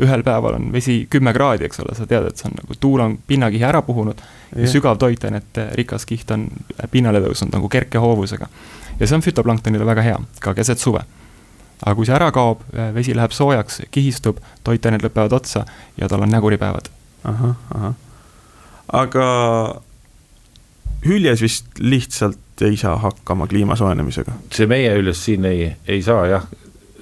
ühel 0.00 0.22
päeval 0.22 0.54
on 0.54 0.72
vesi 0.72 1.06
kümme 1.10 1.32
kraadi, 1.34 1.66
eks 1.66 1.80
ole, 1.82 1.94
sa 1.98 2.06
tead, 2.08 2.28
et 2.30 2.40
see 2.40 2.48
on 2.48 2.56
nagu 2.60 2.76
tuul 2.80 3.02
on 3.02 3.16
pinnakihi 3.26 3.64
ära 3.66 3.82
puhunud 3.82 4.20
ja, 4.20 4.60
ja 4.62 4.68
sügav 4.70 5.00
toitainete 5.02 5.66
rikas 5.78 6.06
kiht 6.06 6.30
on 6.30 6.46
pinnale 6.90 7.22
tõusnud 7.24 7.52
nagu 7.54 7.68
kerke 7.68 7.98
hoovusega. 7.98 8.48
ja 9.00 9.06
see 9.06 9.18
on 9.18 9.24
fütoplanktonile 9.26 9.86
väga 9.86 10.06
hea, 10.06 10.20
ka 10.40 10.54
keset 10.54 10.78
suve. 10.78 11.02
aga 11.82 11.94
kui 11.98 12.06
see 12.06 12.14
ära 12.14 12.30
kaob, 12.32 12.62
vesi 12.94 13.16
läheb 13.16 13.34
soojaks, 13.34 13.82
kihistub, 13.90 14.38
toitained 14.64 15.02
lõpevad 15.02 15.34
otsa 15.40 15.66
ja 15.96 16.08
tal 16.08 16.22
on 16.22 16.30
näguripäevad. 16.30 16.90
ahah, 17.24 17.56
ahah. 17.74 17.94
aga 19.02 19.26
hüljes 21.06 21.42
vist 21.42 21.78
lihtsalt 21.78 22.62
ei 22.62 22.76
saa 22.76 22.96
hakkama 22.96 23.46
kliima 23.46 23.76
soojenemisega. 23.76 24.32
see 24.52 24.66
meie 24.66 24.92
hüljes 24.94 25.24
siin 25.24 25.44
ei, 25.48 25.72
ei 25.88 26.02
saa 26.02 26.26
jah, 26.26 26.46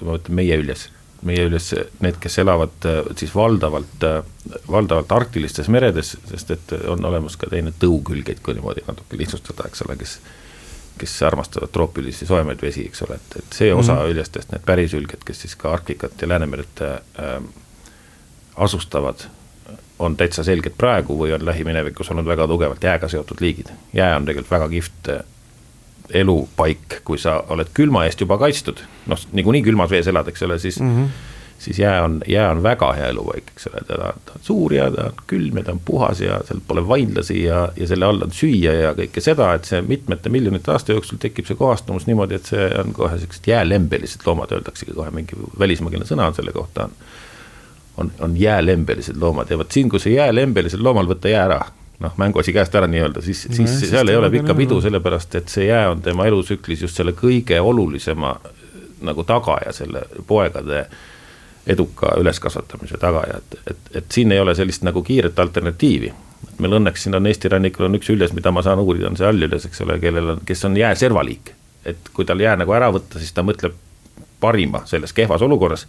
ma 0.01 0.15
mõtlen 0.15 0.39
meie 0.39 0.57
hüljes, 0.57 0.87
meie 1.27 1.45
hüljes 1.47 1.73
need, 1.99 2.19
kes 2.23 2.39
elavad 2.43 2.87
äh, 2.87 3.01
siis 3.19 3.35
valdavalt, 3.35 4.03
äh, 4.07 4.21
valdavalt 4.71 5.11
arktilistes 5.11 5.67
meredes, 5.67 6.15
sest 6.31 6.51
et 6.55 6.75
on 6.87 7.05
olemas 7.05 7.35
ka 7.39 7.49
teine 7.51 7.73
tõughülgeid, 7.79 8.43
kui 8.43 8.55
niimoodi 8.55 8.85
natuke 8.87 9.19
lihtsustada, 9.19 9.67
eks 9.67 9.87
ole, 9.87 9.97
kes 9.99 10.19
kes 10.99 11.13
armastavad 11.23 11.71
troopilisi 11.71 12.25
soojemaid 12.27 12.59
vesi, 12.61 12.83
eks 12.89 13.05
ole, 13.05 13.15
et, 13.15 13.35
et 13.39 13.55
see 13.55 13.73
osa 13.73 13.93
mm 13.93 13.99
-hmm. 13.99 14.09
hüljestest, 14.11 14.51
need 14.51 14.63
pärishülged, 14.67 15.21
kes 15.25 15.41
siis 15.41 15.55
ka 15.55 15.71
Arktikat 15.71 16.21
ja 16.21 16.27
Läänemeret 16.27 16.81
äh, 16.81 17.43
asustavad 18.55 19.23
on 19.99 20.15
täitsa 20.17 20.43
selged 20.43 20.77
praegu 20.77 21.17
või 21.19 21.33
on 21.35 21.45
lähiminevikus 21.45 22.11
olnud 22.11 22.27
väga 22.27 22.47
tugevalt 22.47 22.83
jääga 22.83 23.07
seotud 23.07 23.41
liigid. 23.41 23.73
jää 23.93 24.15
on 24.15 24.25
tegelikult 24.25 24.51
väga 24.51 24.69
kihvt 24.69 25.09
eh, 25.15 25.23
elupaik, 26.21 27.01
kui 27.05 27.17
sa 27.17 27.43
oled 27.49 27.67
külma 27.73 28.05
eest 28.05 28.21
juba 28.21 28.37
kaitstud, 28.37 28.81
noh, 29.07 29.25
niikuinii 29.31 29.63
külmas 29.63 29.91
vees 29.91 30.07
elad, 30.07 30.27
eks 30.27 30.43
ole, 30.43 30.59
siis 30.59 30.79
mm. 30.79 30.95
-hmm 30.95 31.27
siis 31.59 31.79
jää 31.79 32.03
on, 32.03 32.21
jää 32.27 32.51
on 32.51 32.63
väga 32.63 32.93
hea 32.93 33.07
elupaik, 33.07 33.43
eks 33.51 33.67
ole, 33.67 33.81
ta, 33.87 34.13
on 34.35 34.41
suur 34.41 34.73
ja 34.73 34.91
ta 34.91 35.09
on 35.09 35.17
külm 35.27 35.57
ja 35.57 35.63
ta 35.63 35.71
on 35.71 35.81
puhas 35.85 36.21
ja 36.21 36.39
seal 36.47 36.61
pole 36.67 36.87
vainlasi 36.87 37.43
ja, 37.43 37.69
ja 37.75 37.87
selle 37.87 38.05
all 38.05 38.23
on 38.23 38.31
süüa 38.31 38.73
ja 38.73 38.93
kõike 38.97 39.21
seda, 39.23 39.51
et 39.57 39.67
see 39.67 39.81
mitmete 39.85 40.31
miljonite 40.31 40.71
aasta 40.71 40.95
jooksul 40.95 41.19
tekib 41.19 41.49
see 41.49 41.59
kohastumus 41.59 42.07
niimoodi, 42.07 42.39
et 42.39 42.51
see 42.53 42.69
on 42.79 42.93
kohe 42.95 43.19
siuksed 43.19 43.51
jäälembelised 43.51 44.23
loomad, 44.25 44.55
öeldaksegi 44.55 44.95
kohe 44.95 45.11
mingi 45.11 45.39
välismaakeelne 45.59 46.07
sõna 46.07 46.29
on 46.31 46.39
selle 46.39 46.55
kohta 46.55 46.87
on 46.87 46.95
on, 47.99 48.11
on 48.23 48.37
jäälembelised 48.39 49.19
loomad 49.21 49.51
ja 49.51 49.57
vot 49.59 49.71
siin, 49.71 49.89
kus 49.89 50.07
see 50.07 50.15
jäälembelisel 50.15 50.83
loomal 50.83 51.09
võtta 51.09 51.31
jää 51.31 51.43
ära, 51.45 51.59
noh, 51.99 52.15
mänguasi 52.17 52.53
käest 52.55 52.75
ära 52.75 52.87
nii-öelda, 52.87 53.23
siis 53.25 53.45
no,, 53.49 53.55
siis 53.59 53.89
seal 53.91 54.07
ei 54.07 54.17
ole 54.19 54.31
pikka 54.33 54.55
pidu, 54.57 54.79
sellepärast 54.81 55.35
et 55.41 55.51
see 55.51 55.67
jää 55.69 55.89
on 55.91 56.01
tema 56.05 56.27
elusüklis 56.29 56.85
just 56.87 56.99
selle 56.99 57.13
kõige 57.17 57.59
olulisema 57.59 58.37
nagu 59.05 59.23
tagaja, 59.23 59.73
selle 59.75 60.03
poegade 60.27 60.85
eduka 61.69 62.15
üleskasvatamise 62.17 62.97
tagaja, 62.97 63.37
et, 63.37 63.59
et, 63.67 63.91
et 64.01 64.11
siin 64.11 64.31
ei 64.31 64.39
ole 64.39 64.55
sellist 64.55 64.83
nagu 64.87 65.03
kiiret 65.05 65.39
alternatiivi. 65.39 66.13
meil 66.59 66.75
õnneks 66.79 67.03
siin 67.03 67.15
on 67.15 67.27
Eesti 67.27 67.51
rannikul 67.51 67.85
on 67.87 67.95
üks 67.99 68.09
üljes, 68.11 68.33
mida 68.35 68.51
ma 68.51 68.63
saan 68.63 68.79
uurida, 68.79 69.07
on 69.07 69.17
see 69.19 69.27
allüljes, 69.27 69.67
eks 69.67 69.83
ole, 69.85 69.99
kellel 69.99 70.35
on, 70.35 70.41
kes 70.45 70.65
on 70.65 70.77
jääservaliik. 70.77 71.53
et 71.85 72.09
kui 72.13 72.25
tal 72.25 72.39
jää 72.39 72.55
nagu 72.59 72.73
ära 72.75 72.89
võtta, 72.91 73.19
siis 73.19 73.31
ta 73.33 73.43
mõtleb 73.43 73.75
parima 74.39 74.83
selles 74.85 75.13
kehvas 75.13 75.41
olukorras. 75.41 75.87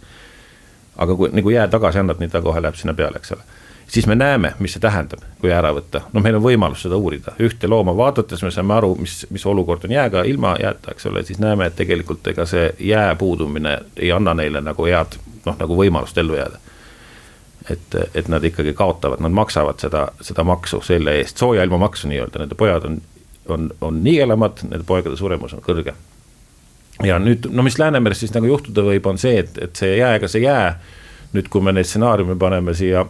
Aga 0.97 1.15
kui 1.15 1.29
nagu 1.33 1.49
jää 1.49 1.67
tagasi 1.67 1.99
annad, 1.99 2.19
nii 2.19 2.29
ta 2.29 2.41
kohe 2.41 2.61
läheb 2.61 2.75
sinna 2.75 2.93
peale, 2.93 3.21
eks 3.21 3.31
ole 3.37 3.43
siis 3.91 4.07
me 4.07 4.15
näeme, 4.15 4.53
mis 4.59 4.73
see 4.73 4.81
tähendab, 4.81 5.19
kui 5.41 5.51
ära 5.51 5.73
võtta. 5.75 6.01
no 6.13 6.21
meil 6.23 6.37
on 6.37 6.43
võimalus 6.43 6.85
seda 6.85 6.95
uurida, 6.95 7.33
ühte 7.43 7.67
looma 7.67 7.95
vaadates 7.97 8.43
me 8.43 8.51
saame 8.51 8.73
aru, 8.77 8.93
mis, 8.99 9.25
mis 9.29 9.45
olukord 9.45 9.85
on 9.85 9.91
jääga, 9.91 10.23
ilma 10.23 10.55
jääta, 10.59 10.93
eks 10.95 11.05
ole, 11.11 11.23
siis 11.27 11.39
näeme, 11.43 11.67
et 11.67 11.75
tegelikult 11.75 12.27
ega 12.31 12.45
see 12.47 12.69
jää 12.79 13.15
puudumine 13.15 13.77
ei 13.97 14.11
anna 14.11 14.33
neile 14.33 14.61
nagu 14.63 14.87
head 14.87 15.17
noh, 15.45 15.57
nagu 15.59 15.77
võimalust 15.77 16.17
ellu 16.17 16.37
jääda. 16.39 16.61
et, 17.69 17.95
et 18.15 18.27
nad 18.27 18.43
ikkagi 18.43 18.73
kaotavad, 18.73 19.19
nad 19.21 19.31
maksavad 19.31 19.79
seda, 19.79 20.07
seda 20.21 20.43
maksu 20.43 20.81
selle 20.81 21.19
eest, 21.19 21.37
sooja 21.37 21.63
ilma 21.63 21.77
maksu 21.77 22.07
nii-öelda, 22.07 22.39
nende 22.39 22.55
pojad 22.55 22.87
on, 22.87 23.01
on, 23.47 23.69
on 23.81 24.03
nigelamad, 24.03 24.63
nende 24.69 24.87
poegade 24.87 25.17
suremus 25.17 25.53
on 25.53 25.61
kõrge. 25.61 25.93
Ja 27.03 27.19
nüüd, 27.19 27.47
no 27.51 27.63
mis 27.63 27.79
Läänemeres 27.79 28.19
siis 28.23 28.33
nagu 28.35 28.49
juhtuda 28.49 28.85
võib, 28.85 29.07
on 29.09 29.17
see, 29.21 29.39
et, 29.43 29.57
et 29.61 29.75
see 29.75 29.95
jää, 29.97 30.15
ega 30.19 30.29
see 30.31 30.43
jää 30.45 30.67
nüüd, 31.33 31.49
kui 31.49 31.63
me 31.63 31.73
neid 31.75 31.89
stsenaariume 31.89 32.37
paneme 32.39 32.75
siia 32.77 33.05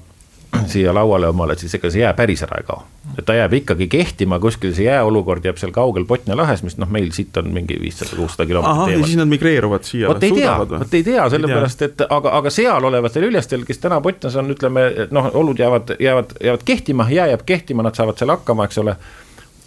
siia 0.67 0.93
lauale 0.93 1.27
omale, 1.27 1.55
siis 1.55 1.73
ega 1.75 1.89
see 1.91 2.01
jää 2.01 2.11
päris 2.13 2.43
ära 2.43 2.59
ei 2.59 2.65
kao. 2.67 2.83
et 3.17 3.25
ta 3.25 3.33
jääb 3.33 3.53
ikkagi 3.61 3.87
kehtima, 3.91 4.39
kuskil 4.39 4.73
see 4.75 4.85
jääolukord 4.85 5.45
jääb 5.45 5.57
seal 5.59 5.71
kaugel 5.75 6.05
Botnia 6.05 6.35
lahes, 6.37 6.63
mis 6.63 6.77
noh, 6.79 6.89
meil 6.91 7.11
siit 7.15 7.37
on 7.39 7.49
mingi 7.55 7.77
viissada, 7.81 8.15
kuussada 8.15 8.45
kilomeetrit 8.49 8.93
eemal. 8.95 9.07
siis 9.07 9.19
nad 9.19 9.31
migreeruvad 9.31 9.87
siia. 9.87 10.09
vot 10.11 10.23
ei 10.23 10.35
tea, 10.35 10.57
vot 10.59 10.97
ei 10.99 11.03
tea, 11.07 11.29
sellepärast 11.33 11.85
et 11.87 12.03
aga, 12.07 12.35
aga 12.39 12.53
seal 12.53 12.89
olevatel 12.91 13.29
üljestel, 13.29 13.65
kes 13.67 13.81
täna 13.83 14.01
Botnias 14.03 14.35
on, 14.39 14.51
ütleme 14.51 14.85
noh, 15.11 15.31
olud 15.39 15.59
jäävad, 15.59 15.95
jäävad, 15.99 16.35
jäävad 16.43 16.67
kehtima, 16.67 17.07
jää 17.09 17.31
jääb 17.31 17.45
kehtima, 17.47 17.87
nad 17.87 17.95
saavad 17.95 18.19
seal 18.19 18.35
hakkama, 18.35 18.67
eks 18.67 18.83
ole. 18.83 18.97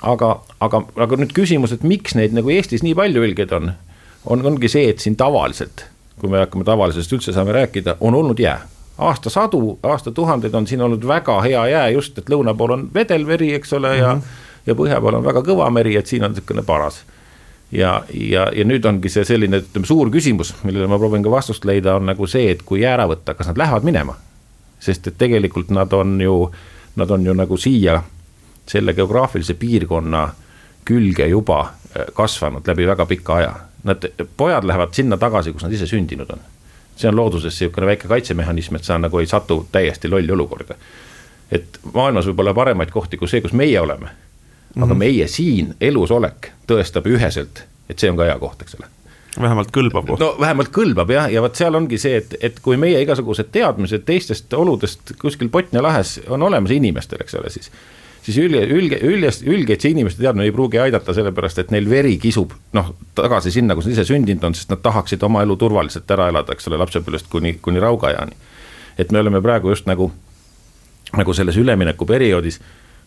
aga, 0.02 0.30
aga, 0.60 0.84
aga 1.00 1.16
nüüd 1.16 1.32
küsimus, 1.32 1.72
et 1.72 1.82
miks 1.82 2.14
neid 2.14 2.36
nagu 2.36 2.52
Eestis 2.52 2.84
nii 2.84 2.94
palju 2.98 3.24
ülgeid 3.24 3.56
on, 3.56 3.72
on, 4.26 4.46
ongi 4.46 4.68
see, 4.68 4.88
et 4.90 4.98
siin 4.98 5.16
tavaliselt, 5.16 5.86
kui 6.20 6.30
me 6.30 6.38
hakkame 6.44 6.64
tavalisest 6.64 7.12
üldse 7.12 7.32
saame 7.32 7.52
rääkida, 7.52 7.96
on 8.00 8.14
olnud 8.14 8.38
jää 8.38 8.60
aastasadu, 8.98 9.78
aastatuhandeid 9.82 10.54
on 10.54 10.66
siin 10.66 10.80
olnud 10.80 11.06
väga 11.06 11.40
hea 11.42 11.66
jää, 11.66 11.88
just 11.88 12.18
et 12.18 12.30
lõuna 12.30 12.54
pool 12.54 12.70
on 12.70 12.88
vedelmeri, 12.94 13.54
eks 13.54 13.72
ole 13.72 13.90
mm, 13.96 14.00
-hmm. 14.00 14.02
ja, 14.02 14.18
ja 14.66 14.74
põhja 14.74 15.00
pool 15.00 15.14
on 15.14 15.24
väga 15.24 15.42
kõva 15.42 15.70
meri, 15.70 15.96
et 15.96 16.06
siin 16.06 16.24
on 16.24 16.30
niisugune 16.30 16.62
paras. 16.62 17.04
ja, 17.72 18.04
ja, 18.14 18.46
ja 18.56 18.64
nüüd 18.64 18.84
ongi 18.84 19.08
see 19.08 19.24
selline, 19.24 19.58
ütleme, 19.58 19.86
suur 19.86 20.10
küsimus, 20.10 20.54
millele 20.62 20.86
ma 20.86 20.98
proovin 20.98 21.22
ka 21.22 21.30
vastust 21.30 21.64
leida, 21.64 21.96
on 21.96 22.06
nagu 22.06 22.26
see, 22.26 22.50
et 22.50 22.62
kui 22.62 22.80
jää 22.80 22.94
ära 22.94 23.08
võtta, 23.08 23.34
kas 23.34 23.46
nad 23.46 23.58
lähevad 23.58 23.82
minema? 23.82 24.16
sest 24.80 25.06
et 25.06 25.18
tegelikult 25.18 25.70
nad 25.70 25.92
on 25.92 26.20
ju, 26.20 26.50
nad 26.96 27.10
on 27.10 27.26
ju 27.26 27.34
nagu 27.34 27.56
siia 27.56 28.02
selle 28.68 28.94
geograafilise 28.94 29.54
piirkonna 29.54 30.28
külge 30.84 31.26
juba 31.26 31.60
äh, 31.60 32.04
kasvanud 32.14 32.66
läbi 32.66 32.86
väga 32.86 33.06
pika 33.06 33.34
aja. 33.34 33.54
Nad, 33.84 34.04
pojad 34.36 34.64
lähevad 34.64 34.94
sinna 34.96 35.16
tagasi, 35.20 35.52
kus 35.52 35.62
nad 35.62 35.72
ise 35.72 35.86
sündinud 35.86 36.30
on 36.32 36.40
see 36.96 37.08
on 37.08 37.16
looduses 37.16 37.60
niisugune 37.60 37.86
väike 37.86 38.08
kaitsemehhanism, 38.08 38.76
et 38.76 38.84
sa 38.84 38.98
nagu 38.98 39.18
ei 39.18 39.26
satu 39.26 39.66
täiesti 39.72 40.08
lolli 40.08 40.32
olukorda. 40.32 40.74
et 41.52 41.78
maailmas 41.92 42.26
võib 42.26 42.40
olla 42.40 42.54
paremaid 42.54 42.90
kohti 42.90 43.16
kui 43.16 43.28
see, 43.28 43.40
kus 43.40 43.52
meie 43.52 43.80
oleme. 43.80 44.06
aga 44.06 44.86
mm 44.86 44.90
-hmm. 44.90 44.98
meie 44.98 45.28
siin 45.28 45.74
elusolek 45.80 46.50
tõestab 46.66 47.06
üheselt, 47.06 47.64
et 47.88 47.98
see 47.98 48.10
on 48.10 48.16
ka 48.16 48.24
hea 48.24 48.38
koht, 48.38 48.62
eks 48.62 48.74
ole 48.74 48.86
vähemalt 49.40 49.70
kõlbab 49.76 50.06
koht. 50.06 50.20
no 50.20 50.36
vähemalt 50.40 50.68
kõlbab 50.68 51.10
jah, 51.10 51.32
ja 51.32 51.42
vot 51.42 51.56
seal 51.56 51.74
ongi 51.74 51.98
see, 51.98 52.16
et, 52.16 52.34
et 52.40 52.60
kui 52.60 52.76
meie 52.76 53.00
igasugused 53.02 53.50
teadmised 53.52 54.04
teistest 54.04 54.52
oludest 54.52 55.12
kuskil 55.18 55.48
Botnia 55.48 55.82
lahes 55.82 56.20
on 56.28 56.42
olemas 56.42 56.70
inimestel, 56.70 57.18
eks 57.20 57.34
ole, 57.34 57.50
siis 57.50 57.70
siis 58.24 58.38
ülge, 58.40 58.60
ülge, 58.72 58.98
üljest, 59.04 59.44
ülgeid 59.46 59.82
see 59.84 59.92
inimeste 59.92 60.22
teadmine 60.22 60.46
ei 60.48 60.54
pruugi 60.54 60.80
aidata, 60.80 61.14
sellepärast 61.16 61.60
et 61.60 61.72
neil 61.74 61.88
veri 61.90 62.16
kisub 62.20 62.54
noh, 62.76 62.94
tagasi 63.16 63.52
sinna, 63.54 63.76
kus 63.76 63.88
nad 63.88 63.96
ise 63.96 64.06
sündinud 64.08 64.46
on, 64.48 64.56
sest 64.56 64.72
nad 64.72 64.80
tahaksid 64.84 65.22
oma 65.26 65.44
elu 65.44 65.56
turvaliselt 65.60 66.10
ära 66.16 66.30
elada, 66.32 66.56
eks 66.56 66.70
ole, 66.70 66.80
lapsepõlvest 66.80 67.28
kuni, 67.32 67.58
kuni 67.62 67.82
raugaeani. 67.84 68.38
et 68.98 69.12
me 69.12 69.20
oleme 69.20 69.42
praegu 69.42 69.74
just 69.74 69.86
nagu, 69.90 70.10
nagu 71.16 71.34
selles 71.34 71.60
üleminekuperioodis 71.60 72.60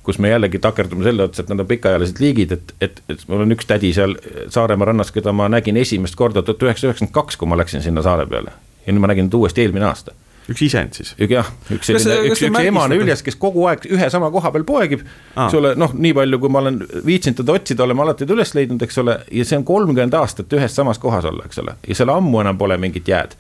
kus 0.08 0.20
me 0.24 0.30
jällegi 0.30 0.60
takerdume 0.64 1.04
selle 1.04 1.26
otsa, 1.26 1.44
et 1.44 1.50
nad 1.52 1.60
on 1.60 1.68
pikaealised 1.68 2.22
liigid, 2.24 2.52
et, 2.56 2.70
et, 2.82 3.02
et 3.12 3.24
mul 3.28 3.42
on 3.44 3.52
üks 3.52 3.68
tädi 3.68 3.90
seal 3.92 4.14
Saaremaa 4.54 4.88
rannas, 4.88 5.12
keda 5.12 5.34
ma 5.36 5.50
nägin 5.52 5.76
esimest 5.82 6.16
korda 6.16 6.46
tuhat 6.48 6.64
üheksasada 6.64 6.94
üheksakümmend 6.94 7.16
kaks, 7.18 7.36
kui 7.36 7.50
ma 7.52 7.58
läksin 7.60 7.84
sinna 7.84 8.06
saare 8.06 8.24
peale. 8.30 8.54
ja 8.86 8.94
nüüd 8.94 9.04
ma 9.04 9.10
nägin 9.12 9.28
teda 9.28 9.42
uuesti 9.42 9.66
eelmine 9.66 9.90
aasta 9.90 10.16
üks 10.52 10.64
isend 10.64 10.98
siis? 10.98 11.14
jah, 11.20 11.48
üks 11.74 11.90
selline, 11.90 12.18
üks, 12.32 12.42
üks 12.48 12.60
emane 12.62 12.98
üljes, 13.00 13.24
kes 13.26 13.38
kogu 13.40 13.66
aeg 13.70 13.88
ühe 13.92 14.10
sama 14.14 14.30
koha 14.34 14.52
peal 14.56 14.66
poegib, 14.68 15.04
eks 15.36 15.58
ole, 15.60 15.74
noh, 15.80 15.94
nii 15.94 16.14
palju, 16.18 16.40
kui 16.44 16.54
ma 16.54 16.64
olen 16.64 16.82
viitsinud 17.06 17.42
teda 17.42 17.56
otsida, 17.58 17.86
oleme 17.88 18.06
alati 18.06 18.28
ta 18.28 18.36
üles 18.38 18.54
leidnud, 18.56 18.84
eks 18.88 19.02
ole, 19.04 19.20
ja 19.40 19.48
see 19.48 19.60
on 19.60 19.66
kolmkümmend 19.68 20.18
aastat 20.18 20.54
ühes 20.58 20.76
samas 20.76 21.02
kohas 21.04 21.28
olla, 21.28 21.48
eks 21.48 21.64
ole, 21.64 21.78
ja 21.88 21.98
seal 22.00 22.14
ammu 22.14 22.44
enam 22.44 22.60
pole 22.60 22.78
mingit 22.82 23.08
jääd. 23.12 23.36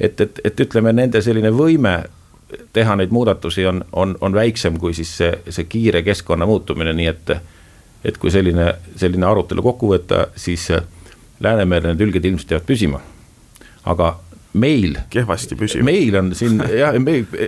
et, 0.00 0.20
et, 0.20 0.42
et 0.44 0.66
ütleme, 0.66 0.92
nende 0.92 1.22
selline 1.22 1.52
võime 1.54 2.02
teha 2.72 2.96
neid 2.96 3.12
muudatusi 3.14 3.66
on, 3.66 3.84
on, 3.92 4.16
on 4.20 4.34
väiksem 4.34 4.76
kui 4.78 4.94
siis 4.94 5.16
see, 5.16 5.32
see 5.48 5.64
kiire 5.64 6.02
keskkonna 6.02 6.46
muutumine, 6.46 6.92
nii 6.92 7.08
et 7.08 7.36
et 8.04 8.16
kui 8.18 8.32
selline, 8.34 8.66
selline 8.98 9.26
arutelu 9.26 9.62
kokku 9.62 9.92
võtta, 9.94 10.26
siis 10.36 10.66
Läänemerel 11.42 11.92
need 11.92 12.02
ülged 12.06 12.24
ilmselt 12.26 12.50
jäävad 12.50 12.66
püsima. 12.66 13.00
aga 13.84 14.08
meil. 14.52 14.96
kehvasti 15.10 15.56
püsib. 15.56 15.84
meil 15.84 16.16
on 16.16 16.34
siin 16.34 16.60
jah, 16.78 16.96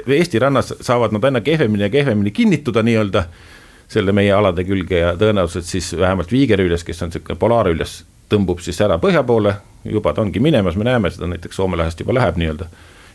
Eesti 0.07 0.39
rannas 0.39 0.75
saavad 0.81 1.13
nad 1.13 1.25
aina 1.25 1.41
kehvemini 1.41 1.83
ja 1.87 1.91
kehvemini 1.91 2.31
kinnituda 2.31 2.83
nii-öelda 2.83 3.25
selle 3.89 4.13
meie 4.13 4.33
alade 4.33 4.65
külge 4.65 4.99
ja 4.99 5.13
tõenäoliselt 5.21 5.69
siis 5.69 5.93
vähemalt 5.99 6.33
viigerüljes, 6.33 6.85
kes 6.85 7.03
on 7.05 7.13
sihuke 7.13 7.37
polaarüljes, 7.39 8.05
tõmbub 8.33 8.63
siis 8.65 8.81
ära 8.81 8.99
põhja 8.99 9.23
poole. 9.23 9.55
juba 9.85 10.13
ta 10.13 10.23
ongi 10.23 10.41
minemas, 10.41 10.77
me 10.77 10.85
näeme 10.85 11.11
seda 11.11 11.27
näiteks 11.29 11.57
Soome 11.57 11.77
lahest 11.77 12.01
juba 12.01 12.15
läheb 12.15 12.37
nii-öelda 12.41 12.67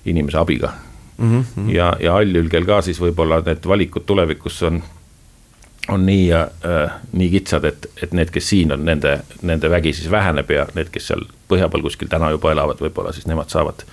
inimese 0.05 0.37
abiga 0.37 0.71
mm. 1.17 1.43
-hmm. 1.43 1.69
ja, 1.73 1.95
ja 1.99 2.15
allülgel 2.15 2.65
ka 2.65 2.81
siis 2.81 3.01
võib-olla 3.01 3.41
need 3.45 3.65
valikud 3.67 4.05
tulevikus 4.05 4.63
on 4.63 4.83
on 5.91 6.05
nii 6.05 6.31
äh,, 6.33 6.97
nii 7.11 7.29
kitsad, 7.29 7.65
et, 7.65 7.89
et 8.03 8.13
need, 8.15 8.31
kes 8.33 8.49
siin 8.49 8.73
on, 8.75 8.85
nende, 8.85 9.19
nende 9.41 9.69
vägi 9.71 9.93
siis 9.97 10.11
väheneb 10.11 10.51
ja 10.53 10.67
need, 10.75 10.91
kes 10.93 11.11
seal 11.11 11.25
põhja 11.49 11.69
peal 11.71 11.85
kuskil 11.85 12.09
täna 12.11 12.31
juba 12.35 12.53
elavad, 12.53 12.81
võib-olla 12.81 13.13
siis 13.15 13.27
nemad 13.29 13.51
saavad, 13.53 13.83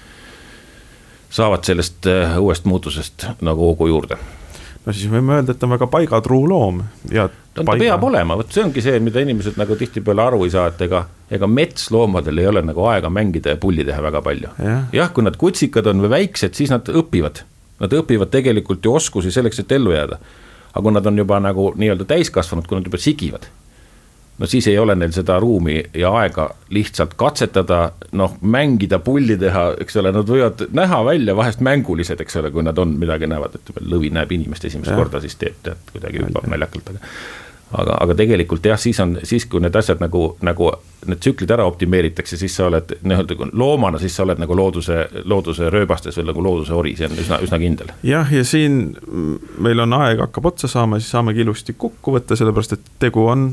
saavad 1.33 1.65
sellest 1.69 2.09
äh, 2.11 2.37
uuest 2.43 2.69
muutusest 2.69 3.29
nagu 3.45 3.71
hoogu 3.71 3.89
juurde. 3.93 4.19
no 4.87 4.93
siis 4.95 5.11
võime 5.11 5.39
öelda, 5.39 5.57
et 5.57 5.67
on 5.67 5.75
väga 5.75 5.89
paigatruu 5.91 6.45
loom 6.49 6.83
ja. 7.11 7.29
no 7.29 7.65
ta 7.65 7.79
peab 7.81 8.05
olema, 8.07 8.37
vot 8.39 8.53
see 8.53 8.65
ongi 8.65 8.85
see, 8.85 9.01
mida 9.03 9.25
inimesed 9.25 9.59
nagu 9.61 9.77
tihtipeale 9.77 10.27
aru 10.29 10.45
ei 10.45 10.55
saa, 10.55 10.69
et 10.73 10.87
ega, 10.87 11.07
ega 11.31 11.51
metsloomadel 11.51 12.43
ei 12.43 12.51
ole 12.53 12.65
nagu 12.67 12.87
aega 12.93 13.11
mängida 13.13 13.57
ja 13.57 13.61
pulli 13.61 13.87
teha 13.87 14.03
väga 14.05 14.23
palju 14.23 14.55
ja.. 14.63 14.81
jah, 14.95 15.13
kui 15.13 15.27
nad 15.27 15.39
kutsikad 15.41 15.93
on 15.93 16.05
või 16.07 16.15
väiksed, 16.19 16.55
siis 16.59 16.73
nad 16.75 16.89
õpivad, 16.93 17.45
nad 17.83 18.01
õpivad 18.03 18.33
tegelikult 18.33 18.85
ju 18.85 18.99
oskusi 19.01 19.35
selleks, 19.35 19.65
et 19.65 19.79
ellu 19.79 19.97
jääda 19.97 20.21
aga 20.77 20.85
kui 20.85 20.93
nad 20.93 21.07
on 21.09 21.23
juba 21.23 21.39
nagu 21.41 21.71
nii-öelda 21.81 22.05
täiskasvanud, 22.09 22.67
kui 22.69 22.77
nad 22.77 22.89
juba 22.89 23.01
sigivad, 23.01 23.47
no 24.39 24.49
siis 24.51 24.67
ei 24.69 24.77
ole 24.79 24.95
neil 24.99 25.15
seda 25.17 25.39
ruumi 25.41 25.79
ja 25.97 26.11
aega 26.21 26.51
lihtsalt 26.77 27.15
katsetada, 27.17 27.81
noh, 28.13 28.37
mängida, 28.43 28.99
pulli 29.01 29.39
teha, 29.41 29.71
eks 29.81 29.97
ole, 30.03 30.13
nad 30.13 30.29
võivad 30.29 30.67
näha 30.77 31.01
välja 31.09 31.37
vahest 31.39 31.65
mängulised, 31.65 32.21
eks 32.21 32.37
ole, 32.43 32.53
kui 32.53 32.67
nad 32.67 32.79
on 32.79 32.93
midagi 33.01 33.31
näevad, 33.31 33.57
et 33.57 33.73
lõvi 33.81 34.13
näeb 34.13 34.37
inimest 34.37 34.69
esimest 34.69 34.93
ja. 34.93 34.99
korda, 35.01 35.23
siis 35.25 35.41
teeb 35.41 35.57
tead 35.65 35.91
kuidagi 35.95 36.21
hüppab 36.27 36.49
naljakalt, 36.53 36.93
aga 36.93 37.13
aga, 37.77 37.97
aga 38.03 38.17
tegelikult 38.19 38.67
jah, 38.67 38.79
siis 38.81 38.99
on, 39.03 39.17
siis 39.27 39.47
kui 39.51 39.63
need 39.63 39.77
asjad 39.77 40.01
nagu, 40.03 40.29
nagu 40.47 40.71
need 41.07 41.21
tsüklid 41.23 41.53
ära 41.55 41.67
optimeeritakse, 41.69 42.39
siis 42.41 42.57
sa 42.57 42.67
oled 42.71 42.97
nii-öelda 43.03 43.51
loomana, 43.53 44.01
siis 44.03 44.17
sa 44.17 44.25
oled 44.25 44.41
nagu 44.43 44.57
looduse, 44.59 45.07
looduse 45.25 45.71
rööbastes 45.73 46.19
või 46.21 46.29
nagu 46.31 46.45
looduse 46.45 46.75
ori, 46.77 46.97
see 46.99 47.09
on 47.09 47.17
üsna, 47.23 47.41
üsna 47.45 47.61
kindel. 47.63 47.93
jah, 48.07 48.33
ja 48.33 48.45
siin 48.47 48.97
meil 49.63 49.85
on 49.85 49.97
aeg 50.01 50.23
hakkab 50.27 50.53
otsa 50.53 50.71
saama, 50.71 51.01
siis 51.01 51.13
saamegi 51.15 51.45
ilusti 51.45 51.77
kokku 51.79 52.17
võtta, 52.17 52.39
sellepärast 52.39 52.79
et 52.79 52.93
tegu 53.03 53.27
on 53.31 53.51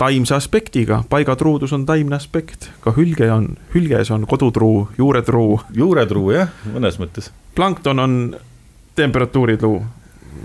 taimse 0.00 0.34
aspektiga, 0.34 1.02
paigatruudus 1.10 1.72
on 1.76 1.84
taimne 1.86 2.16
aspekt, 2.16 2.70
ka 2.82 2.94
hülge 2.96 3.28
on, 3.32 3.52
hülges 3.74 4.10
on 4.14 4.26
kodutruu, 4.30 4.88
juuretruu. 4.98 5.60
juuretruu 5.74 6.32
jah, 6.34 6.50
mõnes 6.74 6.98
mõttes. 6.98 7.30
plankton 7.54 8.02
on 8.02 8.16
temperatuuritruu 8.98 9.82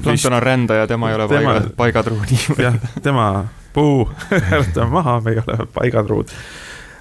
Plankton 0.03 0.33
on 0.33 0.43
rändaja, 0.43 0.87
tema 0.87 1.09
ei 1.09 1.15
ole 1.15 1.27
tema, 1.27 1.53
paiga, 1.53 1.69
paigatruu 1.77 2.19
niimoodi. 2.31 2.63
jah, 2.63 2.75
tema, 3.03 3.45
puu, 3.73 4.09
hääletame 4.49 4.89
maha, 4.89 5.21
me 5.21 5.31
ei 5.31 5.37
ole 5.47 5.67
paigatruud. 5.73 6.27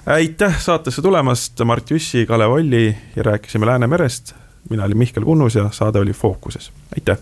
aitäh 0.05 0.61
saatesse 0.61 1.01
tulemast, 1.01 1.59
Mart 1.65 1.91
Jussi, 1.91 2.25
Kalev 2.25 2.51
Olli 2.51 2.97
ja 3.15 3.23
rääkisime 3.23 3.65
Läänemerest. 3.65 4.33
mina 4.69 4.83
olin 4.83 4.97
Mihkel 4.97 5.23
Kunnus 5.23 5.55
ja 5.55 5.69
saade 5.71 5.99
oli 5.99 6.13
Fookuses, 6.13 6.71
aitäh. 6.95 7.17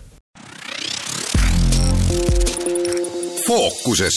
fookuses 3.46 4.14